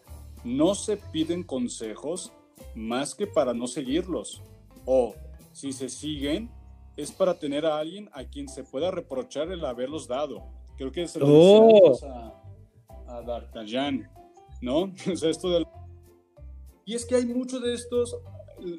no 0.42 0.74
se 0.74 0.96
piden 0.96 1.42
consejos 1.42 2.32
más 2.74 3.14
que 3.14 3.26
para 3.26 3.52
no 3.52 3.66
seguirlos, 3.66 4.40
o 4.86 5.14
si 5.52 5.72
se 5.72 5.90
siguen, 5.90 6.50
es 6.96 7.12
para 7.12 7.38
tener 7.38 7.66
a 7.66 7.78
alguien 7.78 8.08
a 8.12 8.24
quien 8.24 8.48
se 8.48 8.64
pueda 8.64 8.90
reprochar 8.90 9.50
el 9.52 9.64
haberlos 9.64 10.08
dado. 10.08 10.44
Creo 10.76 10.92
que 10.92 11.06
se 11.06 11.18
lo 11.18 11.26
oh. 11.28 11.98
a, 12.06 12.42
a 13.08 13.22
D'Artagnan, 13.22 14.10
¿no? 14.60 14.92
o 15.12 15.16
sea, 15.16 15.30
esto 15.30 15.50
de... 15.50 15.66
Y 16.84 16.94
es 16.94 17.04
que 17.04 17.16
hay 17.16 17.26
muchos 17.26 17.62
de 17.62 17.74
estos, 17.74 18.16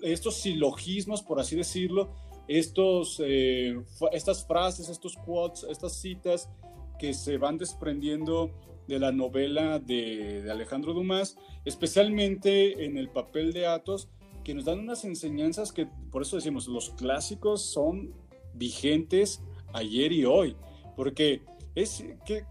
estos 0.01 0.35
silogismos, 0.35 1.21
por 1.21 1.39
así 1.39 1.55
decirlo, 1.55 2.09
estos, 2.47 3.21
eh, 3.23 3.77
estas 4.13 4.45
frases, 4.45 4.89
estos 4.89 5.15
quotes, 5.17 5.63
estas 5.69 5.93
citas 5.93 6.49
que 6.97 7.13
se 7.13 7.37
van 7.37 7.57
desprendiendo 7.57 8.51
de 8.87 8.99
la 8.99 9.11
novela 9.11 9.79
de, 9.79 10.41
de 10.43 10.51
Alejandro 10.51 10.93
Dumas, 10.93 11.37
especialmente 11.65 12.85
en 12.85 12.97
el 12.97 13.09
papel 13.09 13.51
de 13.51 13.67
Athos, 13.67 14.09
que 14.45 14.53
nos 14.53 14.63
dan 14.63 14.79
unas 14.79 15.03
enseñanzas 15.03 15.73
que, 15.73 15.89
por 16.17 16.23
eso 16.23 16.35
decimos, 16.35 16.67
los 16.67 16.89
clásicos 16.89 17.61
son 17.61 18.11
vigentes 18.55 19.39
ayer 19.71 20.11
y 20.11 20.25
hoy, 20.25 20.55
porque 20.95 21.43
es 21.75 22.03
que, 22.25 22.43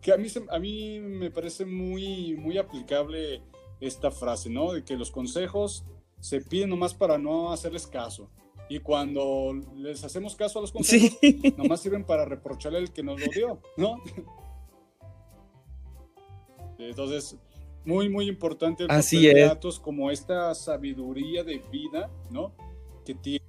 que 0.00 0.12
a, 0.12 0.16
mí, 0.16 0.28
a 0.48 0.58
mí 0.60 1.00
me 1.00 1.32
parece 1.32 1.66
muy, 1.66 2.36
muy 2.36 2.58
aplicable 2.58 3.42
esta 3.80 4.12
frase, 4.12 4.50
¿no? 4.50 4.72
De 4.72 4.84
que 4.84 4.96
los 4.96 5.10
consejos 5.10 5.84
se 6.20 6.42
piden 6.42 6.70
nomás 6.70 6.94
para 6.94 7.18
no 7.18 7.50
hacerles 7.50 7.88
caso. 7.88 8.30
Y 8.68 8.78
cuando 8.78 9.52
les 9.74 10.04
hacemos 10.04 10.36
caso 10.36 10.60
a 10.60 10.62
los 10.62 10.70
consejos, 10.70 11.18
nomás 11.56 11.80
sirven 11.80 12.04
para 12.04 12.24
reprocharle 12.24 12.78
al 12.78 12.92
que 12.92 13.02
nos 13.02 13.20
lo 13.20 13.26
dio, 13.32 13.60
¿no? 13.76 14.00
Entonces, 16.78 17.36
muy, 17.84 18.08
muy 18.08 18.28
importante 18.28 18.84
el 18.84 18.92
Así 18.92 19.28
datos 19.34 19.80
como 19.80 20.12
esta 20.12 20.54
sabiduría 20.54 21.42
de 21.42 21.58
vida, 21.72 22.12
¿no? 22.30 22.67
Que 23.08 23.14
tiene. 23.14 23.42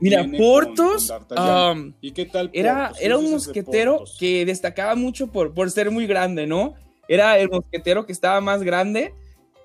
Mira, 0.00 0.26
Portos, 0.38 1.12
¿y 2.00 2.12
qué 2.12 2.24
tal 2.24 2.48
Era, 2.52 2.92
era 3.00 3.18
un 3.18 3.30
mosquetero 3.30 4.04
que 4.18 4.46
destacaba 4.46 4.94
mucho 4.94 5.26
por, 5.26 5.52
por 5.52 5.70
ser 5.70 5.90
muy 5.90 6.06
grande, 6.06 6.46
¿no? 6.46 6.74
Era 7.08 7.38
el 7.38 7.50
mosquetero 7.50 8.06
que 8.06 8.12
estaba 8.12 8.40
más 8.40 8.62
grande, 8.62 9.12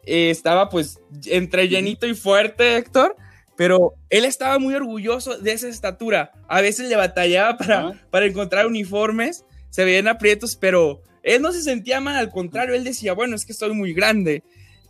eh, 0.04 0.32
estaba 0.32 0.70
pues 0.70 1.00
entre 1.28 1.70
llenito 1.70 2.08
y 2.08 2.16
fuerte, 2.16 2.76
Héctor, 2.76 3.16
pero 3.56 3.94
él 4.10 4.26
estaba 4.26 4.60
muy 4.60 4.74
orgulloso 4.74 5.38
de 5.38 5.54
esa 5.54 5.70
estatura. 5.70 6.32
A 6.48 6.60
veces 6.62 6.90
le 6.90 6.96
batallaba 6.96 7.58
para, 7.58 8.08
para 8.10 8.26
encontrar 8.26 8.66
uniformes, 8.66 9.46
se 9.70 9.86
veían 9.86 10.08
aprietos, 10.08 10.56
pero 10.56 11.04
él 11.22 11.42
no 11.42 11.52
se 11.52 11.62
sentía 11.62 12.02
mal, 12.02 12.16
al 12.18 12.32
contrario, 12.32 12.76
él 12.76 12.84
decía, 12.84 13.14
bueno, 13.14 13.36
es 13.36 13.46
que 13.46 13.52
estoy 13.52 13.74
muy 13.74 13.94
grande. 13.94 14.44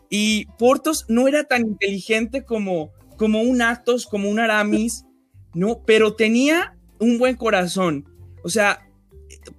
Y 0.09 0.45
Portos 0.57 1.05
no 1.07 1.27
era 1.27 1.43
tan 1.43 1.61
inteligente 1.61 2.43
como, 2.43 2.91
como 3.17 3.41
un 3.41 3.61
Athos, 3.61 4.05
como 4.05 4.29
un 4.29 4.39
Aramis, 4.39 5.05
¿no? 5.53 5.83
Pero 5.85 6.13
tenía 6.13 6.77
un 6.99 7.17
buen 7.17 7.35
corazón. 7.35 8.05
O 8.43 8.49
sea, 8.49 8.87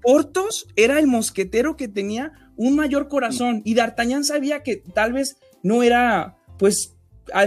Portos 0.03 0.67
era 0.77 0.99
el 0.99 1.07
mosquetero 1.07 1.77
que 1.77 1.89
tenía 1.89 2.33
un 2.57 2.77
mayor 2.77 3.09
corazón 3.09 3.63
y 3.65 3.75
D'Artagnan 3.75 4.25
sabía 4.25 4.63
que 4.63 4.77
tal 4.77 5.13
vez 5.13 5.37
no 5.63 5.83
era, 5.83 6.37
pues, 6.59 6.95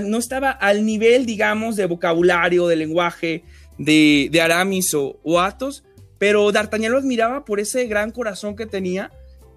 no 0.04 0.18
estaba 0.18 0.52
al 0.52 0.86
nivel, 0.86 1.26
digamos, 1.26 1.76
de 1.76 1.86
vocabulario, 1.86 2.68
de 2.68 2.76
lenguaje 2.76 3.44
de, 3.78 4.40
Aramis 4.42 4.94
o, 4.94 5.20
o 5.24 5.40
Athos, 5.40 5.84
pero 6.18 6.52
D'Artagnan 6.52 6.92
lo 6.92 6.98
admiraba 6.98 7.46
por 7.46 7.60
ese 7.60 7.86
gran 7.86 8.12
corazón 8.12 8.56
que 8.56 8.66
tenía 8.66 9.12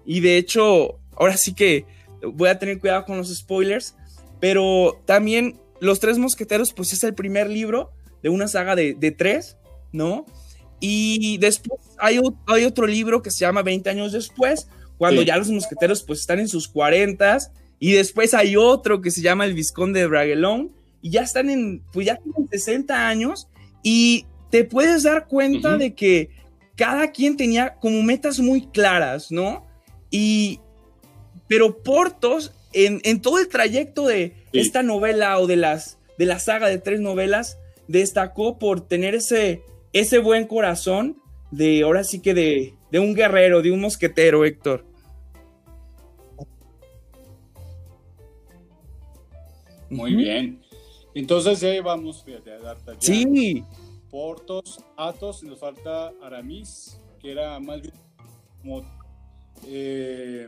y 0.05 0.21
de 0.21 0.37
hecho 0.37 0.99
ahora 1.15 1.37
sí 1.37 1.53
que 1.53 1.85
voy 2.21 2.49
a 2.49 2.59
tener 2.59 2.79
cuidado 2.79 3.05
con 3.05 3.17
los 3.17 3.33
spoilers, 3.33 3.95
pero 4.39 5.01
también 5.05 5.59
Los 5.83 5.99
Tres 5.99 6.17
Mosqueteros, 6.17 6.73
pues 6.73 6.93
es 6.93 7.03
el 7.03 7.13
primer 7.13 7.49
libro 7.49 7.91
de 8.21 8.29
una 8.29 8.47
saga 8.47 8.75
de, 8.75 9.15
tres, 9.17 9.57
¿no? 9.91 10.25
Y 10.79 11.37
después 11.37 11.79
hay, 11.97 12.19
hay, 12.47 12.65
otro 12.65 12.87
libro 12.87 13.21
que 13.21 13.31
se 13.31 13.39
llama 13.39 13.61
20 13.61 13.89
años 13.89 14.11
después, 14.11 14.67
cuando 14.97 15.21
ya 15.21 15.37
los 15.37 15.49
mosqueteros 15.49 16.03
pues 16.03 16.19
están 16.19 16.39
en 16.39 16.47
sus 16.47 16.67
40 16.67 17.37
y 17.79 17.93
después 17.93 18.33
hay 18.33 18.55
otro 18.55 19.01
que 19.01 19.11
se 19.11 19.21
llama 19.21 19.45
El 19.45 19.53
Visconde 19.53 20.01
de 20.01 20.07
Bragelonne 20.07 20.69
y 21.01 21.09
ya 21.11 21.21
están 21.21 21.49
en, 21.49 21.81
pues 21.91 22.05
ya 22.05 22.17
tienen 22.17 22.47
60 22.49 23.07
años 23.07 23.47
y 23.81 24.25
te 24.49 24.63
puedes 24.63 25.03
dar 25.03 25.27
cuenta 25.27 25.77
de 25.77 25.93
que 25.93 26.29
cada 26.75 27.11
quien 27.11 27.37
tenía 27.37 27.75
como 27.75 28.01
metas 28.03 28.39
muy 28.39 28.67
claras, 28.67 29.31
¿no? 29.31 29.65
Y, 30.09 30.59
pero 31.47 31.83
Portos, 31.83 32.53
en, 32.71 33.21
todo 33.21 33.39
el 33.39 33.47
trayecto 33.47 34.07
de 34.07 34.33
esta 34.53 34.83
novela 34.83 35.39
o 35.39 35.47
de, 35.47 35.55
las, 35.57 35.99
de 36.17 36.25
la 36.25 36.39
saga 36.39 36.67
de 36.69 36.77
tres 36.77 36.99
novelas, 36.99 37.59
destacó 37.87 38.59
por 38.59 38.87
tener 38.87 39.15
ese, 39.15 39.63
ese 39.91 40.19
buen 40.19 40.47
corazón 40.47 41.21
de, 41.51 41.83
ahora 41.83 42.03
sí 42.03 42.21
que 42.21 42.33
de, 42.33 42.75
de 42.91 42.99
un 42.99 43.13
guerrero, 43.13 43.61
de 43.61 43.71
un 43.71 43.81
mosquetero, 43.81 44.45
Héctor. 44.45 44.85
Muy 49.89 50.15
bien. 50.15 50.61
Entonces 51.13 51.59
ya 51.59 51.79
vamos, 51.81 52.23
fíjate, 52.23 52.51
a 52.51 52.59
D'Artagnan. 52.59 53.01
Sí. 53.01 53.63
Portos, 54.09 54.83
Atos, 54.95 55.43
nos 55.43 55.59
falta 55.59 56.11
Aramis, 56.21 56.99
que 57.19 57.31
era 57.31 57.59
más 57.59 57.81
bien 57.81 57.93
como 58.61 58.83
eh, 59.67 60.47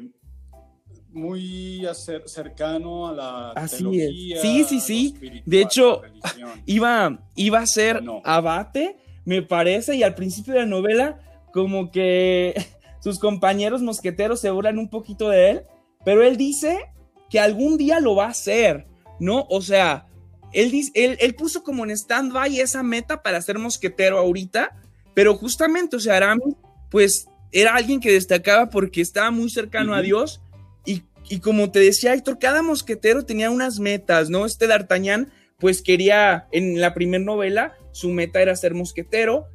muy 1.16 1.88
cercano 2.26 3.07
a 3.07 3.13
la 3.13 3.51
Así 3.51 3.78
teología, 3.78 4.41
Sí, 4.41 4.63
sí, 4.66 4.80
sí. 4.80 5.41
De 5.45 5.61
hecho, 5.61 6.01
iba, 6.66 7.20
iba 7.36 7.59
a 7.59 7.66
ser 7.66 8.03
abate, 8.24 8.97
me 9.24 9.41
parece, 9.41 9.95
y 9.95 10.03
al 10.03 10.13
principio 10.13 10.53
de 10.53 10.59
la 10.59 10.66
novela, 10.66 11.20
como 11.53 11.89
que 11.89 12.53
sus 12.99 13.18
compañeros 13.18 13.82
mosqueteros 13.82 14.41
se 14.41 14.51
burlan 14.51 14.78
un 14.78 14.89
poquito 14.89 15.30
de 15.30 15.51
él, 15.51 15.61
pero 16.03 16.22
él 16.22 16.38
dice 16.38 16.80
que 17.30 17.39
algún 17.39 17.78
día 17.78 17.99
lo 17.99 18.16
va 18.16 18.26
a 18.26 18.30
hacer, 18.30 18.86
¿no? 19.20 19.47
O 19.49 19.61
sea, 19.61 20.07
él, 20.51 20.72
él, 20.93 21.18
él 21.20 21.36
puso 21.36 21.63
como 21.63 21.84
en 21.86 21.91
stand-by 21.91 22.59
esa 22.59 22.84
meta 22.84 23.24
para 23.24 23.41
ser 23.41 23.57
mosquetero 23.57 24.20
ahorita, 24.20 24.76
pero 25.13 25.36
justamente, 25.36 25.95
o 25.95 25.99
sea, 25.99 26.18
Aramis, 26.18 26.55
pues 26.91 27.28
era 27.51 27.74
alguien 27.74 28.01
que 28.01 28.11
destacaba 28.11 28.70
porque 28.70 29.01
estaba 29.01 29.32
muy 29.32 29.49
cercano 29.49 29.93
a 29.93 30.01
Dios 30.01 30.41
y, 31.30 31.39
como 31.39 31.71
te 31.71 31.80
decía 31.80 32.13
Héctor, 32.13 32.39
cada 32.39 32.61
mosquetero 32.61 33.26
tenía 33.26 33.49
unas 33.49 33.80
metas, 33.80 34.30
¿no? 34.30 34.45
Este 34.45 34.67
D'Artagnan, 34.67 35.32
pues 35.59 35.82
quería, 35.82 36.47
en 36.51 36.80
la 36.80 36.93
primera 36.93 37.23
novela, 37.23 37.73
su 37.91 38.09
meta 38.09 38.41
era 38.41 38.55
ser 38.55 38.73
mosquetero, 38.73 39.45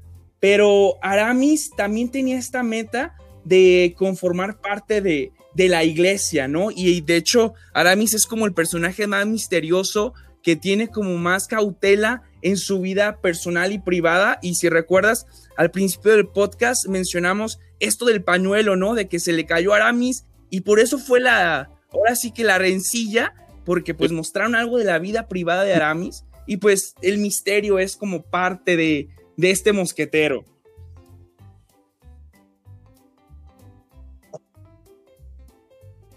pero 0.40 0.96
Aramis 1.02 1.70
también 1.76 2.10
tenía 2.10 2.38
esta 2.38 2.62
meta 2.62 3.14
de 3.44 3.94
conformar 3.96 4.60
parte 4.60 5.00
de, 5.00 5.32
de 5.54 5.68
la 5.68 5.84
iglesia, 5.84 6.48
¿no? 6.48 6.70
Y 6.70 7.00
de 7.02 7.16
hecho, 7.16 7.54
Aramis 7.74 8.14
es 8.14 8.26
como 8.26 8.46
el 8.46 8.54
personaje 8.54 9.06
más 9.06 9.26
misterioso 9.26 10.14
que 10.42 10.56
tiene 10.56 10.88
como 10.88 11.18
más 11.18 11.46
cautela 11.46 12.22
en 12.42 12.56
su 12.56 12.80
vida 12.80 13.20
personal 13.20 13.72
y 13.72 13.78
privada. 13.78 14.38
Y 14.42 14.54
si 14.54 14.68
recuerdas, 14.68 15.26
al 15.56 15.70
principio 15.70 16.12
del 16.12 16.28
podcast 16.28 16.86
mencionamos 16.88 17.58
esto 17.78 18.06
del 18.06 18.22
pañuelo, 18.22 18.76
¿no? 18.76 18.94
De 18.94 19.08
que 19.08 19.20
se 19.20 19.32
le 19.32 19.46
cayó 19.46 19.74
Aramis 19.74 20.24
y 20.50 20.60
por 20.62 20.80
eso 20.80 20.98
fue 20.98 21.20
la, 21.20 21.70
ahora 21.90 22.14
sí 22.14 22.32
que 22.32 22.44
la 22.44 22.58
rencilla, 22.58 23.34
porque 23.64 23.94
pues 23.94 24.12
mostraron 24.12 24.54
algo 24.54 24.78
de 24.78 24.84
la 24.84 24.98
vida 24.98 25.28
privada 25.28 25.64
de 25.64 25.74
Aramis 25.74 26.24
y 26.46 26.56
pues 26.58 26.94
el 27.02 27.18
misterio 27.18 27.78
es 27.78 27.96
como 27.96 28.22
parte 28.22 28.76
de, 28.76 29.08
de 29.36 29.50
este 29.50 29.72
mosquetero. 29.72 30.44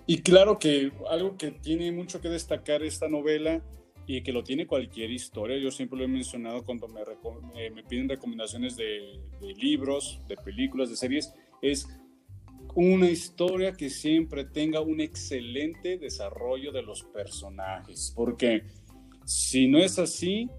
Y 0.05 0.21
claro 0.21 0.59
que 0.59 0.91
algo 1.09 1.37
que 1.37 1.51
tiene 1.51 1.91
mucho 1.91 2.19
que 2.19 2.27
destacar 2.27 2.83
esta 2.83 3.07
novela 3.07 3.61
y 4.05 4.21
que 4.21 4.33
lo 4.33 4.43
tiene 4.43 4.67
cualquier 4.67 5.11
historia. 5.11 5.57
Yo 5.57 5.71
siempre 5.71 5.97
lo 5.97 6.05
he 6.05 6.07
mencionado 6.07 6.63
cuando 6.63 6.87
me, 6.87 7.01
eh, 7.55 7.69
me 7.69 7.83
piden 7.83 8.09
recomendaciones 8.09 8.75
de, 8.75 9.19
libros, 9.57 10.19
de 10.27 10.35
películas, 10.35 10.89
de 10.89 10.97
series, 10.97 11.33
es 11.61 11.87
una 12.75 13.09
historia 13.09 13.73
que 13.73 13.89
siempre 13.89 14.45
tenga 14.45 14.81
un 14.81 14.99
excelente 14.99 15.97
desarrollo 15.97 16.71
de 16.71 16.81
los 16.81 17.03
personajes, 17.03 18.13
porque 18.15 18.63
si 19.25 19.67
no 19.67 19.79
es 19.79 19.99
así, 19.99 20.49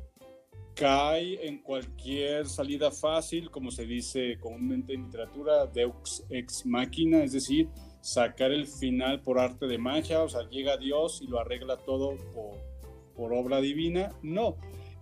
cae 0.74 1.46
en 1.46 1.58
cualquier 1.58 2.46
salida 2.46 2.90
fácil, 2.90 3.50
como 3.50 3.70
se 3.70 3.86
dice 3.86 4.38
comúnmente 4.40 4.94
en 4.94 5.04
literatura, 5.04 5.66
deux 5.66 6.24
ex 6.30 6.66
machina, 6.66 7.22
es 7.22 7.32
decir, 7.32 7.68
sacar 8.00 8.52
el 8.52 8.66
final 8.66 9.22
por 9.22 9.38
arte 9.38 9.66
de 9.66 9.78
magia, 9.78 10.22
o 10.22 10.28
sea, 10.28 10.48
llega 10.48 10.76
Dios 10.76 11.20
y 11.22 11.26
lo 11.26 11.40
arregla 11.40 11.76
todo 11.78 12.16
por 12.34 12.74
por 13.14 13.32
obra 13.32 13.60
divina, 13.60 14.10
no. 14.22 14.56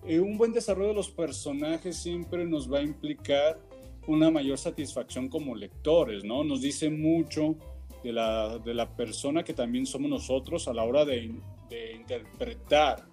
Eh, 0.04 0.20
un 0.20 0.36
buen 0.36 0.52
desarrollo 0.52 0.88
de 0.88 0.94
los 0.94 1.10
personajes 1.10 1.96
siempre 1.96 2.44
nos 2.44 2.72
va 2.72 2.78
a 2.78 2.82
implicar 2.82 3.60
una 4.07 4.30
mayor 4.30 4.59
satisfacción 4.59 5.28
como 5.28 5.55
lectores, 5.55 6.24
¿no? 6.24 6.44
Nos 6.44 6.61
dice 6.61 6.90
mucho 6.90 7.57
de 8.03 8.12
la, 8.12 8.59
de 8.59 8.74
la 8.74 8.96
persona 8.96 9.44
que 9.44 9.55
también 9.55 9.86
somos 9.86 10.11
nosotros 10.11 10.66
a 10.68 10.74
la 10.74 10.84
hora 10.84 11.05
de, 11.05 11.34
de 11.68 11.92
interpretar 11.92 13.07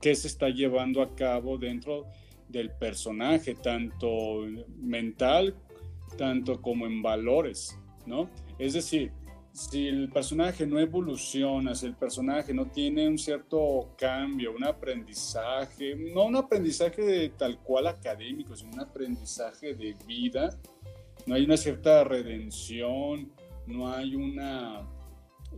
qué 0.00 0.14
se 0.14 0.28
está 0.28 0.48
llevando 0.48 1.02
a 1.02 1.14
cabo 1.14 1.58
dentro 1.58 2.06
del 2.48 2.70
personaje, 2.70 3.54
tanto 3.54 4.46
mental, 4.78 5.54
tanto 6.16 6.60
como 6.60 6.86
en 6.86 7.02
valores, 7.02 7.78
¿no? 8.06 8.28
Es 8.58 8.74
decir, 8.74 9.12
si 9.52 9.88
el 9.88 10.08
personaje 10.10 10.66
no 10.66 10.78
evoluciona, 10.78 11.74
si 11.74 11.86
el 11.86 11.94
personaje 11.94 12.54
no 12.54 12.66
tiene 12.66 13.08
un 13.08 13.18
cierto 13.18 13.94
cambio, 13.96 14.54
un 14.54 14.64
aprendizaje, 14.64 15.96
no 15.96 16.26
un 16.26 16.36
aprendizaje 16.36 17.02
de 17.02 17.28
tal 17.30 17.58
cual 17.58 17.88
académico, 17.88 18.54
sino 18.54 18.72
un 18.72 18.80
aprendizaje 18.80 19.74
de 19.74 19.96
vida, 20.06 20.56
no 21.26 21.34
hay 21.34 21.44
una 21.44 21.56
cierta 21.56 22.04
redención, 22.04 23.32
no 23.66 23.92
hay 23.92 24.14
una, 24.14 24.88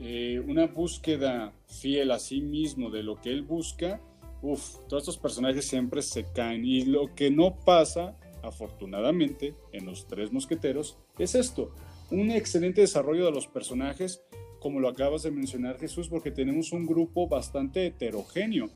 eh, 0.01 0.43
una 0.47 0.67
búsqueda 0.67 1.53
fiel 1.67 2.11
a 2.11 2.19
sí 2.19 2.41
mismo 2.41 2.91
de 2.91 3.03
lo 3.03 3.21
que 3.21 3.31
él 3.31 3.43
busca, 3.43 4.01
uff, 4.41 4.79
todos 4.89 5.03
estos 5.03 5.19
personajes 5.19 5.67
siempre 5.67 6.03
se 6.03 6.25
caen. 6.33 6.65
Y 6.65 6.85
lo 6.87 7.15
que 7.15 7.31
no 7.31 7.61
pasa, 7.61 8.17
afortunadamente, 8.43 9.55
en 9.73 9.87
los 9.87 10.07
tres 10.07 10.33
mosqueteros, 10.33 10.99
es 11.19 11.35
esto 11.35 11.73
un 12.13 12.31
excelente 12.31 12.83
desarrollo 12.83 13.25
de 13.25 13.33
los 13.33 13.47
personajes, 13.47 14.23
como 14.61 14.79
lo 14.79 14.89
acabas 14.89 15.25
de 15.25 15.31
mencionar 15.31 15.79
Jesús, 15.79 16.09
porque 16.09 16.31
tenemos 16.31 16.73
un 16.73 16.87
grupo 16.87 17.27
bastante 17.27 17.87
heterogéneo. 17.87 18.71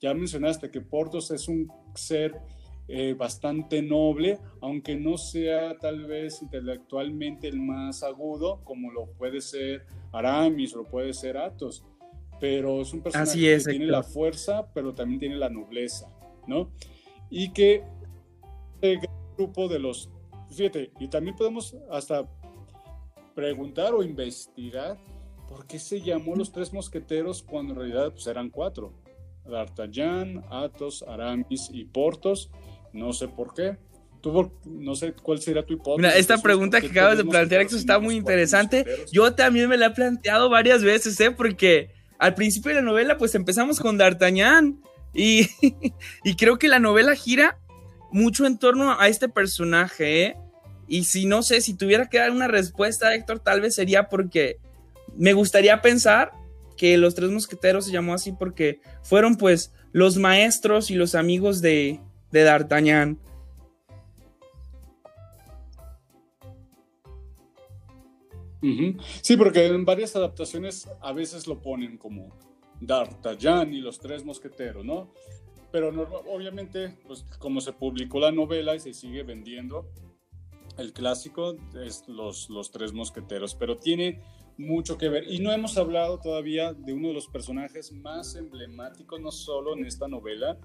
Ya 0.00 0.14
mencionaste 0.14 0.70
que 0.70 0.80
Portos 0.80 1.30
es 1.30 1.48
un 1.48 1.68
ser 1.94 2.40
eh, 2.88 3.14
bastante 3.14 3.82
noble, 3.82 4.38
aunque 4.60 4.96
no 4.96 5.16
sea 5.16 5.78
tal 5.78 6.04
vez 6.04 6.42
intelectualmente 6.42 7.48
el 7.48 7.60
más 7.60 8.02
agudo, 8.02 8.62
como 8.64 8.90
lo 8.92 9.06
puede 9.14 9.40
ser 9.40 9.86
Aramis 10.12 10.74
o 10.74 10.78
lo 10.78 10.84
puede 10.84 11.12
ser 11.14 11.38
Athos, 11.38 11.84
pero 12.40 12.82
es 12.82 12.92
un 12.92 13.02
personaje 13.02 13.58
que 13.58 13.70
tiene 13.70 13.86
la 13.86 14.02
fuerza, 14.02 14.72
pero 14.74 14.94
también 14.94 15.20
tiene 15.20 15.36
la 15.36 15.48
nobleza, 15.48 16.08
¿no? 16.46 16.70
Y 17.30 17.52
que 17.52 17.82
el 18.80 18.98
grupo 19.36 19.68
de 19.68 19.78
los, 19.78 20.10
fíjate, 20.50 20.90
y 21.00 21.08
también 21.08 21.36
podemos 21.36 21.76
hasta 21.90 22.28
preguntar 23.34 23.94
o 23.94 24.02
investigar 24.02 24.98
por 25.48 25.66
qué 25.66 25.78
se 25.78 26.00
llamó 26.00 26.34
los 26.34 26.52
tres 26.52 26.72
mosqueteros 26.72 27.42
cuando 27.42 27.74
en 27.74 27.78
realidad 27.80 28.12
pues, 28.12 28.26
eran 28.26 28.50
cuatro. 28.50 28.94
D'Artagnan, 29.44 30.44
Athos, 30.50 31.04
Aramis 31.06 31.68
y 31.72 31.84
Portos. 31.84 32.50
No 32.92 33.12
sé 33.12 33.28
por 33.28 33.54
qué. 33.54 33.76
Tú, 34.20 34.52
no 34.64 34.94
sé 34.94 35.14
cuál 35.14 35.40
sería 35.40 35.66
tu 35.66 35.74
hipótesis. 35.74 35.98
Mira, 35.98 36.16
esta 36.16 36.38
pregunta 36.38 36.80
que 36.80 36.86
acabas 36.86 37.18
de 37.18 37.24
plantear, 37.24 37.62
eso 37.62 37.76
está 37.76 37.98
muy 37.98 38.14
interesante. 38.14 38.86
Yo 39.10 39.34
también 39.34 39.68
me 39.68 39.76
la 39.76 39.86
he 39.86 39.90
planteado 39.90 40.48
varias 40.48 40.84
veces, 40.84 41.18
¿eh? 41.20 41.32
Porque 41.32 41.90
al 42.18 42.34
principio 42.34 42.68
de 42.68 42.76
la 42.76 42.82
novela, 42.82 43.18
pues 43.18 43.34
empezamos 43.34 43.80
con 43.80 43.98
D'Artagnan. 43.98 44.80
Y, 45.12 45.48
y 46.24 46.36
creo 46.36 46.58
que 46.58 46.68
la 46.68 46.78
novela 46.78 47.16
gira 47.16 47.58
mucho 48.12 48.46
en 48.46 48.58
torno 48.58 48.98
a 48.98 49.08
este 49.08 49.28
personaje, 49.28 50.24
¿eh? 50.24 50.36
Y 50.92 51.04
si 51.04 51.24
no 51.24 51.42
sé, 51.42 51.62
si 51.62 51.72
tuviera 51.72 52.10
que 52.10 52.18
dar 52.18 52.32
una 52.32 52.48
respuesta, 52.48 53.14
Héctor, 53.14 53.40
tal 53.40 53.62
vez 53.62 53.74
sería 53.74 54.10
porque 54.10 54.58
me 55.16 55.32
gustaría 55.32 55.80
pensar 55.80 56.32
que 56.76 56.98
los 56.98 57.14
tres 57.14 57.30
mosqueteros 57.30 57.86
se 57.86 57.92
llamó 57.92 58.12
así 58.12 58.32
porque 58.32 58.82
fueron 59.02 59.36
pues 59.38 59.72
los 59.92 60.18
maestros 60.18 60.90
y 60.90 60.96
los 60.96 61.14
amigos 61.14 61.62
de, 61.62 61.98
de 62.30 62.42
D'Artagnan. 62.42 63.18
Sí, 69.22 69.38
porque 69.38 69.64
en 69.64 69.86
varias 69.86 70.14
adaptaciones 70.14 70.90
a 71.00 71.14
veces 71.14 71.46
lo 71.46 71.62
ponen 71.62 71.96
como 71.96 72.36
D'Artagnan 72.82 73.72
y 73.72 73.80
los 73.80 73.98
tres 73.98 74.26
mosqueteros, 74.26 74.84
¿no? 74.84 75.10
Pero 75.70 75.88
obviamente, 76.30 76.98
pues 77.06 77.24
como 77.38 77.62
se 77.62 77.72
publicó 77.72 78.20
la 78.20 78.30
novela 78.30 78.74
y 78.74 78.80
se 78.80 78.92
sigue 78.92 79.22
vendiendo, 79.22 79.90
el 80.78 80.92
clásico 80.92 81.56
es 81.84 82.04
los, 82.08 82.50
los 82.50 82.70
tres 82.70 82.92
mosqueteros, 82.92 83.54
pero 83.54 83.76
tiene 83.76 84.20
mucho 84.58 84.98
que 84.98 85.08
ver. 85.08 85.24
Y 85.30 85.40
no 85.40 85.52
hemos 85.52 85.76
hablado 85.76 86.18
todavía 86.18 86.72
de 86.72 86.92
uno 86.92 87.08
de 87.08 87.14
los 87.14 87.26
personajes 87.26 87.92
más 87.92 88.34
emblemáticos, 88.36 89.20
no 89.20 89.30
solo 89.30 89.76
en 89.76 89.86
esta 89.86 90.08
novela, 90.08 90.58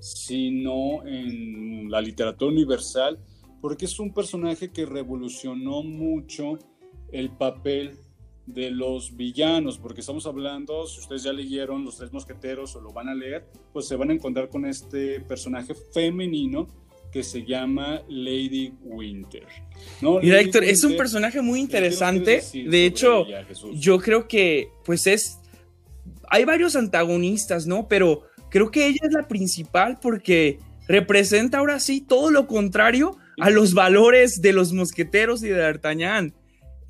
sino 0.00 1.06
en 1.06 1.90
la 1.90 2.00
literatura 2.00 2.50
universal, 2.50 3.18
porque 3.60 3.86
es 3.86 3.98
un 3.98 4.12
personaje 4.12 4.70
que 4.70 4.84
revolucionó 4.84 5.82
mucho 5.82 6.58
el 7.12 7.30
papel 7.30 7.96
de 8.46 8.70
los 8.70 9.16
villanos, 9.16 9.78
porque 9.78 10.00
estamos 10.00 10.26
hablando, 10.26 10.86
si 10.86 11.00
ustedes 11.00 11.22
ya 11.22 11.32
leyeron 11.32 11.84
Los 11.84 11.96
Tres 11.96 12.12
Mosqueteros 12.12 12.76
o 12.76 12.80
lo 12.80 12.92
van 12.92 13.08
a 13.08 13.14
leer, 13.14 13.46
pues 13.72 13.88
se 13.88 13.96
van 13.96 14.10
a 14.10 14.12
encontrar 14.12 14.50
con 14.50 14.66
este 14.66 15.20
personaje 15.20 15.74
femenino 15.74 16.66
que 17.14 17.22
se 17.22 17.44
llama 17.44 18.02
Lady 18.08 18.74
Winter. 18.82 19.46
¿no? 20.00 20.18
Mira, 20.18 20.40
Héctor, 20.40 20.64
es 20.64 20.82
un 20.82 20.96
personaje 20.96 21.40
muy 21.40 21.60
interesante. 21.60 22.42
De 22.52 22.86
hecho, 22.86 23.24
yo 23.72 24.00
creo 24.00 24.26
que, 24.26 24.70
pues 24.84 25.06
es, 25.06 25.38
hay 26.28 26.44
varios 26.44 26.74
antagonistas, 26.74 27.68
¿no? 27.68 27.86
Pero 27.86 28.24
creo 28.50 28.72
que 28.72 28.88
ella 28.88 28.98
es 29.02 29.12
la 29.12 29.28
principal 29.28 30.00
porque 30.02 30.58
representa 30.88 31.58
ahora 31.58 31.78
sí 31.78 32.00
todo 32.00 32.32
lo 32.32 32.48
contrario 32.48 33.16
a 33.38 33.48
los 33.50 33.74
valores 33.74 34.42
de 34.42 34.52
los 34.52 34.72
mosqueteros 34.72 35.44
y 35.44 35.50
de 35.50 35.58
D'Artagnan. 35.58 36.34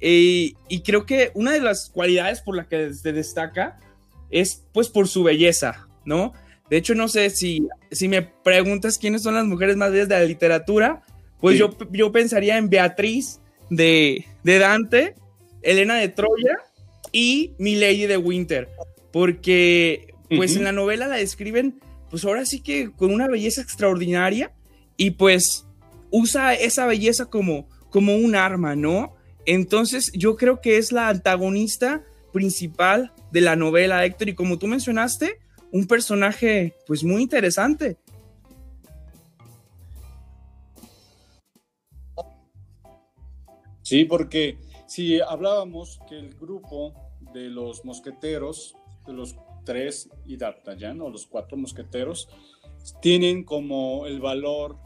y 0.01 0.81
creo 0.87 1.05
que 1.05 1.33
una 1.35 1.53
de 1.53 1.61
las 1.61 1.91
cualidades 1.91 2.41
por 2.41 2.57
las 2.57 2.67
que 2.67 2.95
se 2.95 3.13
destaca 3.13 3.79
es 4.31 4.65
pues 4.73 4.89
por 4.89 5.07
su 5.07 5.23
belleza, 5.23 5.87
¿no? 6.07 6.33
De 6.71 6.77
hecho, 6.77 6.95
no 6.95 7.09
sé 7.09 7.31
si, 7.31 7.67
si 7.91 8.09
me 8.09 8.23
preguntas 8.23 8.99
quiénes 8.99 9.23
son 9.23 9.35
las 9.35 9.45
mujeres 9.45 9.77
más 9.77 9.93
bellas 9.93 10.09
de 10.09 10.19
la 10.19 10.25
literatura, 10.25 11.03
pues 11.41 11.59
yo, 11.59 11.77
yo 11.91 12.11
pensaría 12.11 12.57
en 12.57 12.71
Beatriz 12.71 13.41
de, 13.71 14.25
Dante, 14.43 15.15
Elena 15.63 15.97
de 15.97 16.09
Troya 16.09 16.59
y 17.13 17.53
Milady 17.59 18.07
de 18.07 18.17
Winter, 18.17 18.69
porque 19.13 20.15
pues 20.35 20.57
en 20.57 20.65
la 20.65 20.73
novela 20.73 21.07
la 21.07 21.17
describen 21.17 21.81
pues 22.15 22.25
ahora 22.25 22.47
sí 22.47 22.61
que 22.61 22.93
con 22.93 23.13
una 23.13 23.27
belleza 23.27 23.61
extraordinaria 23.61 24.53
y 24.97 25.11
pues 25.11 25.67
usa 26.13 26.55
esa 26.55 26.87
belleza 26.87 27.27
como, 27.27 27.69
como 27.91 28.15
un 28.15 28.37
arma, 28.37 28.77
¿no? 28.77 29.17
Entonces 29.47 30.13
yo 30.15 30.37
creo 30.37 30.61
que 30.61 30.79
es 30.79 30.93
la 30.93 31.09
antagonista 31.09 32.05
principal 32.33 33.13
de 33.33 33.41
la 33.41 33.57
novela, 33.57 34.05
Héctor, 34.05 34.29
y 34.29 34.35
como 34.35 34.61
tú 34.61 34.69
mencionaste, 34.69 35.39
un 35.75 35.89
personaje 35.89 36.77
pues 36.87 37.03
muy 37.03 37.23
interesante. 37.23 37.99
Sí, 43.83 44.05
porque 44.05 44.57
si 44.87 45.21
hablábamos 45.21 45.99
que 46.09 46.17
el 46.17 46.33
grupo 46.35 46.95
de 47.33 47.51
los 47.51 47.85
mosqueteros, 47.85 48.77
de 49.05 49.15
los 49.15 49.35
tres 49.65 50.09
y 50.25 50.37
D'Artagnan, 50.37 51.01
o 51.01 51.11
los 51.11 51.27
cuatro 51.27 51.57
mosqueteros, 51.57 52.29
tienen 53.03 53.43
como 53.43 54.07
el 54.07 54.21
valor 54.21 54.77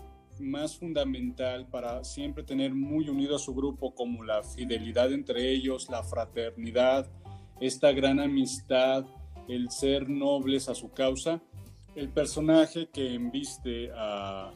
más 0.41 0.79
fundamental 0.79 1.67
para 1.67 2.03
siempre 2.03 2.45
tener 2.45 2.73
muy 2.73 3.11
unido 3.11 3.37
a 3.37 3.39
su 3.39 3.55
grupo, 3.55 3.95
como 3.95 4.25
la 4.25 4.43
fidelidad 4.43 5.13
entre 5.13 5.51
ellos, 5.51 5.91
la 5.91 6.03
fraternidad, 6.03 7.11
esta 7.61 7.93
gran 7.93 8.21
amistad, 8.21 9.05
el 9.49 9.71
ser 9.71 10.09
nobles 10.09 10.69
a 10.69 10.75
su 10.75 10.91
causa. 10.91 11.43
El 11.95 12.11
personaje 12.11 12.89
que 12.93 13.15
embiste 13.15 13.91
a, 13.95 14.53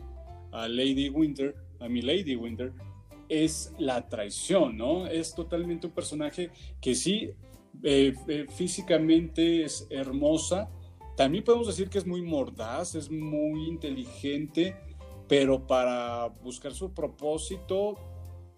Lady 0.68 1.08
Winter, 1.08 1.56
a 1.80 1.88
mi 1.88 2.02
Lady 2.02 2.36
Winter, 2.36 2.72
es 3.28 3.72
la 3.78 4.06
traición, 4.08 4.76
¿no? 4.76 5.06
Es 5.06 5.34
totalmente 5.34 5.86
un 5.86 5.94
personaje 5.94 6.50
que 6.80 6.94
sí, 6.94 7.30
eh, 7.82 8.14
eh, 8.28 8.46
físicamente 8.50 9.64
es 9.64 9.86
hermosa. 9.88 10.68
También 11.16 11.42
podemos 11.42 11.66
decir 11.66 11.88
que 11.88 11.98
es 11.98 12.06
muy 12.06 12.20
mordaz, 12.20 12.94
es 12.94 13.10
muy 13.10 13.66
inteligente, 13.66 14.76
pero 15.26 15.66
para 15.66 16.28
buscar 16.42 16.74
su 16.74 16.92
propósito 16.92 17.96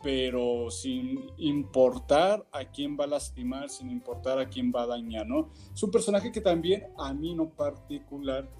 pero 0.05 0.71
sin 0.71 1.31
importar 1.39 2.47
a 2.53 2.67
quién 2.67 2.95
va 2.95 3.05
a 3.05 3.07
lastimar, 3.07 3.71
sin 3.71 3.91
importar 3.91 4.39
a 4.39 4.51
quién 4.51 4.71
va 4.71 4.83
a 4.83 4.87
dañar, 4.87 5.27
¿no? 5.27 5.51
Es 5.75 5.83
un 5.83 5.91
personaje 5.91 6.31
que 6.31 6.43
también 6.43 6.85
a 6.99 7.15
mí 7.15 7.35
no 7.35 7.49
particular, 7.49 8.51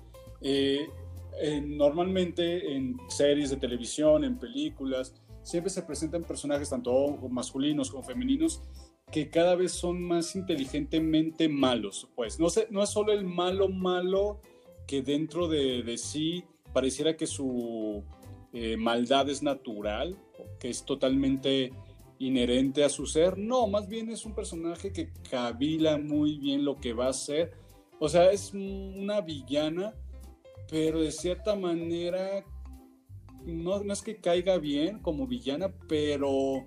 eh, 0.41 0.89
normalmente 1.67 2.75
en 2.75 2.97
series 3.09 3.51
de 3.51 3.57
televisión, 3.59 4.25
en 4.25 4.39
películas, 4.39 5.15
siempre 5.43 5.69
se 5.69 5.83
presentan 5.83 6.25
personajes 6.25 6.71
tanto 6.71 7.19
masculinos 7.29 7.91
como 7.91 8.03
femeninos 8.03 8.63
que 9.13 9.29
cada 9.29 9.55
vez 9.55 9.73
son 9.73 10.03
más 10.03 10.35
inteligentemente 10.37 11.51
malos, 11.51 12.09
pues 12.17 12.41
no, 12.41 12.47
no 12.71 12.83
es 12.83 12.89
solo 12.89 13.13
el 13.13 13.27
malo 13.27 13.69
malo 13.69 14.41
que 14.87 15.03
dentro 15.03 15.47
de, 15.47 15.83
de 15.83 15.99
sí 15.99 16.45
pareciera 16.73 17.19
que 17.19 17.27
su 17.27 18.03
eh, 18.57 18.77
maldad 18.77 19.29
es 19.29 19.43
natural, 19.43 20.17
que 20.65 20.71
es 20.71 20.87
totalmente 20.87 21.75
inherente 22.19 22.85
a 22.85 22.89
su 22.89 23.05
ser. 23.05 23.37
No, 23.37 23.67
más 23.67 23.87
bien 23.87 24.09
es 24.09 24.25
un 24.25 24.35
personaje 24.35 24.95
que 24.95 25.13
cabila 25.31 25.99
muy 25.99 26.39
bien 26.39 26.65
lo 26.65 26.79
que 26.79 26.95
va 26.95 27.09
a 27.09 27.13
ser. 27.13 27.53
O 28.01 28.09
sea, 28.09 28.33
es 28.33 28.55
una 28.55 29.21
villana, 29.21 29.93
pero 30.71 31.03
de 31.03 31.13
cierta 31.13 31.55
manera 31.55 32.43
no, 33.45 33.77
es 33.93 34.01
que 34.01 34.17
caiga 34.17 34.57
bien 34.57 35.01
como 35.01 35.27
villana, 35.27 35.71
pero 35.87 36.65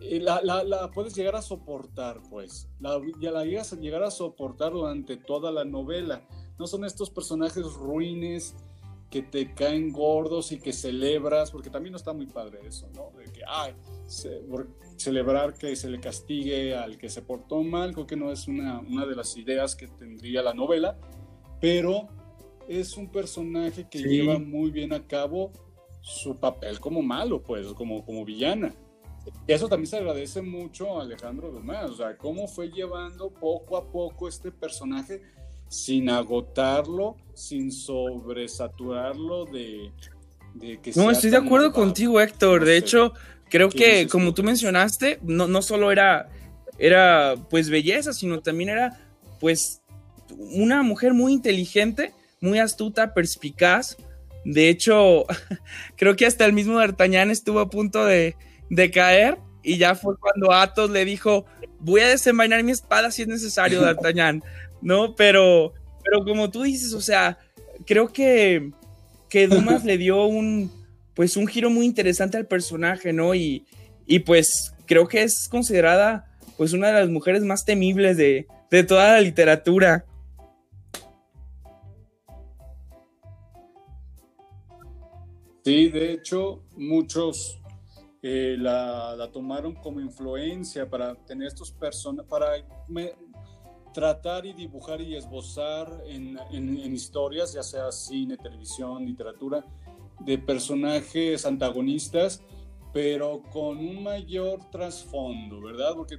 eh, 0.00 0.18
la, 0.18 0.90
puedes 0.94 1.14
llegar 1.14 1.36
a 1.36 1.42
soportar, 1.42 2.22
pues. 2.30 2.70
La, 2.80 2.98
ya 3.20 3.30
la 3.30 3.44
llegas 3.44 3.74
a 3.74 3.76
llegar 3.76 4.04
a 4.04 4.10
soportar 4.10 4.72
durante 4.72 5.18
toda 5.18 5.52
la 5.52 5.66
novela. 5.66 6.26
No 6.58 6.66
son 6.66 6.86
estos 6.86 7.10
personajes 7.10 7.74
ruines 7.74 8.56
que 9.12 9.20
te 9.20 9.52
caen 9.52 9.92
gordos 9.92 10.52
y 10.52 10.58
que 10.58 10.72
celebras, 10.72 11.50
porque 11.50 11.68
también 11.68 11.92
no 11.92 11.98
está 11.98 12.14
muy 12.14 12.24
padre 12.24 12.60
eso, 12.66 12.88
¿no? 12.94 13.12
De 13.18 13.30
que, 13.30 13.42
ay, 13.46 13.74
celebrar 14.96 15.52
que 15.52 15.76
se 15.76 15.90
le 15.90 16.00
castigue 16.00 16.74
al 16.74 16.96
que 16.96 17.10
se 17.10 17.20
portó 17.20 17.62
mal, 17.62 17.92
creo 17.92 18.06
que 18.06 18.16
no 18.16 18.32
es 18.32 18.48
una, 18.48 18.80
una 18.80 19.04
de 19.04 19.14
las 19.14 19.36
ideas 19.36 19.76
que 19.76 19.86
tendría 19.86 20.42
la 20.42 20.54
novela, 20.54 20.98
pero 21.60 22.08
es 22.66 22.96
un 22.96 23.12
personaje 23.12 23.86
que 23.86 23.98
lleva 23.98 24.38
muy 24.38 24.70
bien 24.70 24.94
a 24.94 25.06
cabo 25.06 25.52
su 26.00 26.40
papel 26.40 26.80
como 26.80 27.02
malo, 27.02 27.42
pues, 27.42 27.66
como, 27.74 28.06
como 28.06 28.24
villana. 28.24 28.74
Eso 29.46 29.68
también 29.68 29.88
se 29.88 29.98
agradece 29.98 30.40
mucho 30.40 30.98
a 30.98 31.02
Alejandro 31.02 31.50
Dumas, 31.50 31.90
o 31.90 31.96
sea, 31.96 32.16
cómo 32.16 32.48
fue 32.48 32.70
llevando 32.70 33.28
poco 33.28 33.76
a 33.76 33.92
poco 33.92 34.26
este 34.26 34.50
personaje 34.50 35.20
sin 35.72 36.10
agotarlo, 36.10 37.16
sin 37.32 37.72
sobresaturarlo 37.72 39.46
de, 39.46 39.90
que... 40.82 40.92
No, 40.94 41.10
estoy 41.10 41.30
de 41.30 41.38
acuerdo 41.38 41.72
contigo, 41.72 42.20
Héctor. 42.20 42.66
De 42.66 42.76
hecho, 42.76 43.14
creo 43.48 43.70
que 43.70 44.06
como 44.06 44.34
tú 44.34 44.42
mencionaste, 44.42 45.18
no, 45.22 45.48
no 45.48 45.62
solo 45.62 45.90
era, 45.90 46.28
era 46.78 47.36
pues 47.48 47.70
belleza, 47.70 48.12
sino 48.12 48.40
también 48.40 48.68
era 48.68 49.00
pues 49.40 49.80
una 50.38 50.82
mujer 50.82 51.14
muy 51.14 51.32
inteligente, 51.32 52.12
muy 52.42 52.58
astuta, 52.58 53.14
perspicaz. 53.14 53.96
De 54.44 54.68
hecho, 54.68 55.24
creo 55.96 56.16
que 56.16 56.26
hasta 56.26 56.44
el 56.44 56.52
mismo 56.52 56.78
D'Artagnan 56.78 57.30
estuvo 57.30 57.60
a 57.60 57.70
punto 57.70 58.04
de, 58.04 58.36
de, 58.68 58.90
caer 58.90 59.38
y 59.62 59.78
ya 59.78 59.94
fue 59.94 60.18
cuando 60.18 60.52
Athos 60.52 60.90
le 60.90 61.06
dijo, 61.06 61.46
voy 61.78 62.02
a 62.02 62.08
desenvainar 62.08 62.62
mi 62.62 62.72
espada 62.72 63.10
si 63.10 63.22
es 63.22 63.28
necesario, 63.28 63.80
D'Artagnan. 63.82 64.44
¿No? 64.82 65.14
Pero, 65.14 65.72
pero 66.04 66.24
como 66.24 66.50
tú 66.50 66.62
dices, 66.62 66.92
o 66.92 67.00
sea, 67.00 67.38
creo 67.86 68.12
que, 68.12 68.70
que 69.28 69.46
Dumas 69.46 69.84
le 69.86 69.96
dio 69.96 70.26
un, 70.26 70.70
pues 71.14 71.36
un 71.36 71.46
giro 71.46 71.70
muy 71.70 71.86
interesante 71.86 72.36
al 72.36 72.46
personaje, 72.46 73.12
¿no? 73.12 73.34
Y, 73.34 73.64
y 74.06 74.18
pues 74.18 74.74
creo 74.86 75.08
que 75.08 75.22
es 75.22 75.48
considerada 75.48 76.28
pues 76.56 76.72
una 76.72 76.88
de 76.88 77.00
las 77.00 77.08
mujeres 77.08 77.42
más 77.42 77.64
temibles 77.64 78.16
de, 78.16 78.46
de 78.70 78.84
toda 78.84 79.14
la 79.14 79.20
literatura. 79.20 80.04
Sí, 85.64 85.88
de 85.90 86.12
hecho, 86.12 86.64
muchos 86.76 87.60
eh, 88.20 88.56
la, 88.58 89.14
la, 89.16 89.30
tomaron 89.30 89.74
como 89.74 90.00
influencia 90.00 90.88
para 90.88 91.14
tener 91.14 91.48
estos 91.48 91.70
personajes, 91.72 92.28
para 92.28 92.50
tratar 93.92 94.46
y 94.46 94.52
dibujar 94.52 95.00
y 95.00 95.16
esbozar 95.16 96.02
en, 96.06 96.38
historias, 96.94 97.52
ya 97.52 97.62
sea 97.62 97.92
cine, 97.92 98.36
televisión, 98.36 99.04
literatura, 99.04 99.64
de 100.20 100.38
personajes 100.38 101.46
antagonistas, 101.46 102.42
pero 102.92 103.42
con 103.50 103.78
un 103.78 104.02
mayor 104.02 104.70
trasfondo, 104.70 105.60
¿verdad? 105.60 105.94
Porque 105.94 106.18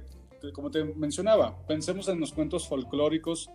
como 0.52 0.70
te 0.70 0.84
mencionaba, 0.84 1.56
pensemos 1.66 2.08
en 2.08 2.20
los 2.20 2.32
cuentos 2.32 2.68
folclóricos 2.68 3.50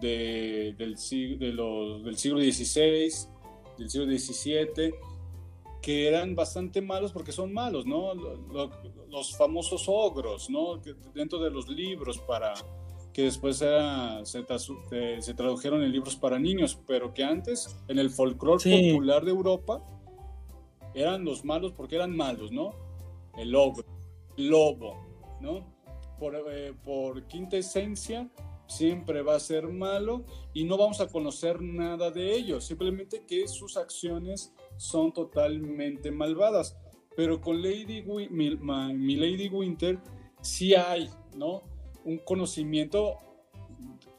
del, 0.00 0.76
del 0.76 0.98
siglo 0.98 1.98
XVI, 2.00 3.10
del 3.78 3.90
siglo 3.90 4.06
XVII, 4.06 4.94
que 5.80 6.08
eran 6.08 6.34
bastante 6.34 6.82
malos 6.82 7.12
porque 7.12 7.32
son 7.32 7.52
malos, 7.52 7.86
¿no? 7.86 8.14
Los, 8.14 9.36
famosos 9.36 9.84
ogros, 9.88 10.48
¿no? 10.50 10.80
dentro 11.14 11.38
de 11.40 11.50
los 11.50 11.68
libros 11.68 12.18
para 12.18 12.54
que 13.20 13.26
después 13.26 13.58
se, 13.58 15.34
tradujeron 15.34 15.82
en 15.82 15.92
libros 15.92 16.16
para 16.16 16.38
niños, 16.38 16.80
pero 16.86 17.12
que 17.12 17.22
antes 17.22 17.76
en 17.86 17.98
el 17.98 18.08
folclore 18.08 18.92
popular 18.92 19.26
de 19.26 19.30
Europa 19.30 19.84
eran 20.94 21.22
los 21.22 21.44
malos 21.44 21.72
porque 21.72 21.96
eran 21.96 22.16
malos, 22.16 22.50
¿no? 22.50 22.74
El 23.36 23.54
ogro, 23.54 23.84
el 24.38 24.48
lobo, 24.48 24.96
¿no? 25.38 25.66
Por, 26.18 26.34
eh, 26.50 26.72
por 26.82 27.26
quinta 27.26 27.58
esencia 27.58 28.30
siempre 28.66 29.20
va 29.20 29.34
a 29.34 29.40
ser 29.40 29.68
malo 29.68 30.24
y 30.54 30.64
no 30.64 30.78
vamos 30.78 31.02
a 31.02 31.08
conocer 31.08 31.60
nada 31.60 32.10
de 32.10 32.34
ellos, 32.34 32.64
simplemente 32.64 33.26
que 33.26 33.46
sus 33.48 33.76
acciones 33.76 34.54
son 34.78 35.12
totalmente 35.12 36.10
malvadas. 36.10 36.74
Pero 37.14 37.38
con 37.38 37.60
Lady 37.60 38.02
mi, 38.30 39.16
Lady 39.16 39.48
Winter 39.50 39.98
sí 40.40 40.74
hay, 40.74 41.10
¿no? 41.36 41.62
Un 42.04 42.18
conocimiento, 42.18 43.18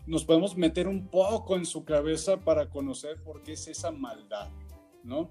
nos 0.05 0.25
podemos 0.25 0.55
meter 0.57 0.87
un 0.87 1.07
poco 1.07 1.55
en 1.55 1.65
su 1.65 1.83
cabeza 1.83 2.37
para 2.37 2.69
conocer 2.69 3.21
por 3.23 3.43
qué 3.43 3.53
es 3.53 3.67
esa 3.67 3.91
maldad, 3.91 4.49
¿no? 5.03 5.29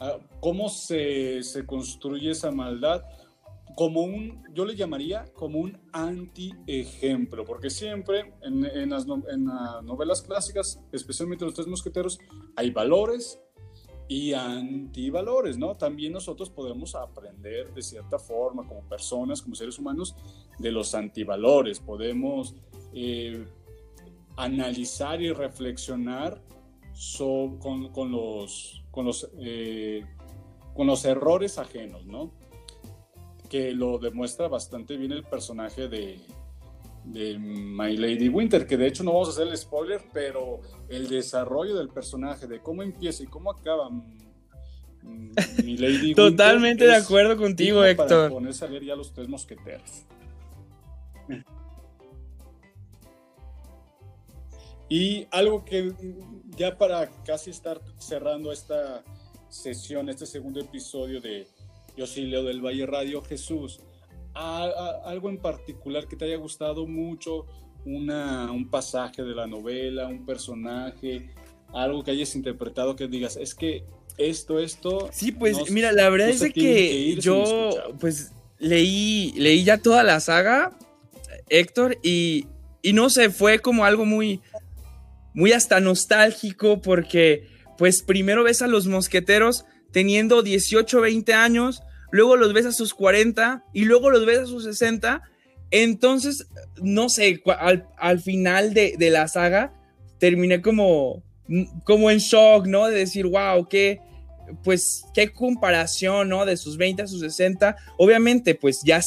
Ah, 0.00 0.18
¿Cómo 0.40 0.68
se, 0.68 1.42
se 1.42 1.64
construye 1.64 2.30
esa 2.30 2.50
maldad? 2.50 3.04
como 3.74 4.02
un, 4.02 4.42
yo 4.52 4.64
le 4.64 4.76
llamaría 4.76 5.24
como 5.34 5.58
un 5.58 5.78
anti-ejemplo, 5.92 7.44
porque 7.44 7.70
siempre 7.70 8.34
en, 8.42 8.64
en, 8.64 8.90
las, 8.90 9.06
en, 9.06 9.46
las, 9.46 9.82
novelas 9.82 10.22
clásicas, 10.22 10.80
especialmente 10.92 11.44
los 11.44 11.54
tres 11.54 11.66
mosqueteros, 11.66 12.18
hay 12.56 12.70
valores 12.70 13.40
y 14.12 14.34
antivalores, 14.34 15.56
¿no? 15.56 15.74
También 15.74 16.12
nosotros 16.12 16.50
podemos 16.50 16.94
aprender 16.94 17.72
de 17.72 17.80
cierta 17.80 18.18
forma 18.18 18.68
como 18.68 18.82
personas, 18.82 19.40
como 19.40 19.54
seres 19.54 19.78
humanos, 19.78 20.14
de 20.58 20.70
los 20.70 20.94
antivalores. 20.94 21.80
Podemos 21.80 22.54
eh, 22.92 23.46
analizar 24.36 25.22
y 25.22 25.32
reflexionar 25.32 26.42
con, 27.58 28.12
los, 28.12 28.84
con, 28.90 29.06
los, 29.06 29.30
eh, 29.38 30.04
con 30.74 30.86
los 30.88 31.06
errores 31.06 31.56
ajenos, 31.56 32.04
¿no? 32.04 32.34
Que 33.48 33.72
lo 33.72 33.98
demuestra 33.98 34.46
bastante 34.46 34.98
bien 34.98 35.12
el 35.12 35.24
personaje 35.24 35.88
de, 35.88 36.20
de 37.04 37.38
My 37.38 37.96
Lady 37.96 38.28
Winter, 38.28 38.66
que 38.66 38.76
de 38.76 38.86
hecho 38.86 39.02
no 39.02 39.12
vamos 39.12 39.28
a 39.28 39.32
hacer 39.32 39.48
el 39.48 39.56
spoiler, 39.56 40.02
pero 40.12 40.60
el 40.88 41.08
desarrollo 41.08 41.76
del 41.76 41.88
personaje, 41.88 42.46
de 42.46 42.60
cómo 42.60 42.82
empieza 42.82 43.22
y 43.22 43.26
cómo 43.26 43.50
acaba 43.50 43.90
mm, 43.90 45.32
My 45.64 45.76
Lady 45.76 46.14
Totalmente 46.16 46.84
de 46.84 46.94
acuerdo 46.94 47.36
contigo, 47.36 47.84
Héctor. 47.84 48.08
Para 48.08 48.28
ponerse 48.28 48.64
a 48.64 48.68
leer 48.68 48.84
ya 48.84 48.96
los 48.96 49.12
tres 49.12 49.28
mosqueteros. 49.28 50.06
Y 54.88 55.26
algo 55.30 55.64
que 55.64 55.94
ya 56.50 56.76
para 56.76 57.08
casi 57.24 57.48
estar 57.48 57.80
cerrando 57.98 58.52
esta 58.52 59.02
sesión, 59.48 60.10
este 60.10 60.26
segundo 60.26 60.60
episodio 60.60 61.18
de 61.22 61.46
Yo 61.96 62.06
sí 62.06 62.26
leo 62.26 62.42
del 62.44 62.60
Valle 62.60 62.84
Radio 62.84 63.22
Jesús, 63.22 63.80
algo 64.34 65.28
en 65.28 65.38
particular 65.38 66.06
que 66.06 66.16
te 66.16 66.24
haya 66.24 66.36
gustado 66.36 66.86
mucho, 66.86 67.46
una, 67.84 68.50
un 68.52 68.68
pasaje 68.68 69.22
de 69.22 69.34
la 69.34 69.46
novela, 69.46 70.08
un 70.08 70.24
personaje, 70.24 71.30
algo 71.72 72.04
que 72.04 72.12
hayas 72.12 72.34
interpretado 72.34 72.96
que 72.96 73.08
digas, 73.08 73.36
es 73.36 73.54
que 73.54 73.84
esto, 74.18 74.58
esto... 74.58 75.08
Sí, 75.12 75.32
pues 75.32 75.70
mira, 75.70 75.92
la 75.92 76.08
verdad 76.08 76.28
es 76.30 76.52
que, 76.52 77.16
yo 77.16 77.70
pues 77.98 78.32
leí, 78.58 79.32
leí 79.36 79.64
ya 79.64 79.78
toda 79.78 80.02
la 80.02 80.20
saga, 80.20 80.76
Héctor, 81.48 81.98
y, 82.02 82.46
y 82.82 82.92
no 82.92 83.10
sé, 83.10 83.30
fue 83.30 83.58
como 83.58 83.84
algo 83.84 84.04
muy, 84.04 84.40
muy 85.34 85.52
hasta 85.52 85.80
nostálgico 85.80 86.80
porque 86.80 87.48
pues 87.78 88.02
primero 88.02 88.44
ves 88.44 88.62
a 88.62 88.66
los 88.66 88.86
mosqueteros 88.86 89.64
teniendo 89.92 90.42
18, 90.42 91.00
20 91.00 91.34
años, 91.34 91.82
luego 92.12 92.36
los 92.36 92.52
ves 92.52 92.66
a 92.66 92.72
sus 92.72 92.94
40 92.94 93.64
y 93.72 93.84
luego 93.86 94.10
los 94.10 94.24
ves 94.24 94.38
a 94.38 94.46
sus 94.46 94.62
60. 94.62 95.22
Entonces, 95.72 96.46
no 96.80 97.08
sé, 97.08 97.42
al, 97.98 98.20
final 98.20 98.74
de, 98.74 98.96
la 99.10 99.26
saga 99.26 99.72
terminé 100.18 100.60
como, 100.62 101.24
como 101.84 102.10
en 102.10 102.18
shock, 102.18 102.66
¿no? 102.66 102.86
De 102.86 102.98
decir, 102.98 103.26
wow, 103.26 103.66
qué, 103.66 104.00
pues, 104.62 105.04
qué 105.14 105.32
comparación, 105.32 106.28
¿no? 106.28 106.44
De 106.44 106.56
sus 106.56 106.76
20 106.76 107.02
a 107.02 107.06
sus 107.06 107.20
60. 107.20 107.74
Obviamente, 107.96 108.54
pues 108.54 108.82
ya 108.84 109.00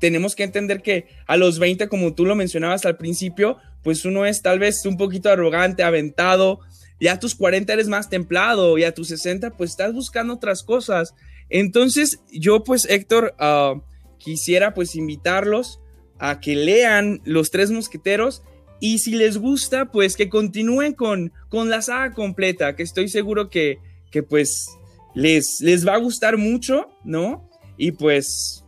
tenemos 0.00 0.34
que 0.34 0.42
entender 0.42 0.82
que 0.82 1.06
a 1.26 1.36
los 1.36 1.60
20, 1.60 1.88
como 1.88 2.14
tú 2.14 2.26
lo 2.26 2.34
mencionabas 2.34 2.84
al 2.84 2.96
principio, 2.96 3.58
pues 3.84 4.04
uno 4.04 4.26
es 4.26 4.42
tal 4.42 4.58
vez 4.58 4.84
un 4.86 4.96
poquito 4.96 5.30
arrogante, 5.30 5.84
aventado. 5.84 6.58
Ya 7.00 7.12
a 7.12 7.18
tus 7.20 7.34
40 7.34 7.72
eres 7.72 7.88
más 7.88 8.10
templado 8.10 8.76
y 8.76 8.84
a 8.84 8.92
tus 8.92 9.08
60 9.08 9.50
pues 9.50 9.70
estás 9.70 9.94
buscando 9.94 10.34
otras 10.34 10.62
cosas. 10.62 11.14
Entonces, 11.50 12.20
yo 12.32 12.64
pues, 12.64 12.86
Héctor, 12.88 13.34
ah, 13.38 13.74
quisiera 14.18 14.72
pues 14.72 14.94
invitarlos 14.94 15.80
a 16.18 16.40
que 16.40 16.54
lean 16.54 17.20
Los 17.24 17.50
Tres 17.50 17.70
Mosqueteros 17.70 18.42
y 18.78 18.98
si 18.98 19.12
les 19.12 19.36
gusta, 19.36 19.90
pues 19.90 20.16
que 20.16 20.28
continúen 20.28 20.94
con, 20.94 21.32
con 21.48 21.68
la 21.68 21.82
saga 21.82 22.14
completa, 22.14 22.76
que 22.76 22.82
estoy 22.82 23.08
seguro 23.08 23.50
que, 23.50 23.78
que 24.10 24.22
pues 24.22 24.68
les, 25.14 25.60
les 25.60 25.86
va 25.86 25.94
a 25.94 25.98
gustar 25.98 26.38
mucho, 26.38 26.88
¿no? 27.04 27.48
Y 27.76 27.92
pues 27.92 28.64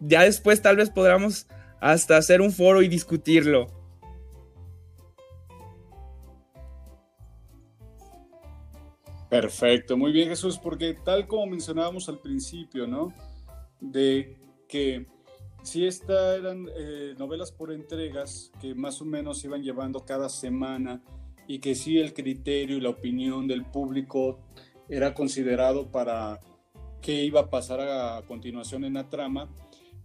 ya 0.00 0.22
después 0.22 0.62
tal 0.62 0.76
vez 0.76 0.90
podamos 0.90 1.46
hasta 1.80 2.16
hacer 2.16 2.40
un 2.40 2.52
foro 2.52 2.82
y 2.82 2.88
discutirlo. 2.88 3.81
Perfecto, 9.32 9.96
muy 9.96 10.12
bien 10.12 10.28
Jesús, 10.28 10.58
porque 10.58 10.92
tal 10.92 11.26
como 11.26 11.46
mencionábamos 11.46 12.06
al 12.10 12.18
principio, 12.18 12.86
¿no? 12.86 13.14
De 13.80 14.36
que 14.68 15.06
si 15.62 15.86
estas 15.86 16.38
eran 16.38 16.68
eh, 16.76 17.14
novelas 17.18 17.50
por 17.50 17.72
entregas 17.72 18.52
que 18.60 18.74
más 18.74 19.00
o 19.00 19.06
menos 19.06 19.42
iban 19.42 19.62
llevando 19.62 20.04
cada 20.04 20.28
semana 20.28 21.02
y 21.48 21.60
que 21.60 21.74
sí 21.74 21.98
el 21.98 22.12
criterio 22.12 22.76
y 22.76 22.82
la 22.82 22.90
opinión 22.90 23.48
del 23.48 23.64
público 23.64 24.38
era 24.90 25.14
considerado 25.14 25.90
para 25.90 26.38
qué 27.00 27.24
iba 27.24 27.40
a 27.40 27.48
pasar 27.48 27.80
a 27.80 28.20
continuación 28.28 28.84
en 28.84 28.92
la 28.92 29.08
trama, 29.08 29.48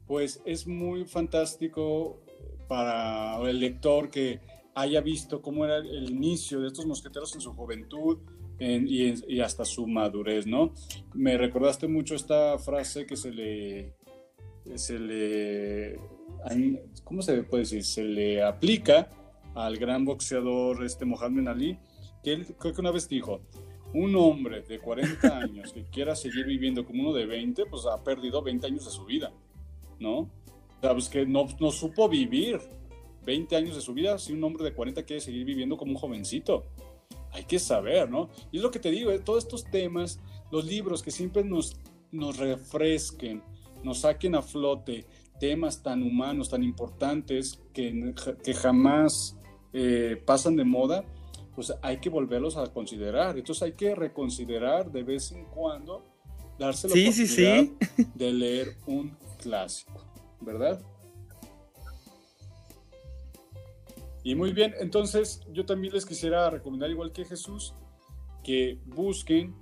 pues 0.06 0.42
es 0.46 0.68
muy 0.68 1.04
fantástico 1.04 2.22
para 2.70 3.42
el 3.42 3.60
lector 3.60 4.10
que 4.10 4.40
haya 4.74 5.02
visto 5.02 5.42
cómo 5.42 5.66
era 5.66 5.80
el 5.80 6.12
inicio 6.12 6.62
de 6.62 6.68
estos 6.68 6.86
mosqueteros 6.86 7.36
en 7.36 7.42
su 7.42 7.52
juventud, 7.52 8.20
y, 8.60 9.40
hasta 9.40 9.66
su 9.66 9.88
madurez, 9.88 10.48
¿no? 10.48 10.74
Me 11.14 11.38
recordaste 11.38 11.88
mucho 11.88 12.16
esta 12.16 12.58
frase 12.58 13.06
que 13.06 13.16
se 13.16 13.32
le, 13.32 13.94
se 14.76 15.00
le, 15.00 16.00
¿cómo 17.04 17.22
se 17.22 17.44
puede 17.44 17.64
decir? 17.64 17.84
Se 17.84 18.04
le 18.04 18.42
aplica 18.42 19.10
al 19.54 19.78
gran 19.78 20.06
boxeador 20.06 20.84
este 20.84 21.06
Mohamed 21.06 21.48
Ali, 21.48 21.80
que 22.24 22.34
él 22.34 22.46
creo 22.58 22.74
que 22.74 22.82
una 22.82 22.92
vez 22.92 23.08
dijo, 23.08 23.42
un 23.94 24.16
hombre 24.16 24.62
de 24.62 24.80
40 24.80 25.38
años 25.38 25.74
que 25.74 25.84
quiera 25.86 26.16
seguir 26.16 26.46
viviendo 26.46 26.86
como 26.86 27.04
uno 27.04 27.14
de 27.14 27.26
20, 27.26 27.66
pues 27.66 27.86
ha 27.86 28.04
perdido 28.04 28.42
20 28.42 28.68
años 28.68 28.86
de 28.86 28.92
su 28.92 29.06
vida, 29.06 29.32
¿no? 30.00 30.30
Sabes 30.82 31.10
que 31.10 31.26
no, 31.26 31.48
no 31.60 31.72
supo 31.72 32.08
vivir 32.08 32.60
20 33.26 33.56
años 33.56 33.76
de 33.76 33.82
su 33.82 33.94
vida 33.94 34.18
si 34.20 34.34
un 34.34 34.44
hombre 34.44 34.64
de 34.64 34.74
40 34.74 35.04
quiere 35.04 35.22
seguir 35.22 35.44
viviendo 35.44 35.76
como 35.76 35.92
un 35.92 35.98
jovencito 35.98 36.66
hay 37.38 37.46
que 37.46 37.60
saber, 37.60 38.10
¿no? 38.10 38.30
Y 38.52 38.58
es 38.58 38.64
lo 38.64 38.72
que 38.72 38.80
te 38.80 38.90
digo, 38.90 39.12
¿eh? 39.12 39.20
todos 39.20 39.44
estos 39.44 39.64
temas, 39.66 40.20
los 40.52 40.66
libros 40.66 41.04
que 41.04 41.12
siempre 41.12 41.44
nos, 41.44 41.78
nos 42.12 42.38
refresquen, 42.38 43.44
nos 43.84 44.00
saquen 44.00 44.34
a 44.34 44.42
flote 44.42 45.06
temas 45.40 45.84
tan 45.84 46.02
humanos, 46.02 46.50
tan 46.50 46.64
importantes, 46.64 47.62
que, 47.74 48.16
que 48.44 48.54
jamás 48.56 49.38
eh, 49.72 50.20
pasan 50.26 50.56
de 50.56 50.64
moda, 50.64 51.06
pues 51.54 51.72
hay 51.84 51.98
que 51.98 52.10
volverlos 52.10 52.58
a 52.58 52.66
considerar. 52.74 53.38
Entonces 53.38 53.62
hay 53.62 53.74
que 53.74 53.94
reconsiderar 53.94 54.92
de 54.92 55.04
vez 55.04 55.32
en 55.32 55.46
cuando, 55.46 56.04
darse 56.58 56.88
la 56.88 56.96
oportunidad 56.96 57.68
de 58.16 58.34
leer 58.34 58.78
un 58.88 59.16
clásico, 59.40 60.04
¿verdad? 60.42 60.82
Y 64.28 64.36
muy 64.36 64.52
bien, 64.52 64.74
entonces 64.82 65.40
yo 65.54 65.66
también 65.66 65.94
les 65.94 66.06
quisiera 66.06 66.50
recomendar, 66.50 66.90
igual 66.90 67.14
que 67.14 67.24
Jesús, 67.24 67.74
que 68.44 68.78
busquen 68.86 69.56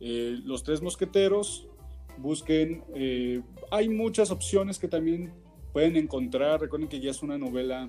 eh, 0.00 0.36
los 0.42 0.64
tres 0.64 0.82
mosqueteros, 0.82 1.68
busquen, 2.16 2.82
eh, 2.96 3.40
hay 3.70 3.88
muchas 3.88 4.32
opciones 4.32 4.80
que 4.80 4.88
también 4.88 5.32
pueden 5.72 5.94
encontrar, 5.94 6.60
recuerden 6.60 6.88
que 6.88 6.98
ya 6.98 7.12
es 7.12 7.22
una 7.22 7.38
novela 7.38 7.88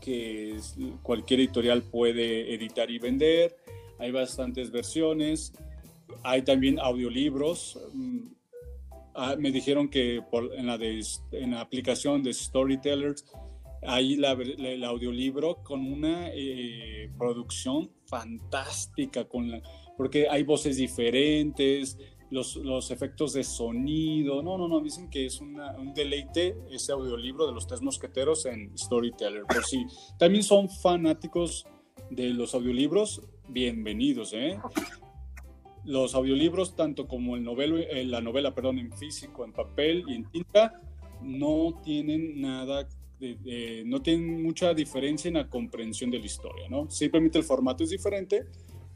que 0.00 0.56
cualquier 1.02 1.40
editorial 1.40 1.82
puede 1.82 2.54
editar 2.54 2.88
y 2.88 3.00
vender, 3.00 3.56
hay 3.98 4.12
bastantes 4.12 4.70
versiones, 4.70 5.52
hay 6.22 6.42
también 6.42 6.78
audiolibros. 6.78 7.80
Mm, 7.92 8.18
ah, 9.16 9.34
me 9.36 9.50
dijeron 9.50 9.88
que 9.88 10.22
en, 10.56 10.66
la 10.68 10.78
en 11.32 11.50
la 11.50 11.60
aplicación 11.60 12.22
de 12.22 12.32
Storytellers 12.32 13.24
hay 13.86 14.14
el 14.14 14.84
audiolibro 14.84 15.62
con 15.62 15.80
una 15.80 16.28
eh, 16.32 17.10
producción 17.18 17.90
fantástica, 18.06 19.26
con 19.28 19.62
porque 19.96 20.28
hay 20.28 20.42
voces 20.42 20.76
diferentes, 20.76 21.98
los, 22.30 22.56
los, 22.56 22.90
efectos 22.90 23.32
de 23.32 23.44
sonido. 23.44 24.42
No, 24.42 24.58
no, 24.58 24.66
no, 24.66 24.80
dicen 24.80 25.08
que 25.08 25.26
es 25.26 25.40
un 25.40 25.56
deleite 25.94 26.56
ese 26.70 26.92
audiolibro 26.92 27.46
de 27.46 27.52
los 27.52 27.66
tres 27.66 27.80
mosqueteros 27.80 28.46
en 28.46 28.76
Storyteller. 28.76 29.44
Por 29.44 29.64
si 29.64 29.86
también 30.18 30.42
son 30.42 30.68
fanáticos 30.68 31.66
de 32.10 32.30
los 32.30 32.54
audiolibros, 32.54 33.22
bienvenidos, 33.48 34.32
¿eh? 34.32 34.58
Los 35.84 36.14
audiolibros, 36.14 36.74
tanto 36.74 37.06
como 37.06 37.36
el 37.36 37.44
novelo, 37.44 37.78
eh, 37.78 38.04
la 38.04 38.20
novela, 38.20 38.54
perdón, 38.54 38.78
en 38.78 38.92
físico, 38.92 39.44
en 39.44 39.52
papel 39.52 40.04
y 40.08 40.14
en 40.14 40.24
tinta, 40.30 40.80
no 41.22 41.80
tienen 41.84 42.40
nada 42.40 42.88
no 43.86 44.02
tienen 44.02 44.42
mucha 44.42 44.74
diferencia 44.74 45.28
en 45.28 45.34
la 45.34 45.48
comprensión 45.48 46.10
de 46.10 46.18
la 46.18 46.26
historia, 46.26 46.68
¿no? 46.68 46.90
Simplemente 46.90 47.38
el 47.38 47.44
formato 47.44 47.84
es 47.84 47.90
diferente, 47.90 48.46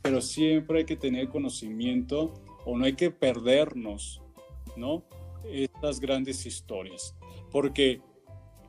pero 0.03 0.21
siempre 0.21 0.81
hay 0.81 0.85
que 0.85 0.97
tener 0.97 1.29
conocimiento 1.29 2.35
o 2.65 2.77
no 2.77 2.85
hay 2.85 2.95
que 2.95 3.11
perdernos, 3.11 4.21
¿no? 4.77 5.05
Estas 5.45 6.01
grandes 6.01 6.45
historias, 6.45 7.15
porque 7.51 8.01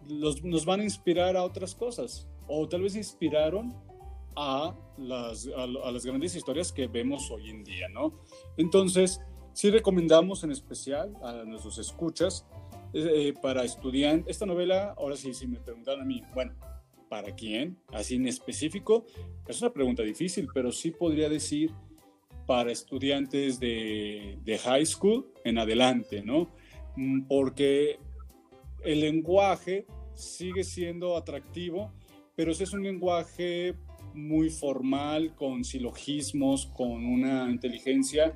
nos 0.07 0.65
van 0.65 0.79
a 0.81 0.83
inspirar 0.83 1.35
a 1.35 1.43
otras 1.43 1.75
cosas, 1.75 2.27
o 2.47 2.67
tal 2.67 2.81
vez 2.81 2.95
inspiraron 2.95 3.75
a 4.35 4.75
las, 4.97 5.47
a, 5.55 5.67
las 5.67 6.05
grandes 6.05 6.35
historias 6.35 6.71
que 6.71 6.87
vemos 6.87 7.29
hoy 7.31 7.49
en 7.49 7.63
día, 7.63 7.89
¿no? 7.89 8.13
Entonces, 8.57 9.21
sí 9.53 9.69
recomendamos 9.69 10.43
en 10.43 10.51
especial 10.51 11.13
a 11.21 11.43
nuestros 11.43 11.77
escuchas 11.77 12.45
eh, 12.93 13.33
para 13.41 13.63
estudiantes. 13.63 14.31
Esta 14.31 14.45
novela, 14.45 14.95
ahora 14.97 15.15
sí, 15.15 15.33
si 15.33 15.47
me 15.47 15.59
preguntaron 15.59 16.01
a 16.01 16.05
mí, 16.05 16.23
bueno, 16.33 16.53
¿para 17.09 17.33
quién? 17.35 17.77
Así 17.93 18.15
en 18.15 18.27
específico, 18.27 19.05
es 19.47 19.61
una 19.61 19.73
pregunta 19.73 20.03
difícil, 20.03 20.47
pero 20.53 20.71
sí 20.71 20.91
podría 20.91 21.29
decir 21.29 21.71
para 22.45 22.71
estudiantes 22.71 23.59
de, 23.59 24.39
de 24.43 24.57
high 24.57 24.85
school 24.85 25.31
en 25.43 25.57
adelante, 25.59 26.23
¿no? 26.23 26.49
Mm, 26.95 27.27
porque 27.27 27.99
el 28.83 29.01
lenguaje 29.01 29.85
sigue 30.15 30.63
siendo 30.63 31.15
atractivo, 31.15 31.93
pero 32.35 32.51
es 32.51 32.73
un 32.73 32.83
lenguaje 32.83 33.75
muy 34.13 34.49
formal, 34.49 35.35
con 35.35 35.63
silogismos, 35.63 36.65
con 36.67 37.05
una 37.05 37.49
inteligencia 37.49 38.33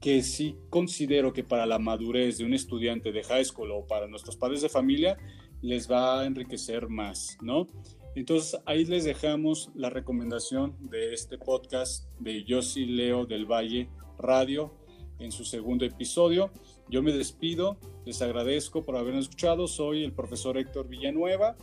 que 0.00 0.22
sí 0.22 0.56
considero 0.70 1.32
que 1.32 1.44
para 1.44 1.66
la 1.66 1.78
madurez 1.78 2.38
de 2.38 2.44
un 2.44 2.54
estudiante 2.54 3.12
de 3.12 3.24
high 3.24 3.44
school 3.44 3.72
o 3.72 3.86
para 3.86 4.06
nuestros 4.06 4.36
padres 4.36 4.62
de 4.62 4.68
familia 4.68 5.18
les 5.60 5.90
va 5.90 6.20
a 6.20 6.26
enriquecer 6.26 6.88
más, 6.88 7.36
¿no? 7.42 7.68
Entonces 8.14 8.60
ahí 8.66 8.84
les 8.84 9.04
dejamos 9.04 9.70
la 9.74 9.90
recomendación 9.90 10.76
de 10.80 11.12
este 11.12 11.38
podcast 11.38 12.08
de 12.18 12.44
Yo 12.44 12.60
Leo 12.76 13.26
del 13.26 13.46
Valle 13.46 13.88
Radio 14.18 14.72
en 15.18 15.32
su 15.32 15.44
segundo 15.44 15.84
episodio. 15.84 16.50
Yo 16.88 17.02
me 17.02 17.12
despido, 17.12 17.78
les 18.04 18.22
agradezco 18.22 18.82
por 18.82 18.96
habernos 18.96 19.24
escuchado, 19.24 19.66
soy 19.66 20.04
el 20.04 20.12
profesor 20.12 20.58
Héctor 20.58 20.88
Villanueva 20.88 21.56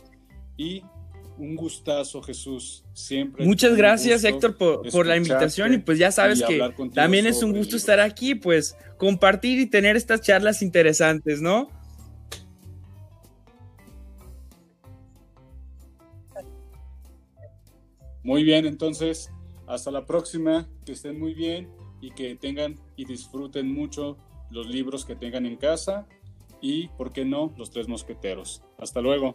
y 0.56 0.82
un 1.38 1.56
gustazo, 1.56 2.22
Jesús. 2.22 2.84
Siempre. 2.92 3.44
Muchas 3.44 3.76
gracias, 3.76 4.24
Héctor, 4.24 4.56
por, 4.56 5.06
la 5.06 5.16
invitación. 5.16 5.74
Y 5.74 5.78
pues 5.78 5.98
ya 5.98 6.10
sabes 6.10 6.42
que 6.42 6.60
también 6.94 7.26
es 7.26 7.42
un 7.42 7.52
gusto 7.52 7.76
estar 7.76 8.00
aquí, 8.00 8.34
pues 8.34 8.76
compartir 8.96 9.58
y 9.58 9.66
tener 9.66 9.96
estas 9.96 10.20
charlas 10.22 10.62
interesantes, 10.62 11.40
¿no? 11.40 11.68
Muy 18.22 18.42
bien, 18.42 18.66
entonces, 18.66 19.30
hasta 19.66 19.90
la 19.90 20.04
próxima. 20.04 20.68
Que 20.84 20.92
estén 20.92 21.18
muy 21.18 21.34
bien 21.34 21.68
y 22.00 22.10
que 22.10 22.36
tengan 22.36 22.78
y 22.96 23.04
disfruten 23.04 23.72
mucho 23.72 24.16
los 24.50 24.68
libros 24.68 25.04
que 25.04 25.16
tengan 25.16 25.46
en 25.46 25.56
casa 25.56 26.06
y, 26.60 26.88
¿por 26.88 27.12
qué 27.12 27.24
no?, 27.24 27.52
los 27.56 27.70
tres 27.70 27.88
mosqueteros. 27.88 28.62
Hasta 28.78 29.00
luego. 29.00 29.34